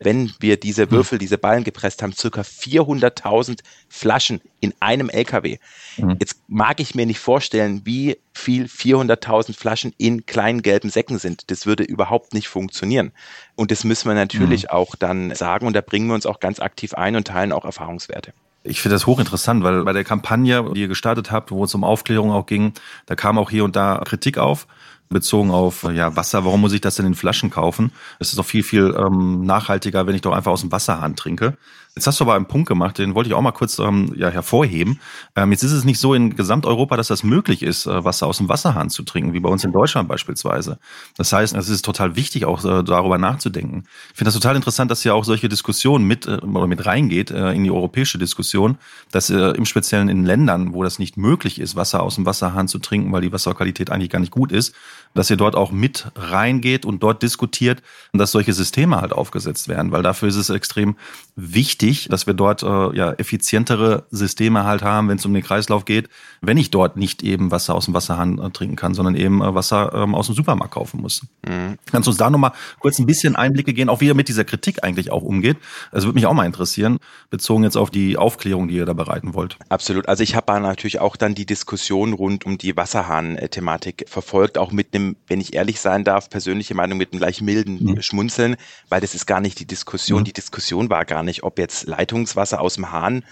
wenn 0.00 0.32
wir 0.40 0.58
diese 0.58 0.84
hm. 0.84 0.90
Würfel, 0.90 1.18
diese 1.18 1.38
Ballen 1.38 1.62
gepresst 1.62 2.02
haben, 2.02 2.14
circa 2.14 2.40
400.000 2.40 3.60
Flaschen 3.88 4.40
in 4.60 4.72
einem 4.80 5.10
LKW. 5.10 5.58
Mhm. 5.98 6.16
Jetzt 6.18 6.36
mag 6.48 6.80
ich 6.80 6.94
mir 6.94 7.04
nicht 7.04 7.18
vorstellen, 7.18 7.82
wie 7.84 8.18
viel 8.32 8.64
400.000 8.64 9.54
Flaschen 9.54 9.92
in 9.98 10.24
kleinen 10.24 10.62
gelben 10.62 10.88
Säcken 10.88 11.18
sind. 11.18 11.50
Das 11.50 11.66
würde 11.66 11.84
überhaupt 11.84 12.32
nicht 12.32 12.48
funktionieren. 12.48 13.12
Und 13.56 13.70
das 13.70 13.84
müssen 13.84 14.08
wir 14.08 14.14
natürlich 14.14 14.64
mhm. 14.64 14.70
auch 14.70 14.94
dann 14.96 15.34
sagen 15.34 15.66
und 15.66 15.74
da 15.74 15.82
bringen 15.82 16.06
wir 16.06 16.14
uns 16.14 16.26
auch 16.26 16.40
ganz 16.40 16.60
aktiv 16.60 16.94
ein 16.94 17.14
und 17.14 17.26
teilen 17.26 17.52
auch 17.52 17.64
Erfahrungswerte. 17.64 18.32
Ich 18.62 18.82
finde 18.82 18.96
das 18.96 19.06
hochinteressant, 19.06 19.62
weil 19.64 19.84
bei 19.84 19.94
der 19.94 20.04
Kampagne, 20.04 20.72
die 20.74 20.82
ihr 20.82 20.88
gestartet 20.88 21.30
habt, 21.30 21.50
wo 21.50 21.64
es 21.64 21.74
um 21.74 21.82
Aufklärung 21.82 22.30
auch 22.30 22.44
ging, 22.44 22.74
da 23.06 23.14
kam 23.16 23.38
auch 23.38 23.50
hier 23.50 23.64
und 23.64 23.74
da 23.74 24.02
Kritik 24.04 24.36
auf 24.36 24.66
bezogen 25.10 25.50
auf 25.50 25.82
ja, 25.82 26.14
Wasser, 26.16 26.44
warum 26.44 26.60
muss 26.60 26.72
ich 26.72 26.80
das 26.80 26.94
denn 26.94 27.06
in 27.06 27.14
Flaschen 27.14 27.50
kaufen? 27.50 27.92
Es 28.20 28.28
ist 28.28 28.38
doch 28.38 28.46
viel, 28.46 28.62
viel 28.62 28.94
ähm, 28.96 29.44
nachhaltiger, 29.44 30.06
wenn 30.06 30.14
ich 30.14 30.22
doch 30.22 30.32
einfach 30.32 30.52
aus 30.52 30.60
dem 30.60 30.72
Wasserhahn 30.72 31.16
trinke. 31.16 31.56
Jetzt 32.00 32.06
hast 32.06 32.18
du 32.18 32.24
aber 32.24 32.34
einen 32.34 32.46
Punkt 32.46 32.66
gemacht, 32.66 32.96
den 32.96 33.14
wollte 33.14 33.28
ich 33.28 33.34
auch 33.34 33.42
mal 33.42 33.52
kurz 33.52 33.78
ähm, 33.78 34.14
ja, 34.16 34.30
hervorheben. 34.30 35.00
Ähm, 35.36 35.52
jetzt 35.52 35.62
ist 35.62 35.72
es 35.72 35.84
nicht 35.84 35.98
so 35.98 36.14
in 36.14 36.34
Gesamteuropa, 36.34 36.96
dass 36.96 37.08
das 37.08 37.24
möglich 37.24 37.62
ist, 37.62 37.84
äh, 37.84 38.02
Wasser 38.02 38.26
aus 38.26 38.38
dem 38.38 38.48
Wasserhahn 38.48 38.88
zu 38.88 39.02
trinken, 39.02 39.34
wie 39.34 39.40
bei 39.40 39.50
uns 39.50 39.64
in 39.64 39.72
Deutschland 39.72 40.08
beispielsweise. 40.08 40.78
Das 41.18 41.30
heißt, 41.30 41.54
es 41.54 41.68
ist 41.68 41.84
total 41.84 42.16
wichtig, 42.16 42.46
auch 42.46 42.64
äh, 42.64 42.82
darüber 42.82 43.18
nachzudenken. 43.18 43.84
Ich 44.12 44.16
finde 44.16 44.28
das 44.28 44.34
total 44.40 44.56
interessant, 44.56 44.90
dass 44.90 45.04
ja 45.04 45.12
auch 45.12 45.24
solche 45.24 45.50
Diskussionen 45.50 46.06
mit 46.06 46.26
äh, 46.26 46.36
oder 46.36 46.66
mit 46.66 46.86
reingeht 46.86 47.32
äh, 47.32 47.52
in 47.52 47.64
die 47.64 47.70
europäische 47.70 48.16
Diskussion, 48.16 48.78
dass 49.12 49.28
äh, 49.28 49.50
im 49.50 49.66
Speziellen 49.66 50.08
in 50.08 50.24
Ländern, 50.24 50.72
wo 50.72 50.82
das 50.82 50.98
nicht 50.98 51.18
möglich 51.18 51.60
ist, 51.60 51.76
Wasser 51.76 52.02
aus 52.02 52.14
dem 52.14 52.24
Wasserhahn 52.24 52.66
zu 52.66 52.78
trinken, 52.78 53.12
weil 53.12 53.20
die 53.20 53.32
Wasserqualität 53.32 53.90
eigentlich 53.90 54.08
gar 54.08 54.20
nicht 54.20 54.32
gut 54.32 54.52
ist, 54.52 54.74
dass 55.12 55.28
ihr 55.28 55.36
dort 55.36 55.54
auch 55.54 55.70
mit 55.70 56.10
reingeht 56.14 56.86
und 56.86 57.02
dort 57.02 57.22
diskutiert 57.22 57.82
und 58.14 58.20
dass 58.20 58.30
solche 58.30 58.54
Systeme 58.54 59.02
halt 59.02 59.12
aufgesetzt 59.12 59.68
werden, 59.68 59.92
weil 59.92 60.02
dafür 60.02 60.28
ist 60.28 60.36
es 60.36 60.48
extrem 60.48 60.96
wichtig, 61.36 61.89
dass 62.10 62.26
wir 62.26 62.34
dort 62.34 62.62
äh, 62.62 62.96
ja 62.96 63.12
effizientere 63.12 64.04
Systeme 64.10 64.64
halt 64.64 64.82
haben, 64.82 65.08
wenn 65.08 65.18
es 65.18 65.26
um 65.26 65.34
den 65.34 65.42
Kreislauf 65.42 65.84
geht, 65.84 66.08
wenn 66.40 66.56
ich 66.56 66.70
dort 66.70 66.96
nicht 66.96 67.22
eben 67.22 67.50
Wasser 67.50 67.74
aus 67.74 67.86
dem 67.86 67.94
Wasserhahn 67.94 68.38
äh, 68.38 68.50
trinken 68.50 68.76
kann, 68.76 68.94
sondern 68.94 69.14
eben 69.14 69.42
äh, 69.42 69.54
Wasser 69.54 69.92
ähm, 69.94 70.14
aus 70.14 70.26
dem 70.26 70.34
Supermarkt 70.34 70.74
kaufen 70.74 71.00
muss. 71.00 71.22
Mhm. 71.46 71.76
Kannst 71.90 72.06
du 72.06 72.10
uns 72.10 72.18
da 72.18 72.30
nochmal 72.30 72.52
kurz 72.78 72.98
ein 72.98 73.06
bisschen 73.06 73.36
Einblicke 73.36 73.72
gehen, 73.72 73.88
auch 73.88 74.00
wie 74.00 74.06
ihr 74.06 74.14
mit 74.14 74.28
dieser 74.28 74.44
Kritik 74.44 74.84
eigentlich 74.84 75.10
auch 75.12 75.22
umgeht? 75.22 75.56
Das 75.92 76.04
würde 76.04 76.14
mich 76.14 76.26
auch 76.26 76.32
mal 76.32 76.46
interessieren, 76.46 76.98
bezogen 77.30 77.64
jetzt 77.64 77.76
auf 77.76 77.90
die 77.90 78.16
Aufklärung, 78.16 78.68
die 78.68 78.76
ihr 78.76 78.86
da 78.86 78.92
bereiten 78.92 79.34
wollt. 79.34 79.56
Absolut. 79.68 80.08
Also 80.08 80.22
ich 80.22 80.34
habe 80.34 80.60
natürlich 80.60 81.00
auch 81.00 81.16
dann 81.16 81.34
die 81.34 81.46
Diskussion 81.46 82.12
rund 82.12 82.46
um 82.46 82.58
die 82.58 82.76
Wasserhahn-Thematik 82.76 84.04
verfolgt, 84.08 84.58
auch 84.58 84.72
mit 84.72 84.94
einem, 84.94 85.16
wenn 85.26 85.40
ich 85.40 85.54
ehrlich 85.54 85.80
sein 85.80 86.04
darf, 86.04 86.28
persönliche 86.30 86.74
Meinung 86.74 86.98
mit 86.98 87.12
einem 87.12 87.20
gleich 87.20 87.40
milden 87.40 87.82
mhm. 87.82 88.02
Schmunzeln, 88.02 88.56
weil 88.88 89.00
das 89.00 89.14
ist 89.14 89.26
gar 89.26 89.40
nicht 89.40 89.60
die 89.60 89.66
Diskussion. 89.66 90.20
Mhm. 90.20 90.24
Die 90.24 90.32
Diskussion 90.32 90.90
war 90.90 91.04
gar 91.04 91.22
nicht, 91.22 91.42
ob 91.42 91.58
jetzt 91.58 91.69
Leitungswasser 91.86 92.60
aus 92.60 92.74
dem 92.74 92.90
Hahn 92.90 93.24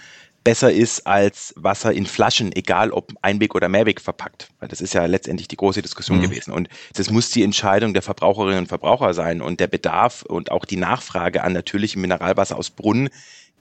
besser 0.43 0.71
ist 0.71 1.05
als 1.05 1.53
Wasser 1.57 1.93
in 1.93 2.05
Flaschen, 2.05 2.55
egal 2.55 2.91
ob 2.91 3.13
Einweg 3.21 3.55
oder 3.55 3.69
Mehrweg 3.69 4.01
verpackt. 4.01 4.49
Weil 4.59 4.69
das 4.69 4.81
ist 4.81 4.93
ja 4.93 5.05
letztendlich 5.05 5.47
die 5.47 5.57
große 5.57 5.81
Diskussion 5.81 6.19
mhm. 6.19 6.23
gewesen. 6.23 6.53
Und 6.53 6.69
das 6.93 7.09
muss 7.09 7.29
die 7.29 7.43
Entscheidung 7.43 7.93
der 7.93 8.01
Verbraucherinnen 8.01 8.59
und 8.59 8.67
Verbraucher 8.67 9.13
sein. 9.13 9.41
Und 9.41 9.59
der 9.59 9.67
Bedarf 9.67 10.23
und 10.23 10.51
auch 10.51 10.65
die 10.65 10.77
Nachfrage 10.77 11.43
an 11.43 11.53
natürlichem 11.53 12.01
Mineralwasser 12.01 12.57
aus 12.57 12.69
Brunnen 12.69 13.09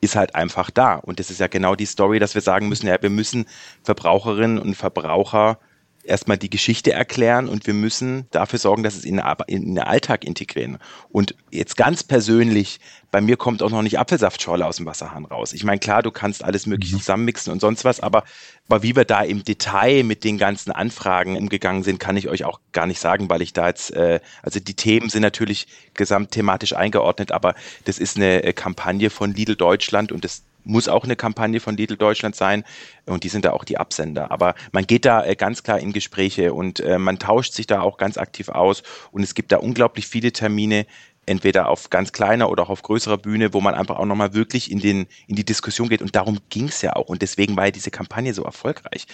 ist 0.01 0.17
halt 0.17 0.35
einfach 0.35 0.71
da. 0.71 0.95
Und 0.95 1.19
das 1.19 1.31
ist 1.31 1.41
ja 1.41 1.49
genau 1.49 1.75
die 1.75 1.87
Story, 1.87 2.21
dass 2.21 2.35
wir 2.35 2.43
sagen 2.43 2.69
müssen, 2.69 2.87
ja, 2.87 3.01
wir 3.01 3.11
müssen 3.11 3.47
Verbraucherinnen 3.83 4.59
und 4.59 4.75
Verbraucher 4.75 5.59
erstmal 6.05 6.39
die 6.39 6.51
Geschichte 6.51 6.93
erklären 6.93 7.49
und 7.49 7.67
wir 7.67 7.75
müssen 7.75 8.27
dafür 8.31 8.59
sorgen, 8.59 8.83
dass 8.83 8.97
es 8.97 9.05
in, 9.05 9.21
in 9.47 9.75
den 9.75 9.79
Alltag 9.79 10.25
integrieren. 10.25 10.79
Und 11.11 11.35
jetzt 11.51 11.77
ganz 11.77 12.03
persönlich, 12.03 12.81
bei 13.11 13.21
mir 13.21 13.37
kommt 13.37 13.63
auch 13.63 13.71
noch 13.71 13.83
nicht 13.83 13.99
Apfelsaftschorle 13.99 14.67
aus 14.67 14.77
dem 14.77 14.87
Wasserhahn 14.87 15.25
raus. 15.25 15.53
Ich 15.53 15.65
meine, 15.65 15.79
klar, 15.79 16.03
du 16.03 16.11
kannst 16.11 16.45
alles 16.45 16.67
mögliche 16.67 16.97
mhm. 16.97 17.01
zusammenmixen 17.01 17.53
und 17.53 17.61
sonst 17.61 17.85
was, 17.85 18.01
aber, 18.01 18.25
aber 18.69 18.83
wie 18.83 18.97
wir 18.97 19.05
da 19.05 19.21
im 19.23 19.45
Detail 19.45 20.03
mit 20.03 20.25
den 20.25 20.39
ganzen 20.39 20.73
Anfragen 20.73 21.37
umgegangen 21.37 21.83
sind, 21.83 22.01
kann 22.01 22.17
ich 22.17 22.29
euch 22.29 22.45
auch 22.45 22.61
gar 22.73 22.87
nicht 22.87 23.01
sagen, 23.01 23.29
weil 23.29 23.43
ich 23.43 23.53
da 23.53 23.69
jetzt, 23.69 23.93
äh, 23.93 24.21
also 24.43 24.61
die 24.61 24.75
Themen 24.75 25.11
sind 25.11 25.23
natürlich 25.23 25.67
gesamtthematisch 25.95 26.75
eingeordnet, 26.75 27.33
aber 27.33 27.55
das 27.85 27.99
ist 27.99 28.17
eine 28.17 28.43
äh, 28.43 28.53
Kampagne 28.53 29.11
von 29.11 29.35
Lidl 29.35 29.57
Deutschland 29.57 30.13
und 30.13 30.25
das 30.25 30.43
muss 30.64 30.88
auch 30.88 31.05
eine 31.05 31.16
Kampagne 31.16 31.61
von 31.61 31.77
Lidl 31.77 31.97
Deutschland 31.97 32.37
sein 32.37 32.64
und 33.07 33.25
die 33.25 33.29
sind 33.29 33.44
da 33.44 33.53
auch 33.53 33.64
die 33.64 33.79
Absender. 33.79 34.31
Aber 34.31 34.55
man 34.73 34.87
geht 34.87 35.05
da 35.05 35.25
äh, 35.25 35.35
ganz 35.35 35.62
klar 35.62 35.79
in 35.79 35.92
Gespräche 35.92 36.53
und 36.53 36.81
äh, 36.81 36.99
man 36.99 37.18
tauscht 37.18 37.55
sich 37.55 37.66
da 37.66 37.81
auch 37.81 37.97
ganz 37.97 38.18
aktiv 38.18 38.49
aus 38.49 38.83
und 39.11 39.23
es 39.23 39.35
gibt 39.35 39.53
da 39.53 39.59
unglaublich 39.59 40.07
viele 40.07 40.33
Termine, 40.33 40.87
entweder 41.29 41.69
auf 41.69 41.91
ganz 41.91 42.12
kleiner 42.12 42.51
oder 42.51 42.64
auch 42.64 42.71
auf 42.71 42.83
größerer 42.83 43.19
Bühne, 43.19 43.53
wo 43.53 43.61
man 43.61 43.75
einfach 43.75 43.97
auch 43.97 44.07
nochmal 44.07 44.35
wirklich 44.35 44.71
in, 44.71 44.81
den, 44.81 45.07
in 45.27 45.37
die 45.37 45.45
Diskussion 45.45 45.88
geht. 45.88 46.03
Und 46.03 46.17
darum 46.17 46.38
ging 46.49 46.69
es 46.69 46.83
ja 46.83 46.97
auch. 46.97 47.07
Und 47.07 47.23
deswegen 47.23 47.57
war 47.57 47.67
ja 47.67 47.71
diese 47.71 47.91
Kampagne 47.91 48.35
so 48.35 48.43
erfolgreich. 48.43 49.07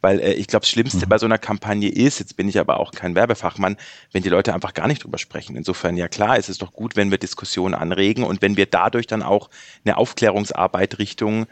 Weil 0.00 0.20
äh, 0.20 0.34
ich 0.34 0.46
glaube, 0.46 0.62
das 0.62 0.70
Schlimmste 0.70 1.06
mhm. 1.06 1.08
bei 1.08 1.18
so 1.18 1.26
einer 1.26 1.38
Kampagne 1.38 1.88
ist, 1.88 2.18
jetzt 2.20 2.36
bin 2.36 2.48
ich 2.48 2.58
aber 2.58 2.78
auch 2.78 2.92
kein 2.92 3.14
Werbefachmann, 3.14 3.76
wenn 4.12 4.22
die 4.22 4.28
Leute 4.28 4.54
einfach 4.54 4.74
gar 4.74 4.86
nicht 4.86 5.04
drüber 5.04 5.18
sprechen. 5.18 5.56
Insofern, 5.56 5.96
ja 5.96 6.08
klar, 6.08 6.38
ist 6.38 6.48
es 6.48 6.58
doch 6.58 6.72
gut, 6.72 6.96
wenn 6.96 7.10
wir 7.10 7.18
Diskussionen 7.18 7.74
anregen 7.74 8.24
und 8.24 8.42
wenn 8.42 8.56
wir 8.56 8.66
dadurch 8.66 9.06
dann 9.06 9.22
auch 9.22 9.50
eine 9.84 9.96
Aufklärungsarbeit 9.96 10.98
Richtung 10.98 11.46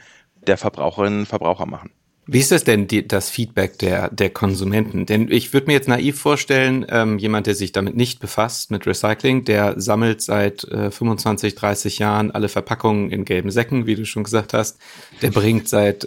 der 0.46 0.56
Verbraucherinnen 0.56 1.20
und 1.20 1.26
Verbraucher 1.26 1.66
machen. 1.66 1.90
Wie 2.32 2.38
ist 2.38 2.52
das 2.52 2.62
denn, 2.62 2.86
die, 2.86 3.08
das 3.08 3.28
Feedback 3.28 3.80
der, 3.80 4.08
der 4.08 4.30
Konsumenten? 4.30 5.04
Denn 5.04 5.28
ich 5.32 5.52
würde 5.52 5.66
mir 5.66 5.72
jetzt 5.72 5.88
naiv 5.88 6.16
vorstellen, 6.16 6.86
ähm, 6.88 7.18
jemand, 7.18 7.48
der 7.48 7.56
sich 7.56 7.72
damit 7.72 7.96
nicht 7.96 8.20
befasst, 8.20 8.70
mit 8.70 8.86
Recycling, 8.86 9.44
der 9.44 9.80
sammelt 9.80 10.22
seit 10.22 10.62
äh, 10.62 10.92
25, 10.92 11.56
30 11.56 11.98
Jahren 11.98 12.30
alle 12.30 12.48
Verpackungen 12.48 13.10
in 13.10 13.24
gelben 13.24 13.50
Säcken, 13.50 13.86
wie 13.86 13.96
du 13.96 14.04
schon 14.04 14.22
gesagt 14.22 14.54
hast. 14.54 14.78
Der 15.22 15.32
bringt 15.32 15.68
seit 15.68 16.06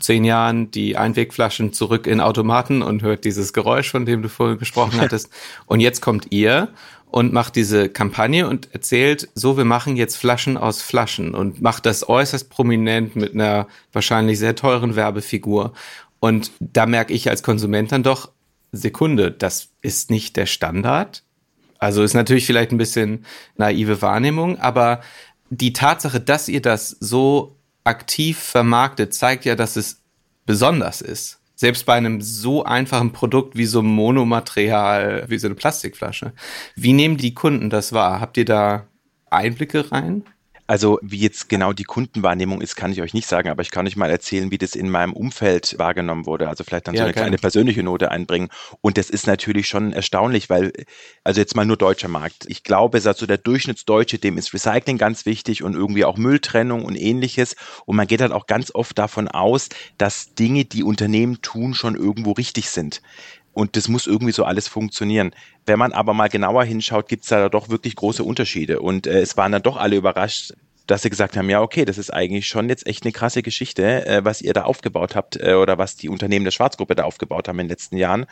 zehn 0.00 0.24
Jahren 0.24 0.70
die 0.70 0.98
Einwegflaschen 0.98 1.72
zurück 1.72 2.06
in 2.06 2.20
Automaten 2.20 2.82
und 2.82 3.00
hört 3.00 3.24
dieses 3.24 3.54
Geräusch, 3.54 3.90
von 3.90 4.04
dem 4.04 4.20
du 4.20 4.28
vorhin 4.28 4.58
gesprochen 4.58 5.00
hattest. 5.00 5.30
Und 5.64 5.80
jetzt 5.80 6.02
kommt 6.02 6.26
ihr 6.28 6.68
und 7.14 7.32
macht 7.32 7.54
diese 7.54 7.88
Kampagne 7.88 8.48
und 8.48 8.74
erzählt, 8.74 9.28
so, 9.36 9.56
wir 9.56 9.64
machen 9.64 9.94
jetzt 9.94 10.16
Flaschen 10.16 10.56
aus 10.56 10.82
Flaschen 10.82 11.32
und 11.32 11.62
macht 11.62 11.86
das 11.86 12.08
äußerst 12.08 12.50
prominent 12.50 13.14
mit 13.14 13.34
einer 13.34 13.68
wahrscheinlich 13.92 14.40
sehr 14.40 14.56
teuren 14.56 14.96
Werbefigur. 14.96 15.74
Und 16.18 16.50
da 16.58 16.86
merke 16.86 17.12
ich 17.12 17.30
als 17.30 17.44
Konsument 17.44 17.92
dann 17.92 18.02
doch, 18.02 18.32
Sekunde, 18.72 19.30
das 19.30 19.68
ist 19.80 20.10
nicht 20.10 20.36
der 20.36 20.46
Standard. 20.46 21.22
Also 21.78 22.02
ist 22.02 22.14
natürlich 22.14 22.46
vielleicht 22.46 22.72
ein 22.72 22.78
bisschen 22.78 23.24
naive 23.56 24.02
Wahrnehmung, 24.02 24.58
aber 24.58 25.00
die 25.50 25.72
Tatsache, 25.72 26.18
dass 26.18 26.48
ihr 26.48 26.62
das 26.62 26.96
so 26.98 27.54
aktiv 27.84 28.40
vermarktet, 28.40 29.14
zeigt 29.14 29.44
ja, 29.44 29.54
dass 29.54 29.76
es 29.76 30.00
besonders 30.46 31.00
ist. 31.00 31.38
Selbst 31.54 31.86
bei 31.86 31.94
einem 31.94 32.20
so 32.20 32.64
einfachen 32.64 33.12
Produkt 33.12 33.56
wie 33.56 33.66
so 33.66 33.80
ein 33.80 33.86
Monomaterial, 33.86 35.24
wie 35.28 35.38
so 35.38 35.46
eine 35.46 35.54
Plastikflasche. 35.54 36.32
Wie 36.74 36.92
nehmen 36.92 37.16
die 37.16 37.34
Kunden 37.34 37.70
das 37.70 37.92
wahr? 37.92 38.20
Habt 38.20 38.36
ihr 38.36 38.44
da 38.44 38.88
Einblicke 39.30 39.92
rein? 39.92 40.24
Also 40.66 40.98
wie 41.02 41.18
jetzt 41.18 41.50
genau 41.50 41.74
die 41.74 41.84
Kundenwahrnehmung 41.84 42.62
ist, 42.62 42.74
kann 42.74 42.90
ich 42.90 43.02
euch 43.02 43.12
nicht 43.12 43.28
sagen, 43.28 43.50
aber 43.50 43.60
ich 43.60 43.70
kann 43.70 43.86
euch 43.86 43.96
mal 43.96 44.10
erzählen, 44.10 44.50
wie 44.50 44.56
das 44.56 44.74
in 44.74 44.88
meinem 44.88 45.12
Umfeld 45.12 45.78
wahrgenommen 45.78 46.24
wurde. 46.24 46.48
Also 46.48 46.64
vielleicht 46.64 46.88
dann 46.88 46.94
ja, 46.94 47.00
so 47.00 47.04
eine 47.04 47.12
gerne. 47.12 47.26
kleine 47.26 47.38
persönliche 47.38 47.82
Note 47.82 48.10
einbringen. 48.10 48.48
Und 48.80 48.96
das 48.96 49.10
ist 49.10 49.26
natürlich 49.26 49.68
schon 49.68 49.92
erstaunlich, 49.92 50.48
weil, 50.48 50.72
also 51.22 51.38
jetzt 51.38 51.54
mal 51.54 51.66
nur 51.66 51.76
deutscher 51.76 52.08
Markt. 52.08 52.46
Ich 52.48 52.62
glaube, 52.62 53.00
also 53.04 53.26
der 53.26 53.36
Durchschnittsdeutsche, 53.36 54.18
dem 54.18 54.38
ist 54.38 54.54
Recycling 54.54 54.96
ganz 54.96 55.26
wichtig 55.26 55.62
und 55.62 55.74
irgendwie 55.74 56.06
auch 56.06 56.16
Mülltrennung 56.16 56.84
und 56.86 56.96
ähnliches. 56.96 57.56
Und 57.84 57.96
man 57.96 58.06
geht 58.06 58.22
halt 58.22 58.32
auch 58.32 58.46
ganz 58.46 58.74
oft 58.74 58.98
davon 58.98 59.28
aus, 59.28 59.68
dass 59.98 60.34
Dinge, 60.34 60.64
die 60.64 60.82
Unternehmen 60.82 61.42
tun, 61.42 61.74
schon 61.74 61.94
irgendwo 61.94 62.32
richtig 62.32 62.70
sind. 62.70 63.02
Und 63.54 63.76
das 63.76 63.88
muss 63.88 64.06
irgendwie 64.06 64.32
so 64.32 64.44
alles 64.44 64.68
funktionieren. 64.68 65.32
Wenn 65.64 65.78
man 65.78 65.92
aber 65.92 66.12
mal 66.12 66.28
genauer 66.28 66.64
hinschaut, 66.64 67.08
gibt 67.08 67.22
es 67.22 67.30
da 67.30 67.48
doch 67.48 67.68
wirklich 67.68 67.94
große 67.94 68.24
Unterschiede. 68.24 68.80
Und 68.80 69.06
äh, 69.06 69.20
es 69.20 69.36
waren 69.36 69.52
dann 69.52 69.62
doch 69.62 69.76
alle 69.76 69.96
überrascht, 69.96 70.52
dass 70.86 71.02
sie 71.02 71.10
gesagt 71.10 71.36
haben, 71.36 71.48
ja, 71.48 71.62
okay, 71.62 71.84
das 71.84 71.98
ist 71.98 72.12
eigentlich 72.12 72.46
schon 72.46 72.68
jetzt 72.68 72.86
echt 72.86 73.04
eine 73.04 73.12
krasse 73.12 73.42
Geschichte, 73.42 74.06
äh, 74.06 74.24
was 74.24 74.42
ihr 74.42 74.52
da 74.52 74.64
aufgebaut 74.64 75.14
habt 75.16 75.40
äh, 75.40 75.54
oder 75.54 75.78
was 75.78 75.96
die 75.96 76.08
Unternehmen 76.08 76.44
der 76.44 76.52
Schwarzgruppe 76.52 76.94
da 76.94 77.04
aufgebaut 77.04 77.48
haben 77.48 77.58
in 77.58 77.66
den 77.66 77.70
letzten 77.70 77.96
Jahren. 77.96 78.26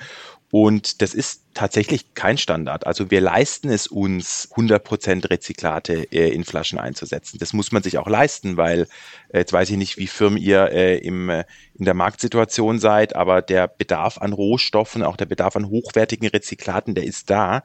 Und 0.50 1.00
das 1.00 1.14
ist 1.14 1.44
tatsächlich 1.54 2.12
kein 2.12 2.36
Standard. 2.36 2.86
Also 2.86 3.10
wir 3.10 3.22
leisten 3.22 3.70
es 3.70 3.86
uns, 3.86 4.50
100% 4.54 5.30
Rezyklate 5.30 6.12
äh, 6.12 6.28
in 6.28 6.44
Flaschen 6.44 6.78
einzusetzen. 6.78 7.38
Das 7.38 7.54
muss 7.54 7.72
man 7.72 7.82
sich 7.82 7.96
auch 7.96 8.06
leisten, 8.06 8.58
weil 8.58 8.86
äh, 9.32 9.38
jetzt 9.38 9.54
weiß 9.54 9.70
ich 9.70 9.78
nicht, 9.78 9.96
wie 9.96 10.06
firm 10.06 10.36
ihr 10.36 10.70
äh, 10.72 10.98
im, 10.98 11.30
äh, 11.30 11.44
in 11.74 11.86
der 11.86 11.94
Marktsituation 11.94 12.78
seid, 12.78 13.16
aber 13.16 13.40
der 13.40 13.66
Bedarf 13.66 14.18
an 14.18 14.34
Rohstoffen, 14.34 15.02
auch 15.02 15.16
der 15.16 15.26
Bedarf 15.26 15.56
an 15.56 15.70
hochwertigen 15.70 16.28
Rezyklaten, 16.28 16.94
der 16.94 17.04
ist 17.04 17.30
da. 17.30 17.64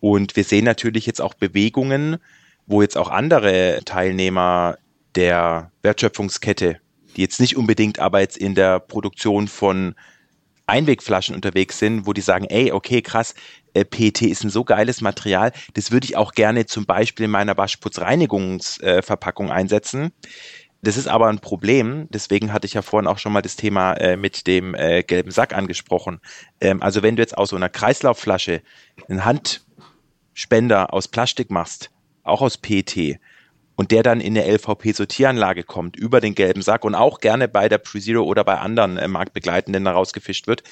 Und 0.00 0.36
wir 0.36 0.44
sehen 0.44 0.66
natürlich 0.66 1.06
jetzt 1.06 1.22
auch 1.22 1.32
Bewegungen, 1.32 2.18
wo 2.66 2.82
jetzt 2.82 2.96
auch 2.96 3.10
andere 3.10 3.80
Teilnehmer 3.84 4.78
der 5.14 5.70
Wertschöpfungskette, 5.82 6.78
die 7.16 7.22
jetzt 7.22 7.40
nicht 7.40 7.56
unbedingt 7.56 7.98
aber 7.98 8.20
jetzt 8.20 8.36
in 8.36 8.54
der 8.54 8.80
Produktion 8.80 9.48
von 9.48 9.94
Einwegflaschen 10.66 11.34
unterwegs 11.34 11.78
sind, 11.78 12.06
wo 12.06 12.12
die 12.12 12.20
sagen, 12.20 12.46
ey, 12.46 12.72
okay, 12.72 13.00
krass, 13.00 13.34
äh, 13.74 13.84
PET 13.84 14.22
ist 14.22 14.42
ein 14.44 14.50
so 14.50 14.64
geiles 14.64 15.00
Material, 15.00 15.52
das 15.74 15.92
würde 15.92 16.06
ich 16.06 16.16
auch 16.16 16.32
gerne 16.32 16.66
zum 16.66 16.86
Beispiel 16.86 17.26
in 17.26 17.30
meiner 17.30 17.56
Waschputzreinigungsverpackung 17.56 19.50
einsetzen. 19.50 20.12
Das 20.82 20.96
ist 20.96 21.08
aber 21.08 21.28
ein 21.28 21.38
Problem, 21.38 22.08
deswegen 22.10 22.52
hatte 22.52 22.66
ich 22.66 22.74
ja 22.74 22.82
vorhin 22.82 23.06
auch 23.06 23.18
schon 23.18 23.32
mal 23.32 23.42
das 23.42 23.56
Thema 23.56 23.94
äh, 23.94 24.16
mit 24.16 24.46
dem 24.46 24.74
äh, 24.74 25.02
gelben 25.02 25.30
Sack 25.30 25.54
angesprochen. 25.54 26.20
Ähm, 26.60 26.82
also 26.82 27.02
wenn 27.02 27.16
du 27.16 27.22
jetzt 27.22 27.36
aus 27.36 27.50
so 27.50 27.56
einer 27.56 27.68
Kreislaufflasche 27.68 28.62
einen 29.08 29.24
Handspender 29.24 30.92
aus 30.92 31.08
Plastik 31.08 31.50
machst, 31.50 31.90
auch 32.26 32.42
aus 32.42 32.58
PET, 32.58 33.18
und 33.76 33.90
der 33.90 34.02
dann 34.02 34.20
in 34.20 34.36
eine 34.36 34.50
LVP-Sortieranlage 34.50 35.62
kommt, 35.62 35.96
über 35.96 36.20
den 36.20 36.34
gelben 36.34 36.62
Sack 36.62 36.84
und 36.84 36.94
auch 36.94 37.20
gerne 37.20 37.46
bei 37.46 37.68
der 37.68 37.78
PreZero 37.78 38.22
oder 38.22 38.42
bei 38.42 38.58
anderen 38.58 38.96
äh, 38.96 39.06
Marktbegleitenden 39.06 39.84
da 39.84 39.92
rausgefischt 39.92 40.46
wird, 40.46 40.62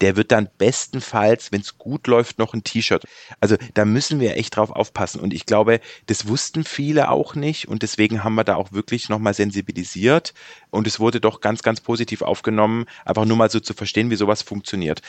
der 0.00 0.16
wird 0.16 0.30
dann 0.30 0.48
bestenfalls, 0.58 1.50
wenn 1.50 1.60
es 1.60 1.78
gut 1.78 2.06
läuft, 2.06 2.38
noch 2.38 2.54
ein 2.54 2.62
T-Shirt. 2.62 3.04
Also 3.40 3.56
da 3.74 3.84
müssen 3.84 4.20
wir 4.20 4.36
echt 4.36 4.56
drauf 4.56 4.70
aufpassen. 4.70 5.20
Und 5.20 5.32
ich 5.32 5.46
glaube, 5.46 5.80
das 6.06 6.28
wussten 6.28 6.62
viele 6.64 7.10
auch 7.10 7.34
nicht. 7.34 7.66
Und 7.66 7.82
deswegen 7.82 8.22
haben 8.22 8.34
wir 8.34 8.44
da 8.44 8.56
auch 8.56 8.72
wirklich 8.72 9.08
nochmal 9.08 9.34
sensibilisiert. 9.34 10.34
Und 10.70 10.86
es 10.86 11.00
wurde 11.00 11.20
doch 11.20 11.40
ganz, 11.40 11.62
ganz 11.62 11.80
positiv 11.80 12.22
aufgenommen, 12.22 12.86
einfach 13.04 13.24
nur 13.24 13.36
mal 13.36 13.50
so 13.50 13.58
zu 13.58 13.74
verstehen, 13.74 14.10
wie 14.10 14.16
sowas 14.16 14.42
funktioniert. 14.42 15.02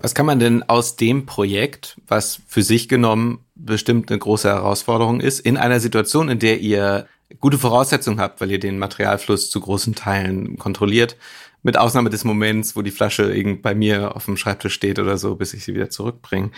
Was 0.00 0.14
kann 0.14 0.26
man 0.26 0.38
denn 0.38 0.62
aus 0.62 0.96
dem 0.96 1.26
Projekt, 1.26 2.00
was 2.06 2.40
für 2.46 2.62
sich 2.62 2.88
genommen 2.88 3.40
bestimmt 3.56 4.10
eine 4.10 4.18
große 4.18 4.48
Herausforderung 4.48 5.20
ist, 5.20 5.40
in 5.40 5.56
einer 5.56 5.80
Situation, 5.80 6.28
in 6.28 6.38
der 6.38 6.60
ihr 6.60 7.06
gute 7.40 7.58
Voraussetzungen 7.58 8.20
habt, 8.20 8.40
weil 8.40 8.50
ihr 8.50 8.60
den 8.60 8.78
Materialfluss 8.78 9.50
zu 9.50 9.60
großen 9.60 9.94
Teilen 9.94 10.56
kontrolliert, 10.56 11.16
mit 11.62 11.76
Ausnahme 11.76 12.08
des 12.08 12.24
Moments, 12.24 12.76
wo 12.76 12.82
die 12.82 12.92
Flasche 12.92 13.24
irgend 13.32 13.62
bei 13.62 13.74
mir 13.74 14.14
auf 14.14 14.26
dem 14.26 14.36
Schreibtisch 14.36 14.74
steht 14.74 15.00
oder 15.00 15.18
so, 15.18 15.34
bis 15.34 15.54
ich 15.54 15.64
sie 15.64 15.74
wieder 15.74 15.90
zurückbringe. 15.90 16.50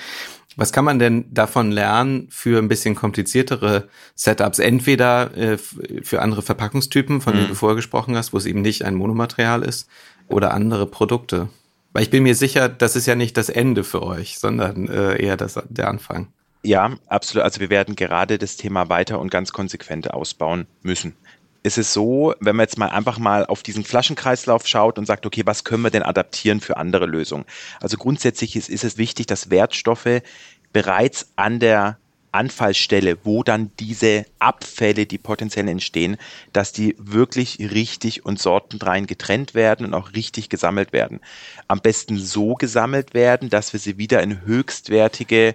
Was 0.57 0.73
kann 0.73 0.85
man 0.85 0.99
denn 0.99 1.33
davon 1.33 1.71
lernen 1.71 2.29
für 2.31 2.59
ein 2.59 2.69
bisschen 2.69 2.95
kompliziertere 2.95 3.89
Setups? 4.15 4.59
Entweder 4.59 5.35
äh, 5.37 5.59
für 5.59 6.21
andere 6.21 6.43
Verpackungstypen, 6.43 7.21
von 7.21 7.33
denen 7.33 7.47
mhm. 7.47 7.51
du 7.51 7.55
vorher 7.55 7.77
gesprochen 7.77 8.17
hast, 8.17 8.33
wo 8.33 8.37
es 8.37 8.47
eben 8.47 8.61
nicht 8.61 8.85
ein 8.85 8.95
Monomaterial 8.95 9.63
ist, 9.63 9.89
oder 10.29 10.53
andere 10.53 10.87
Produkte. 10.87 11.49
Weil 11.93 12.03
ich 12.05 12.11
bin 12.11 12.23
mir 12.23 12.35
sicher, 12.35 12.69
das 12.69 12.97
ist 12.97 13.07
ja 13.07 13.15
nicht 13.15 13.37
das 13.37 13.49
Ende 13.49 13.85
für 13.85 14.03
euch, 14.03 14.39
sondern 14.39 14.89
äh, 14.89 15.21
eher 15.21 15.37
das, 15.37 15.61
der 15.69 15.89
Anfang. 15.89 16.33
Ja, 16.63 16.93
absolut. 17.09 17.45
Also 17.45 17.61
wir 17.61 17.71
werden 17.71 17.97
gerade 17.97 18.39
das 18.39 18.57
Thema 18.57 18.89
weiter 18.89 19.19
und 19.19 19.31
ganz 19.31 19.53
konsequent 19.53 20.13
ausbauen 20.13 20.67
müssen. 20.83 21.17
Es 21.63 21.79
ist 21.79 21.93
so, 21.93 22.35
wenn 22.41 22.57
man 22.57 22.65
jetzt 22.65 22.79
mal 22.79 22.89
einfach 22.89 23.19
mal 23.19 23.45
auf 23.45 23.63
diesen 23.63 23.85
Flaschenkreislauf 23.85 24.67
schaut 24.67 24.99
und 24.99 25.07
sagt, 25.07 25.27
okay, 25.27 25.43
was 25.45 25.65
können 25.65 25.83
wir 25.83 25.91
denn 25.91 26.03
adaptieren 26.03 26.61
für 26.61 26.77
andere 26.77 27.07
Lösungen? 27.07 27.45
Also 27.81 27.97
grundsätzlich 27.97 28.57
ist, 28.57 28.69
ist 28.69 28.85
es 28.85 28.97
wichtig, 28.97 29.27
dass 29.27 29.51
Wertstoffe 29.51 30.23
bereits 30.73 31.33
an 31.37 31.61
der 31.61 31.99
Anfallsstelle, 32.33 33.19
wo 33.25 33.43
dann 33.43 33.71
diese 33.79 34.27
Abfälle, 34.39 35.07
die 35.07 35.19
potenziell 35.19 35.69
entstehen, 35.69 36.17
dass 36.53 36.73
die 36.73 36.95
wirklich 36.99 37.59
richtig 37.59 38.25
und 38.25 38.39
sortenrein 38.39 39.07
getrennt 39.07 39.55
werden 39.55 39.87
und 39.87 39.95
auch 39.95 40.13
richtig 40.15 40.49
gesammelt 40.49 40.93
werden. 40.93 41.21
Am 41.69 41.81
besten 41.81 42.19
so 42.19 42.55
gesammelt 42.55 43.15
werden, 43.15 43.51
dass 43.51 43.73
wir 43.73 43.81
sie 43.81 43.99
wieder 43.99 44.23
in 44.23 44.45
höchstwertige 44.45 45.55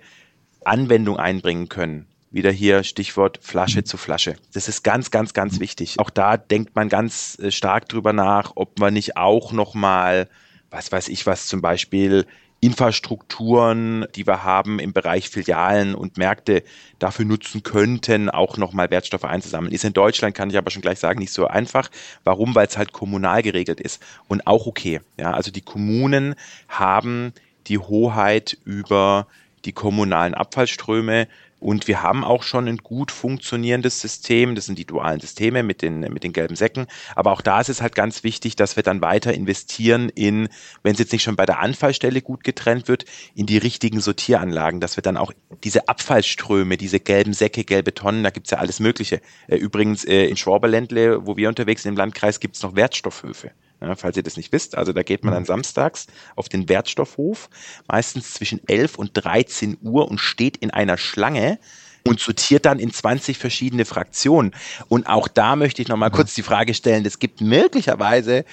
Anwendung 0.63 1.17
einbringen 1.17 1.69
können. 1.69 2.07
Wieder 2.31 2.51
hier 2.51 2.83
Stichwort 2.83 3.39
Flasche 3.41 3.85
zu 3.85 3.95
Flasche. 3.95 4.35
Das 4.53 4.67
ist 4.67 4.83
ganz, 4.83 5.09
ganz, 5.09 5.33
ganz 5.33 5.59
wichtig. 5.61 5.99
Auch 5.99 6.09
da 6.09 6.35
denkt 6.35 6.75
man 6.75 6.89
ganz 6.89 7.37
äh, 7.39 7.49
stark 7.51 7.87
drüber 7.87 8.11
nach, 8.11 8.53
ob 8.55 8.79
man 8.79 8.93
nicht 8.93 9.15
auch 9.15 9.53
nochmal, 9.53 10.27
was 10.69 10.91
weiß 10.91 11.07
ich 11.07 11.25
was, 11.25 11.47
zum 11.47 11.61
Beispiel 11.61 12.25
Infrastrukturen, 12.65 14.07
die 14.15 14.25
wir 14.25 14.43
haben 14.43 14.79
im 14.79 14.91
Bereich 14.91 15.29
Filialen 15.29 15.93
und 15.93 16.17
Märkte 16.17 16.63
dafür 16.97 17.23
nutzen 17.23 17.61
könnten, 17.61 18.27
auch 18.27 18.57
nochmal 18.57 18.89
Wertstoffe 18.89 19.23
einzusammeln. 19.23 19.71
Ist 19.71 19.85
in 19.85 19.93
Deutschland, 19.93 20.33
kann 20.33 20.49
ich 20.49 20.57
aber 20.57 20.71
schon 20.71 20.81
gleich 20.81 20.97
sagen, 20.97 21.19
nicht 21.19 21.31
so 21.31 21.45
einfach. 21.45 21.91
Warum? 22.23 22.55
Weil 22.55 22.65
es 22.65 22.75
halt 22.75 22.91
kommunal 22.91 23.43
geregelt 23.43 23.79
ist 23.79 24.01
und 24.27 24.47
auch 24.47 24.65
okay. 24.65 24.99
Ja, 25.19 25.31
also 25.31 25.51
die 25.51 25.61
Kommunen 25.61 26.33
haben 26.67 27.33
die 27.67 27.77
Hoheit 27.77 28.57
über 28.65 29.27
die 29.65 29.73
kommunalen 29.73 30.33
Abfallströme 30.33 31.27
und 31.65 31.87
wir 31.87 32.03
haben 32.03 32.23
auch 32.23 32.43
schon 32.43 32.67
ein 32.67 32.77
gut 32.77 33.09
funktionierendes 33.09 33.99
System. 33.99 34.53
Das 34.53 34.67
sind 34.67 34.77
die 34.77 34.85
dualen 34.85 35.19
Systeme 35.19 35.63
mit 35.63 35.81
den, 35.81 36.01
mit 36.01 36.23
den 36.23 36.31
gelben 36.31 36.55
Säcken. 36.55 36.85
Aber 37.15 37.31
auch 37.31 37.41
da 37.41 37.59
ist 37.59 37.69
es 37.69 37.81
halt 37.81 37.95
ganz 37.95 38.23
wichtig, 38.23 38.55
dass 38.55 38.75
wir 38.75 38.83
dann 38.83 39.01
weiter 39.01 39.33
investieren 39.33 40.09
in, 40.09 40.47
wenn 40.83 40.93
es 40.93 40.99
jetzt 40.99 41.11
nicht 41.11 41.23
schon 41.23 41.35
bei 41.35 41.47
der 41.47 41.57
Anfallstelle 41.57 42.21
gut 42.21 42.43
getrennt 42.43 42.87
wird, 42.87 43.05
in 43.33 43.47
die 43.47 43.57
richtigen 43.57 43.99
Sortieranlagen, 43.99 44.79
dass 44.79 44.95
wir 44.95 45.01
dann 45.01 45.17
auch 45.17 45.33
diese 45.63 45.87
Abfallströme, 45.87 46.77
diese 46.77 46.99
gelben 46.99 47.33
Säcke, 47.33 47.63
gelbe 47.63 47.95
Tonnen, 47.95 48.21
da 48.21 48.29
gibt's 48.29 48.51
ja 48.51 48.59
alles 48.59 48.79
Mögliche. 48.79 49.19
Äh, 49.47 49.55
übrigens 49.55 50.05
äh, 50.05 50.27
in 50.27 50.37
Schwaberländle, 50.37 51.25
wo 51.25 51.35
wir 51.35 51.49
unterwegs 51.49 51.81
sind 51.81 51.93
im 51.93 51.97
Landkreis, 51.97 52.39
gibt's 52.39 52.61
noch 52.61 52.75
Wertstoffhöfe. 52.75 53.49
Ja, 53.81 53.95
falls 53.95 54.17
ihr 54.17 54.23
das 54.23 54.37
nicht 54.37 54.51
wisst, 54.51 54.77
also 54.77 54.93
da 54.93 55.03
geht 55.03 55.23
man 55.23 55.33
dann 55.33 55.43
mhm. 55.43 55.47
samstags 55.47 56.07
auf 56.35 56.49
den 56.49 56.69
Wertstoffhof, 56.69 57.49
meistens 57.87 58.33
zwischen 58.33 58.61
11 58.67 58.95
und 58.95 59.11
13 59.13 59.77
Uhr 59.81 60.09
und 60.09 60.19
steht 60.19 60.57
in 60.57 60.71
einer 60.71 60.97
Schlange 60.97 61.59
und 62.07 62.19
sortiert 62.19 62.65
dann 62.65 62.79
in 62.79 62.91
20 62.91 63.37
verschiedene 63.37 63.83
Fraktionen. 63.83 64.53
Und 64.87 65.07
auch 65.07 65.27
da 65.27 65.55
möchte 65.55 65.81
ich 65.81 65.87
nochmal 65.87 66.11
kurz 66.11 66.35
die 66.35 66.43
Frage 66.43 66.73
stellen, 66.73 67.05
es 67.05 67.19
gibt 67.19 67.41
möglicherweise 67.41 68.45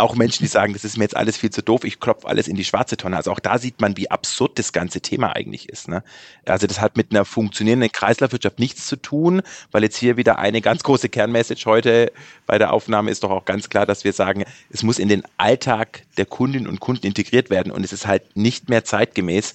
auch 0.00 0.16
Menschen, 0.16 0.42
die 0.42 0.48
sagen, 0.48 0.72
das 0.72 0.84
ist 0.84 0.96
mir 0.96 1.04
jetzt 1.04 1.16
alles 1.16 1.36
viel 1.36 1.50
zu 1.50 1.62
doof, 1.62 1.84
ich 1.84 2.00
klopfe 2.00 2.26
alles 2.26 2.48
in 2.48 2.56
die 2.56 2.64
schwarze 2.64 2.96
Tonne. 2.96 3.16
Also 3.16 3.30
auch 3.32 3.40
da 3.40 3.58
sieht 3.58 3.80
man, 3.80 3.96
wie 3.96 4.10
absurd 4.10 4.58
das 4.58 4.72
ganze 4.72 5.00
Thema 5.00 5.34
eigentlich 5.36 5.68
ist. 5.68 5.88
Ne? 5.88 6.02
Also 6.46 6.66
das 6.66 6.80
hat 6.80 6.96
mit 6.96 7.10
einer 7.10 7.24
funktionierenden 7.24 7.92
Kreislaufwirtschaft 7.92 8.58
nichts 8.58 8.86
zu 8.86 8.96
tun, 8.96 9.42
weil 9.70 9.82
jetzt 9.82 9.96
hier 9.96 10.16
wieder 10.16 10.38
eine 10.38 10.60
ganz 10.60 10.82
große 10.82 11.08
Kernmessage 11.08 11.64
heute 11.66 12.12
bei 12.46 12.58
der 12.58 12.72
Aufnahme 12.72 13.10
ist 13.10 13.22
doch 13.22 13.30
auch 13.30 13.44
ganz 13.44 13.68
klar, 13.68 13.86
dass 13.86 14.04
wir 14.04 14.12
sagen, 14.12 14.44
es 14.70 14.82
muss 14.82 14.98
in 14.98 15.08
den 15.08 15.22
Alltag 15.36 16.02
der 16.16 16.26
Kundinnen 16.26 16.66
und 16.66 16.80
Kunden 16.80 17.06
integriert 17.06 17.50
werden 17.50 17.72
und 17.72 17.84
es 17.84 17.92
ist 17.92 18.06
halt 18.06 18.36
nicht 18.36 18.68
mehr 18.68 18.84
zeitgemäß, 18.84 19.54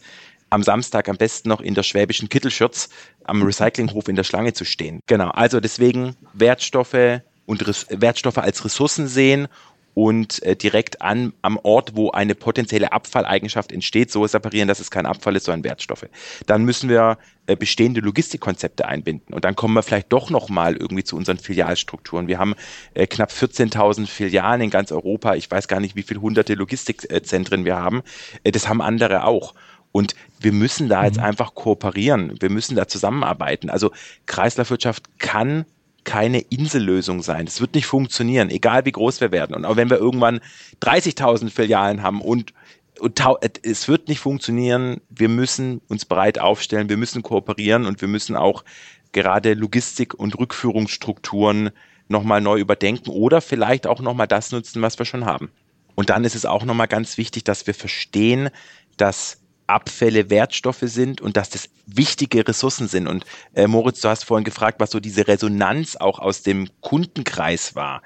am 0.49 0.63
Samstag 0.63 1.09
am 1.09 1.17
besten 1.17 1.49
noch 1.49 1.61
in 1.61 1.73
der 1.73 1.83
schwäbischen 1.83 2.29
Kittelschürz 2.29 2.89
am 3.23 3.41
Recyclinghof 3.43 4.07
in 4.07 4.15
der 4.15 4.23
Schlange 4.23 4.53
zu 4.53 4.63
stehen. 4.63 5.01
Genau, 5.07 5.29
also 5.29 5.59
deswegen 5.59 6.15
Wertstoffe 6.33 7.21
und 7.45 7.67
Res 7.67 7.87
Wertstoffe 7.89 8.37
als 8.37 8.63
Ressourcen 8.63 9.07
sehen 9.07 9.47
und 9.95 10.43
äh, 10.43 10.55
direkt 10.55 11.01
an, 11.01 11.33
am 11.41 11.57
Ort, 11.63 11.95
wo 11.95 12.11
eine 12.11 12.35
potenzielle 12.35 12.91
Abfalleigenschaft 12.91 13.71
entsteht, 13.71 14.11
so 14.11 14.27
separieren, 14.27 14.67
dass 14.67 14.81
es 14.81 14.91
kein 14.91 15.05
Abfall 15.05 15.37
ist, 15.37 15.45
sondern 15.45 15.63
Wertstoffe. 15.63 16.05
Dann 16.45 16.65
müssen 16.65 16.89
wir 16.89 17.17
äh, 17.47 17.55
bestehende 17.55 18.01
Logistikkonzepte 18.01 18.85
einbinden 18.85 19.33
und 19.33 19.45
dann 19.45 19.55
kommen 19.55 19.73
wir 19.73 19.83
vielleicht 19.83 20.11
doch 20.11 20.29
nochmal 20.29 20.75
irgendwie 20.75 21.05
zu 21.05 21.15
unseren 21.15 21.37
Filialstrukturen. 21.37 22.27
Wir 22.27 22.37
haben 22.37 22.55
äh, 22.93 23.07
knapp 23.07 23.31
14.000 23.31 24.05
Filialen 24.05 24.61
in 24.61 24.69
ganz 24.69 24.91
Europa. 24.91 25.35
Ich 25.35 25.49
weiß 25.49 25.69
gar 25.69 25.79
nicht, 25.79 25.95
wie 25.95 26.03
viele 26.03 26.21
hunderte 26.21 26.55
Logistikzentren 26.55 27.63
wir 27.63 27.77
haben. 27.77 28.03
Äh, 28.43 28.51
das 28.51 28.67
haben 28.67 28.81
andere 28.81 29.23
auch. 29.23 29.55
Und 29.93 30.13
wir 30.41 30.51
müssen 30.51 30.89
da 30.89 31.05
jetzt 31.05 31.19
mhm. 31.19 31.23
einfach 31.23 31.55
kooperieren. 31.55 32.35
Wir 32.41 32.49
müssen 32.49 32.75
da 32.75 32.85
zusammenarbeiten. 32.85 33.69
Also 33.69 33.91
Kreislaufwirtschaft 34.25 35.19
kann 35.19 35.65
keine 36.05 36.39
Insellösung 36.39 37.21
sein. 37.21 37.47
Es 37.47 37.59
wird 37.59 37.75
nicht 37.75 37.85
funktionieren, 37.85 38.49
egal 38.49 38.85
wie 38.85 38.91
groß 38.91 39.19
wir 39.19 39.31
werden. 39.31 39.55
Und 39.55 39.65
auch 39.65 39.75
wenn 39.75 39.89
wir 39.89 39.97
irgendwann 39.97 40.39
30.000 40.81 41.49
Filialen 41.49 42.01
haben 42.01 42.21
und, 42.21 42.53
und 42.99 43.21
es 43.63 43.87
wird 43.87 44.07
nicht 44.07 44.19
funktionieren. 44.19 45.01
Wir 45.09 45.27
müssen 45.27 45.81
uns 45.89 46.05
bereit 46.05 46.39
aufstellen, 46.39 46.87
wir 46.87 46.97
müssen 46.97 47.23
kooperieren 47.23 47.85
und 47.85 47.99
wir 48.01 48.07
müssen 48.07 48.35
auch 48.35 48.63
gerade 49.11 49.53
Logistik 49.53 50.13
und 50.13 50.37
Rückführungsstrukturen 50.37 51.71
nochmal 52.07 52.41
neu 52.41 52.59
überdenken 52.59 53.09
oder 53.09 53.41
vielleicht 53.41 53.87
auch 53.87 53.99
nochmal 53.99 54.27
das 54.27 54.51
nutzen, 54.51 54.81
was 54.81 54.97
wir 54.99 55.05
schon 55.05 55.25
haben. 55.25 55.49
Und 55.95 56.09
dann 56.09 56.23
ist 56.23 56.35
es 56.35 56.45
auch 56.45 56.63
nochmal 56.65 56.87
ganz 56.87 57.17
wichtig, 57.17 57.43
dass 57.45 57.65
wir 57.67 57.73
verstehen, 57.73 58.49
dass 58.97 59.41
Abfälle 59.67 60.29
Wertstoffe 60.29 60.83
sind 60.83 61.21
und 61.21 61.37
dass 61.37 61.49
das 61.49 61.69
wichtige 61.85 62.47
Ressourcen 62.47 62.87
sind. 62.87 63.07
Und 63.07 63.25
äh, 63.53 63.67
Moritz, 63.67 64.01
du 64.01 64.09
hast 64.09 64.25
vorhin 64.25 64.45
gefragt, 64.45 64.79
was 64.79 64.91
so 64.91 64.99
diese 64.99 65.27
Resonanz 65.27 65.95
auch 65.95 66.19
aus 66.19 66.43
dem 66.43 66.69
Kundenkreis 66.81 67.75
war. 67.75 68.01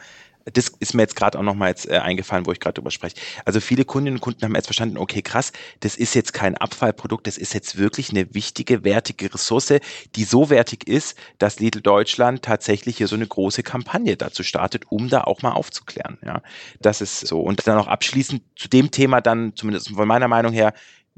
Das 0.53 0.69
ist 0.79 0.93
mir 0.93 1.03
jetzt 1.03 1.15
gerade 1.15 1.37
auch 1.37 1.43
nochmal 1.43 1.69
jetzt 1.69 1.87
äh, 1.87 1.97
eingefallen, 1.97 2.45
wo 2.45 2.51
ich 2.51 2.59
gerade 2.59 2.75
drüber 2.75 2.91
spreche. 2.91 3.15
Also 3.45 3.59
viele 3.59 3.85
Kundinnen 3.85 4.17
und 4.17 4.21
Kunden 4.21 4.43
haben 4.43 4.55
jetzt 4.55 4.67
verstanden, 4.67 4.97
okay, 4.97 5.21
krass, 5.21 5.51
das 5.81 5.95
ist 5.95 6.15
jetzt 6.15 6.33
kein 6.33 6.57
Abfallprodukt, 6.57 7.27
das 7.27 7.37
ist 7.37 7.53
jetzt 7.53 7.77
wirklich 7.77 8.09
eine 8.09 8.33
wichtige, 8.33 8.83
wertige 8.83 9.33
Ressource, 9.33 9.73
die 10.15 10.23
so 10.23 10.49
wertig 10.49 10.87
ist, 10.87 11.17
dass 11.37 11.59
Lidl 11.59 11.81
Deutschland 11.81 12.41
tatsächlich 12.41 12.97
hier 12.97 13.07
so 13.07 13.15
eine 13.15 13.27
große 13.27 13.63
Kampagne 13.63 14.17
dazu 14.17 14.43
startet, 14.43 14.85
um 14.89 15.09
da 15.09 15.25
auch 15.25 15.41
mal 15.41 15.51
aufzuklären. 15.51 16.17
Ja, 16.25 16.41
das 16.79 17.01
ist 17.01 17.27
so. 17.27 17.41
Und 17.41 17.67
dann 17.67 17.77
auch 17.77 17.87
abschließend 17.87 18.41
zu 18.55 18.69
dem 18.69 18.91
Thema 18.91 19.21
dann, 19.21 19.55
zumindest 19.55 19.89
von 19.89 20.07
meiner 20.07 20.27
Meinung 20.27 20.53
her, 20.53 20.73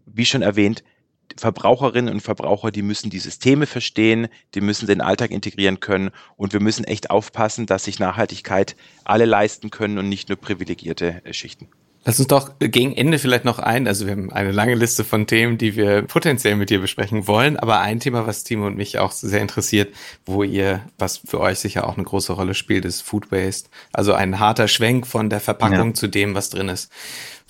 wie 0.06 0.26
schon 0.26 0.42
erwähnt, 0.42 0.84
Verbraucherinnen 1.38 2.14
und 2.14 2.22
Verbraucher, 2.22 2.72
die 2.72 2.82
müssen 2.82 3.10
die 3.10 3.20
Systeme 3.20 3.66
verstehen, 3.66 4.28
die 4.54 4.62
müssen 4.62 4.88
den 4.88 5.02
Alltag 5.02 5.32
integrieren 5.32 5.80
können 5.80 6.12
und 6.36 6.54
wir 6.54 6.60
müssen 6.60 6.84
echt 6.84 7.10
aufpassen, 7.10 7.66
dass 7.66 7.86
sich 7.86 8.00
Nachhaltigkeit 8.00 8.76
alle 9.04 9.26
leisten 9.26 9.70
können 9.70 9.98
und 9.98 10.10
nicht 10.10 10.30
nur 10.30 10.38
privilegierte 10.38 11.22
äh, 11.24 11.34
Schichten. 11.34 11.70
Lass 12.04 12.18
uns 12.18 12.30
doch 12.30 12.54
gegen 12.58 12.94
Ende 12.94 13.20
vielleicht 13.20 13.46
noch 13.46 13.60
ein, 13.60 13.88
also 13.88 14.08
wir 14.08 14.14
haben 14.14 14.32
eine 14.32 14.52
lange 14.52 14.74
Liste 14.74 15.04
von 15.04 15.28
Themen, 15.28 15.60
die 15.60 15.76
wir 15.76 16.02
potenziell 16.02 16.56
mit 16.56 16.72
dir 16.72 16.82
besprechen 16.82 17.28
wollen, 17.28 17.58
aber 17.58 17.80
ein 17.80 18.00
Thema, 18.00 18.26
was 18.26 18.44
Timo 18.44 18.66
und 18.66 18.76
mich 18.76 18.98
auch 18.98 19.12
sehr 19.12 19.40
interessiert, 19.40 19.94
wo 20.26 20.42
ihr, 20.42 20.82
was 20.98 21.18
für 21.18 21.40
euch 21.40 21.60
sicher 21.60 21.88
auch 21.88 21.98
eine 21.98 22.04
große 22.04 22.34
Rolle 22.34 22.56
spielt, 22.56 22.86
ist 22.86 23.02
Food 23.02 23.32
Waste. 23.32 23.70
Also 23.94 24.14
ein 24.14 24.40
harter 24.40 24.68
Schwenk 24.68 25.06
von 25.06 25.30
der 25.30 25.40
Verpackung 25.40 25.90
ja. 25.90 25.94
zu 25.94 26.08
dem, 26.08 26.34
was 26.34 26.50
drin 26.50 26.70
ist. 26.70 26.92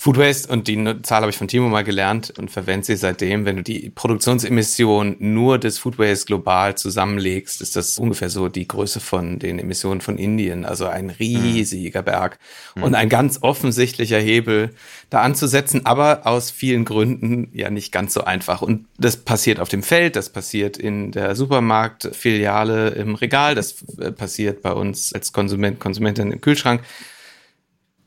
Food 0.04 0.18
Waste, 0.18 0.52
und 0.52 0.68
die 0.68 0.84
Zahl 1.04 1.22
habe 1.22 1.30
ich 1.30 1.38
von 1.38 1.48
Timo 1.48 1.70
mal 1.70 1.84
gelernt 1.84 2.34
und 2.40 2.50
verwende 2.50 2.88
sie 2.88 2.96
seitdem, 2.96 3.46
wenn 3.46 3.58
du 3.58 3.62
die 3.62 3.92
Produktionsemissionen 3.92 5.18
nur 5.20 5.60
des 5.60 5.78
Food 5.78 6.00
Waste 6.00 6.26
global 6.26 6.76
zusammenlegst, 6.76 7.62
ist 7.62 7.76
das 7.76 8.00
ungefähr 8.00 8.32
so 8.32 8.50
die 8.50 8.68
Größe 8.68 9.00
von 9.00 9.38
den 9.38 9.60
Emissionen 9.60 10.02
von 10.02 10.18
Indien, 10.18 10.66
also 10.66 10.88
ein 10.88 11.12
riesiger 11.12 12.02
Berg 12.02 12.40
mhm. 12.74 12.82
und 12.82 12.96
ein 12.96 13.10
ganz 13.10 13.44
offensichtlicher 13.44 14.18
Hebel 14.18 14.72
da 15.12 15.22
anzusetzen, 15.22 15.86
aber 15.86 16.26
aus 16.26 16.50
vielen 16.50 16.84
Gründen 16.84 17.50
ja 17.54 17.70
nicht 17.70 17.92
ganz 17.92 18.16
so 18.16 18.24
einfach. 18.24 18.64
Und 18.64 18.88
das 18.98 19.18
passiert 19.18 19.60
auf 19.60 19.70
dem 19.70 19.84
Feld, 19.84 20.16
das 20.16 20.32
passiert 20.32 20.78
in 20.78 21.12
der 21.12 21.36
Supermarktfiliale 21.36 22.90
im 22.90 23.14
Regal, 23.14 23.54
das 23.54 23.76
äh, 24.00 24.12
passiert 24.12 24.64
bei 24.64 24.72
uns 24.72 25.14
als 25.14 25.32
Konsument, 25.32 25.80
Konsumentin 25.80 26.32
im 26.32 26.42
Kühlschrank. 26.42 26.82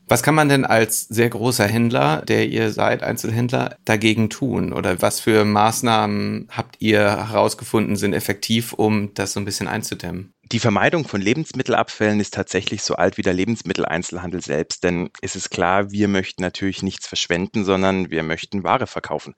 Was 0.07 0.21
kann 0.21 0.35
man 0.35 0.49
denn 0.49 0.65
als 0.65 1.01
sehr 1.07 1.29
großer 1.29 1.65
Händler, 1.65 2.21
der 2.21 2.47
ihr 2.47 2.71
seid, 2.71 3.01
Einzelhändler, 3.01 3.77
dagegen 3.85 4.29
tun? 4.29 4.71
Oder 4.71 5.01
was 5.01 5.19
für 5.19 5.45
Maßnahmen 5.45 6.47
habt 6.51 6.75
ihr 6.79 6.99
herausgefunden, 6.99 7.95
sind 7.95 8.13
effektiv, 8.13 8.73
um 8.73 9.15
das 9.15 9.33
so 9.33 9.39
ein 9.39 9.45
bisschen 9.45 9.67
einzudämmen? 9.67 10.35
Die 10.51 10.59
Vermeidung 10.59 11.07
von 11.07 11.21
Lebensmittelabfällen 11.21 12.19
ist 12.19 12.35
tatsächlich 12.35 12.83
so 12.83 12.95
alt 12.95 13.17
wie 13.17 13.23
der 13.23 13.33
Lebensmitteleinzelhandel 13.33 14.43
selbst, 14.43 14.83
denn 14.83 15.09
es 15.23 15.35
ist 15.35 15.49
klar, 15.49 15.89
wir 15.89 16.07
möchten 16.07 16.43
natürlich 16.43 16.83
nichts 16.83 17.07
verschwenden, 17.07 17.65
sondern 17.65 18.11
wir 18.11 18.21
möchten 18.21 18.63
Ware 18.63 18.85
verkaufen. 18.85 19.33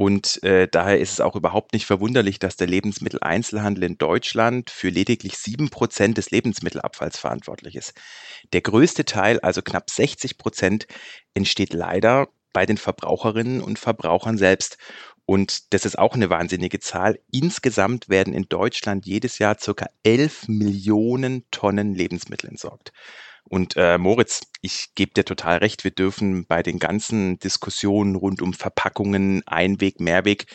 Und 0.00 0.42
äh, 0.44 0.66
daher 0.66 0.98
ist 0.98 1.12
es 1.12 1.20
auch 1.20 1.36
überhaupt 1.36 1.74
nicht 1.74 1.84
verwunderlich, 1.84 2.38
dass 2.38 2.56
der 2.56 2.66
Lebensmitteleinzelhandel 2.66 3.84
in 3.84 3.98
Deutschland 3.98 4.70
für 4.70 4.88
lediglich 4.88 5.36
sieben 5.36 5.68
Prozent 5.68 6.16
des 6.16 6.30
Lebensmittelabfalls 6.30 7.18
verantwortlich 7.18 7.76
ist. 7.76 7.92
Der 8.54 8.62
größte 8.62 9.04
Teil, 9.04 9.40
also 9.40 9.60
knapp 9.60 9.90
60 9.90 10.38
Prozent, 10.38 10.86
entsteht 11.34 11.74
leider 11.74 12.28
bei 12.54 12.64
den 12.64 12.78
Verbraucherinnen 12.78 13.60
und 13.60 13.78
Verbrauchern 13.78 14.38
selbst. 14.38 14.78
Und 15.26 15.74
das 15.74 15.84
ist 15.84 15.98
auch 15.98 16.14
eine 16.14 16.30
wahnsinnige 16.30 16.80
Zahl. 16.80 17.18
Insgesamt 17.30 18.08
werden 18.08 18.32
in 18.32 18.46
Deutschland 18.48 19.04
jedes 19.04 19.38
Jahr 19.38 19.58
circa 19.60 19.84
11 20.02 20.48
Millionen 20.48 21.44
Tonnen 21.50 21.94
Lebensmittel 21.94 22.48
entsorgt. 22.48 22.92
Und 23.50 23.76
äh, 23.76 23.98
Moritz, 23.98 24.42
ich 24.62 24.94
gebe 24.94 25.12
dir 25.12 25.24
total 25.24 25.58
recht, 25.58 25.82
wir 25.82 25.90
dürfen 25.90 26.46
bei 26.46 26.62
den 26.62 26.78
ganzen 26.78 27.40
Diskussionen 27.40 28.14
rund 28.14 28.42
um 28.42 28.54
Verpackungen, 28.54 29.42
Einweg, 29.44 29.98
Mehrweg, 29.98 30.46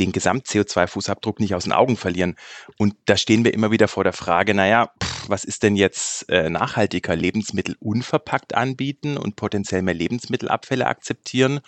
den 0.00 0.10
Gesamt-CO2-Fußabdruck 0.10 1.38
nicht 1.38 1.54
aus 1.54 1.64
den 1.64 1.72
Augen 1.72 1.96
verlieren. 1.96 2.34
Und 2.78 2.96
da 3.04 3.16
stehen 3.16 3.44
wir 3.44 3.54
immer 3.54 3.70
wieder 3.70 3.86
vor 3.86 4.02
der 4.02 4.12
Frage, 4.12 4.54
naja, 4.54 4.90
pff, 5.00 5.28
was 5.28 5.44
ist 5.44 5.62
denn 5.62 5.76
jetzt 5.76 6.28
äh, 6.30 6.50
nachhaltiger? 6.50 7.14
Lebensmittel 7.14 7.76
unverpackt 7.78 8.54
anbieten 8.54 9.16
und 9.18 9.36
potenziell 9.36 9.82
mehr 9.82 9.94
Lebensmittelabfälle 9.94 10.88
akzeptieren 10.88 11.60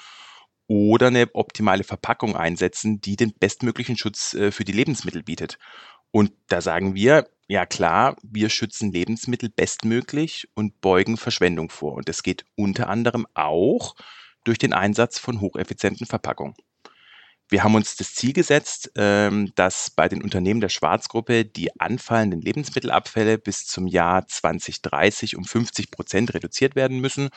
oder 0.66 1.06
eine 1.06 1.32
optimale 1.34 1.84
Verpackung 1.84 2.34
einsetzen, 2.34 3.00
die 3.00 3.14
den 3.14 3.32
bestmöglichen 3.32 3.96
Schutz 3.96 4.34
äh, 4.34 4.50
für 4.50 4.64
die 4.64 4.72
Lebensmittel 4.72 5.22
bietet. 5.22 5.60
Und 6.10 6.32
da 6.48 6.60
sagen 6.60 6.96
wir, 6.96 7.28
ja 7.49 7.66
klar, 7.66 8.16
wir 8.22 8.49
schützen 8.49 8.92
Lebensmittel 8.92 9.49
bestmöglich 9.51 10.49
und 10.55 10.80
beugen 10.80 11.16
Verschwendung 11.16 11.70
vor. 11.70 11.95
Und 11.95 12.09
das 12.09 12.22
geht 12.22 12.45
unter 12.57 12.88
anderem 12.88 13.26
auch 13.34 13.95
durch 14.45 14.59
den 14.59 14.72
Einsatz 14.72 15.18
von 15.18 15.40
hocheffizienten 15.40 16.07
Verpackungen. 16.07 16.55
Wir 17.55 17.62
haben 17.62 17.76
uns 17.76 17.94
das 17.94 18.16
Ziel 18.16 18.32
gesetzt, 18.32 18.90
ähm, 18.96 19.52
dass 19.55 19.88
bei 19.88 20.09
den 20.09 20.24
Unternehmen 20.24 20.61
der 20.61 20.70
Schwarzgruppe 20.70 21.44
die 21.44 21.70
anfallenden 21.80 22.40
Lebensmittelabfälle 22.40 23.38
bis 23.38 23.64
zum 23.64 23.86
Jahr 23.86 24.26
2030 24.26 25.36
um 25.36 25.44
50 25.44 25.92
Prozent 25.92 26.34
reduziert 26.34 26.74
werden 26.74 26.98
müssen 26.98 27.30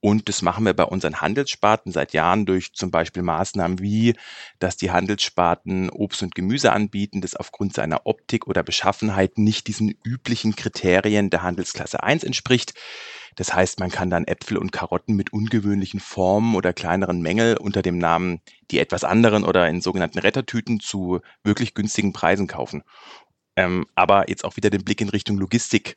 und 0.00 0.30
das 0.30 0.40
machen 0.40 0.64
wir 0.64 0.72
bei 0.72 0.84
unseren 0.84 1.20
Handelssparten 1.20 1.92
seit 1.92 2.14
Jahren 2.14 2.46
durch 2.46 2.72
zum 2.72 2.90
Beispiel 2.90 3.22
Maßnahmen 3.22 3.80
wie, 3.80 4.14
dass 4.58 4.78
die 4.78 4.90
Handelssparten 4.90 5.90
Obst 5.90 6.22
und 6.22 6.34
Gemüse 6.34 6.72
anbieten, 6.72 7.20
das 7.20 7.36
aufgrund 7.36 7.74
seiner 7.74 8.06
Optik 8.06 8.46
oder 8.46 8.62
Beschaffenheit 8.62 9.36
nicht 9.36 9.66
diesen 9.66 9.94
üblichen 10.02 10.56
Kriterien 10.56 11.28
der 11.28 11.42
Handelsklasse 11.42 12.02
1 12.02 12.24
entspricht. 12.24 12.72
Das 13.36 13.54
heißt, 13.54 13.80
man 13.80 13.90
kann 13.90 14.10
dann 14.10 14.26
Äpfel 14.26 14.58
und 14.58 14.72
Karotten 14.72 15.16
mit 15.16 15.32
ungewöhnlichen 15.32 16.00
Formen 16.00 16.54
oder 16.54 16.72
kleineren 16.72 17.20
Mängel 17.20 17.56
unter 17.56 17.82
dem 17.82 17.98
Namen 17.98 18.40
die 18.70 18.78
etwas 18.78 19.04
anderen 19.04 19.44
oder 19.44 19.68
in 19.68 19.80
sogenannten 19.80 20.18
Rettertüten 20.18 20.80
zu 20.80 21.20
wirklich 21.44 21.74
günstigen 21.74 22.12
Preisen 22.12 22.46
kaufen. 22.46 22.82
Ähm, 23.56 23.86
aber 23.94 24.28
jetzt 24.28 24.44
auch 24.44 24.56
wieder 24.56 24.70
den 24.70 24.84
Blick 24.84 25.00
in 25.00 25.08
Richtung 25.08 25.38
Logistik 25.38 25.96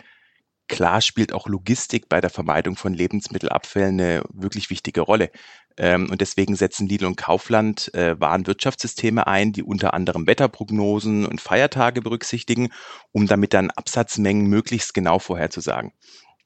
Klar 0.70 1.02
spielt 1.02 1.34
auch 1.34 1.48
Logistik 1.48 2.08
bei 2.08 2.22
der 2.22 2.30
Vermeidung 2.30 2.78
von 2.78 2.94
Lebensmittelabfällen 2.94 4.00
eine 4.00 4.24
wirklich 4.32 4.70
wichtige 4.70 5.02
Rolle. 5.02 5.30
Ähm, 5.78 6.10
und 6.10 6.22
deswegen 6.22 6.56
setzen 6.56 6.88
Lidl 6.88 7.06
und 7.06 7.18
Kaufland 7.18 7.94
äh, 7.94 8.20
Warenwirtschaftssysteme 8.20 9.28
ein, 9.28 9.52
die 9.52 9.64
unter 9.64 9.94
anderem 9.94 10.26
Wetterprognosen 10.26 11.26
und 11.26 11.42
Feiertage 11.42 12.02
berücksichtigen, 12.02 12.70
um 13.12 13.28
damit 13.28 13.54
dann 13.54 13.72
Absatzmengen 13.72 14.48
möglichst 14.48 14.94
genau 14.94 15.20
vorherzusagen. 15.20 15.92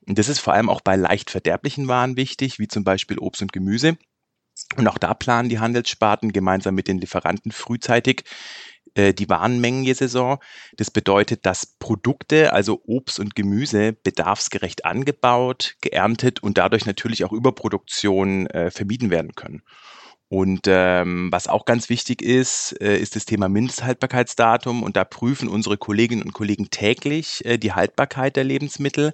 Und 0.08 0.18
das 0.18 0.30
ist 0.30 0.39
vor 0.39 0.53
allem 0.53 0.70
auch 0.70 0.82
bei 0.82 0.95
leicht 0.95 1.30
verderblichen 1.30 1.88
Waren 1.88 2.16
wichtig, 2.16 2.60
wie 2.60 2.68
zum 2.68 2.84
Beispiel 2.84 3.20
Obst 3.20 3.41
und 3.41 3.51
Gemüse. 3.51 3.97
Und 4.76 4.88
auch 4.88 4.97
da 4.97 5.14
planen 5.14 5.49
die 5.49 5.60
Handelssparten 5.60 6.32
gemeinsam 6.32 6.76
mit 6.76 6.88
den 6.88 6.99
Lieferanten 6.99 7.51
frühzeitig 7.51 8.24
äh, 8.95 9.14
die 9.14 9.30
Warenmengen 9.30 9.84
je 9.84 9.93
Saison. 9.93 10.39
Das 10.78 10.89
bedeutet, 10.89 11.45
dass 11.45 11.66
Produkte, 11.78 12.53
also 12.53 12.82
Obst 12.86 13.20
und 13.20 13.36
Gemüse, 13.36 13.93
bedarfsgerecht 13.93 14.86
angebaut, 14.86 15.76
geerntet 15.82 16.41
und 16.41 16.58
dadurch 16.58 16.86
natürlich 16.86 17.24
auch 17.24 17.34
Überproduktion 17.34 18.47
äh, 18.47 18.72
vermieden 18.72 19.10
werden 19.10 19.36
können. 19.36 19.62
Und 20.30 20.62
ähm, 20.68 21.30
was 21.32 21.47
auch 21.47 21.64
ganz 21.64 21.89
wichtig 21.89 22.22
ist, 22.22 22.76
äh, 22.82 22.97
ist 22.97 23.16
das 23.16 23.24
Thema 23.24 23.47
Mindesthaltbarkeitsdatum. 23.47 24.84
Und 24.84 24.97
da 24.97 25.05
prüfen 25.05 25.47
unsere 25.47 25.78
Kolleginnen 25.78 26.24
und 26.24 26.34
Kollegen 26.34 26.70
täglich 26.70 27.45
äh, 27.45 27.58
die 27.58 27.72
Haltbarkeit 27.72 28.36
der 28.36 28.43
Lebensmittel. 28.43 29.14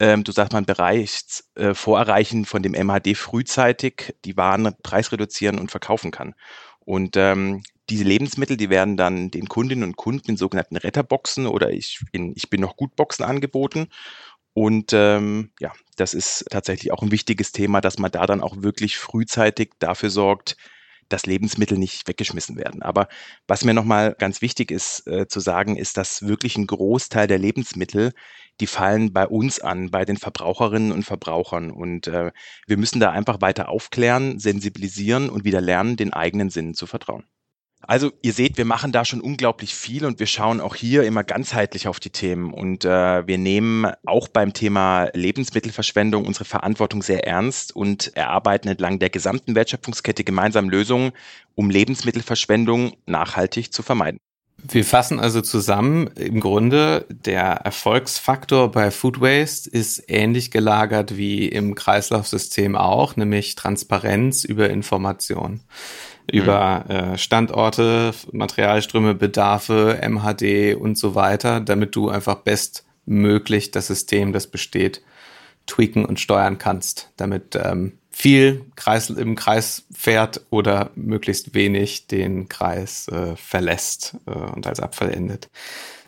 Ähm, 0.00 0.24
du 0.24 0.32
sagst, 0.32 0.52
man 0.52 0.64
bereicht 0.64 1.44
äh, 1.54 1.74
Vorerreichen 1.74 2.44
von 2.44 2.62
dem 2.62 2.72
MHD 2.72 3.16
frühzeitig 3.16 4.14
die 4.24 4.36
Waren 4.36 4.74
preisreduzieren 4.82 5.58
und 5.58 5.70
verkaufen 5.70 6.10
kann. 6.10 6.34
Und 6.80 7.16
ähm, 7.16 7.62
diese 7.90 8.04
Lebensmittel, 8.04 8.56
die 8.56 8.70
werden 8.70 8.96
dann 8.96 9.30
den 9.30 9.48
Kundinnen 9.48 9.84
und 9.84 9.96
Kunden 9.96 10.32
in 10.32 10.36
sogenannten 10.36 10.76
Retterboxen 10.76 11.46
oder 11.46 11.70
ich, 11.70 12.00
in, 12.12 12.32
ich 12.34 12.50
bin 12.50 12.60
noch 12.60 12.76
gut 12.76 12.96
Boxen 12.96 13.24
angeboten. 13.24 13.88
Und 14.54 14.92
ähm, 14.92 15.50
ja, 15.60 15.72
das 15.96 16.14
ist 16.14 16.46
tatsächlich 16.50 16.92
auch 16.92 17.02
ein 17.02 17.10
wichtiges 17.10 17.52
Thema, 17.52 17.80
dass 17.80 17.98
man 17.98 18.10
da 18.10 18.26
dann 18.26 18.40
auch 18.40 18.62
wirklich 18.62 18.96
frühzeitig 18.96 19.72
dafür 19.78 20.10
sorgt, 20.10 20.56
dass 21.08 21.26
Lebensmittel 21.26 21.76
nicht 21.76 22.08
weggeschmissen 22.08 22.56
werden. 22.56 22.82
Aber 22.82 23.08
was 23.46 23.64
mir 23.64 23.74
nochmal 23.74 24.14
ganz 24.18 24.40
wichtig 24.42 24.70
ist 24.70 25.06
äh, 25.06 25.26
zu 25.28 25.40
sagen, 25.40 25.76
ist, 25.76 25.96
dass 25.96 26.26
wirklich 26.26 26.56
ein 26.56 26.66
Großteil 26.66 27.26
der 27.26 27.38
Lebensmittel, 27.38 28.12
die 28.60 28.66
fallen 28.66 29.12
bei 29.12 29.26
uns 29.26 29.60
an, 29.60 29.90
bei 29.90 30.04
den 30.04 30.16
Verbraucherinnen 30.16 30.92
und 30.92 31.04
Verbrauchern. 31.04 31.70
Und 31.70 32.06
äh, 32.06 32.32
wir 32.66 32.76
müssen 32.76 33.00
da 33.00 33.10
einfach 33.10 33.40
weiter 33.40 33.68
aufklären, 33.68 34.38
sensibilisieren 34.38 35.28
und 35.28 35.44
wieder 35.44 35.60
lernen, 35.60 35.96
den 35.96 36.12
eigenen 36.12 36.50
Sinnen 36.50 36.74
zu 36.74 36.86
vertrauen. 36.86 37.24
Also 37.86 38.12
ihr 38.22 38.32
seht, 38.32 38.56
wir 38.56 38.64
machen 38.64 38.92
da 38.92 39.04
schon 39.04 39.20
unglaublich 39.20 39.74
viel 39.74 40.06
und 40.06 40.18
wir 40.18 40.26
schauen 40.26 40.60
auch 40.60 40.74
hier 40.74 41.02
immer 41.04 41.22
ganzheitlich 41.22 41.86
auf 41.86 42.00
die 42.00 42.10
Themen. 42.10 42.52
Und 42.52 42.84
äh, 42.84 43.26
wir 43.26 43.38
nehmen 43.38 43.86
auch 44.06 44.28
beim 44.28 44.52
Thema 44.52 45.10
Lebensmittelverschwendung 45.12 46.24
unsere 46.24 46.46
Verantwortung 46.46 47.02
sehr 47.02 47.26
ernst 47.26 47.76
und 47.76 48.16
erarbeiten 48.16 48.68
entlang 48.68 48.98
der 48.98 49.10
gesamten 49.10 49.54
Wertschöpfungskette 49.54 50.24
gemeinsam 50.24 50.70
Lösungen, 50.70 51.12
um 51.54 51.68
Lebensmittelverschwendung 51.68 52.94
nachhaltig 53.06 53.72
zu 53.72 53.82
vermeiden. 53.82 54.18
Wir 54.66 54.84
fassen 54.84 55.20
also 55.20 55.42
zusammen, 55.42 56.06
im 56.16 56.40
Grunde 56.40 57.04
der 57.10 57.42
Erfolgsfaktor 57.42 58.70
bei 58.72 58.90
Food 58.90 59.20
Waste 59.20 59.68
ist 59.68 60.04
ähnlich 60.08 60.50
gelagert 60.50 61.18
wie 61.18 61.48
im 61.48 61.74
Kreislaufsystem 61.74 62.74
auch, 62.74 63.14
nämlich 63.16 63.56
Transparenz 63.56 64.44
über 64.44 64.70
Information. 64.70 65.60
Über 66.32 66.86
äh, 66.88 67.18
Standorte, 67.18 68.14
Materialströme, 68.32 69.14
Bedarfe, 69.14 70.00
MHD 70.00 70.74
und 70.74 70.96
so 70.96 71.14
weiter, 71.14 71.60
damit 71.60 71.94
du 71.94 72.08
einfach 72.08 72.36
bestmöglich 72.36 73.70
das 73.70 73.88
System, 73.88 74.32
das 74.32 74.46
besteht, 74.46 75.02
tweaken 75.66 76.06
und 76.06 76.20
steuern 76.20 76.56
kannst, 76.56 77.12
damit 77.18 77.54
ähm, 77.62 77.98
viel 78.16 78.64
Kreis 78.76 79.10
im 79.10 79.34
Kreis 79.34 79.86
fährt 79.92 80.42
oder 80.50 80.90
möglichst 80.94 81.52
wenig 81.54 82.06
den 82.06 82.48
Kreis 82.48 83.08
äh, 83.08 83.34
verlässt 83.34 84.16
äh, 84.26 84.30
und 84.30 84.68
als 84.68 84.78
Abfall 84.78 85.10
endet. 85.10 85.50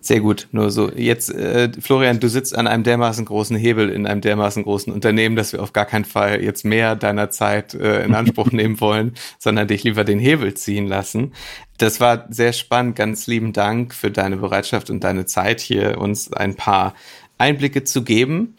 Sehr 0.00 0.20
gut. 0.20 0.46
Nur 0.52 0.70
so, 0.70 0.88
jetzt, 0.92 1.34
äh, 1.34 1.68
Florian, 1.80 2.20
du 2.20 2.28
sitzt 2.28 2.57
an 2.57 2.68
einem 2.68 2.84
dermaßen 2.84 3.24
großen 3.24 3.57
Hebel 3.57 3.90
in 3.90 4.07
einem 4.07 4.20
dermaßen 4.20 4.62
großen 4.62 4.92
Unternehmen, 4.92 5.34
dass 5.34 5.52
wir 5.52 5.61
auf 5.61 5.72
gar 5.72 5.84
keinen 5.84 6.04
Fall 6.04 6.44
jetzt 6.44 6.64
mehr 6.64 6.94
deiner 6.94 7.30
Zeit 7.30 7.74
äh, 7.74 8.04
in 8.04 8.14
Anspruch 8.14 8.50
nehmen 8.52 8.80
wollen, 8.80 9.14
sondern 9.40 9.66
dich 9.66 9.82
lieber 9.82 10.04
den 10.04 10.20
Hebel 10.20 10.54
ziehen 10.54 10.86
lassen. 10.86 11.32
Das 11.78 11.98
war 11.98 12.26
sehr 12.30 12.52
spannend. 12.52 12.94
Ganz 12.94 13.26
lieben 13.26 13.52
Dank 13.52 13.92
für 13.92 14.12
deine 14.12 14.36
Bereitschaft 14.36 14.90
und 14.90 15.02
deine 15.02 15.26
Zeit 15.26 15.61
hier, 15.61 15.98
uns 15.98 16.32
ein 16.32 16.54
paar 16.54 16.94
Einblicke 17.38 17.82
zu 17.82 18.04
geben. 18.04 18.57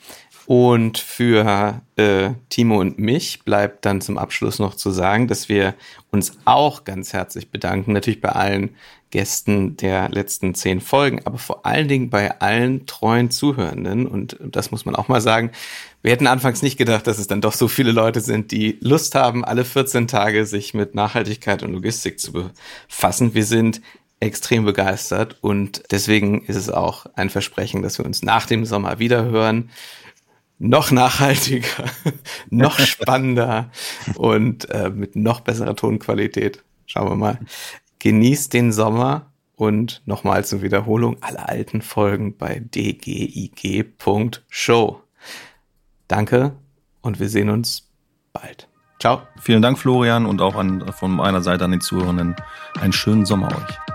Und 0.47 0.97
für 0.97 1.81
äh, 1.97 2.29
Timo 2.47 2.79
und 2.79 2.97
mich 2.97 3.43
bleibt 3.43 3.83
dann 3.83 3.99
zum 3.99 4.17
Abschluss 4.17 4.59
noch 4.59 4.75
zu 4.75 4.91
sagen, 4.91 5.27
dass 5.27 5.49
wir 5.49 5.73
uns 6.09 6.37
auch 6.45 6.85
ganz 6.85 7.11
herzlich 7.11 7.51
bedanken, 7.51 7.91
natürlich 7.91 8.21
bei 8.21 8.29
allen 8.29 8.69
Gästen 9.09 9.75
der 9.75 10.07
letzten 10.07 10.55
zehn 10.55 10.79
Folgen, 10.79 11.19
aber 11.25 11.37
vor 11.37 11.65
allen 11.65 11.89
Dingen 11.89 12.09
bei 12.09 12.39
allen 12.39 12.85
treuen 12.85 13.29
Zuhörenden. 13.29 14.07
Und 14.07 14.37
das 14.41 14.71
muss 14.71 14.85
man 14.85 14.95
auch 14.95 15.09
mal 15.09 15.19
sagen. 15.19 15.51
Wir 16.01 16.13
hätten 16.13 16.27
anfangs 16.27 16.61
nicht 16.61 16.77
gedacht, 16.77 17.07
dass 17.07 17.19
es 17.19 17.27
dann 17.27 17.41
doch 17.41 17.53
so 17.53 17.67
viele 17.67 17.91
Leute 17.91 18.21
sind, 18.21 18.51
die 18.51 18.77
Lust 18.79 19.15
haben, 19.15 19.43
alle 19.43 19.65
14 19.65 20.07
Tage 20.07 20.45
sich 20.45 20.73
mit 20.73 20.95
Nachhaltigkeit 20.95 21.61
und 21.61 21.73
Logistik 21.73 22.21
zu 22.21 22.31
befassen. 22.31 23.33
Wir 23.33 23.43
sind 23.43 23.81
extrem 24.21 24.63
begeistert 24.63 25.35
und 25.41 25.83
deswegen 25.91 26.45
ist 26.45 26.55
es 26.55 26.69
auch 26.69 27.05
ein 27.15 27.29
Versprechen, 27.29 27.81
dass 27.81 27.97
wir 27.97 28.05
uns 28.05 28.23
nach 28.23 28.45
dem 28.45 28.63
Sommer 28.63 28.97
wiederhören 28.97 29.71
noch 30.59 30.91
nachhaltiger, 30.91 31.85
noch 32.49 32.79
spannender 32.79 33.69
und 34.15 34.69
äh, 34.69 34.89
mit 34.89 35.15
noch 35.15 35.41
besserer 35.41 35.75
Tonqualität. 35.75 36.63
Schauen 36.85 37.09
wir 37.09 37.15
mal. 37.15 37.39
Genießt 37.99 38.53
den 38.53 38.71
Sommer 38.71 39.31
und 39.55 40.01
nochmal 40.05 40.45
zur 40.45 40.61
Wiederholung 40.61 41.17
alle 41.21 41.47
alten 41.47 41.81
Folgen 41.81 42.37
bei 42.37 42.59
dgig.show. 42.59 43.01
Danke 46.07 46.55
und 47.01 47.19
wir 47.19 47.27
sehen 47.29 47.49
uns 47.49 47.89
bald. 48.33 48.69
Ciao. 48.99 49.21
Vielen 49.39 49.61
Dank, 49.61 49.77
Florian, 49.77 50.25
und 50.25 50.41
auch 50.41 50.55
an, 50.55 50.91
von 50.93 51.11
meiner 51.11 51.41
Seite 51.41 51.65
an 51.65 51.71
den 51.71 51.81
Zuhörenden. 51.81 52.35
Einen 52.79 52.93
schönen 52.93 53.25
Sommer 53.25 53.49
euch. 53.49 53.86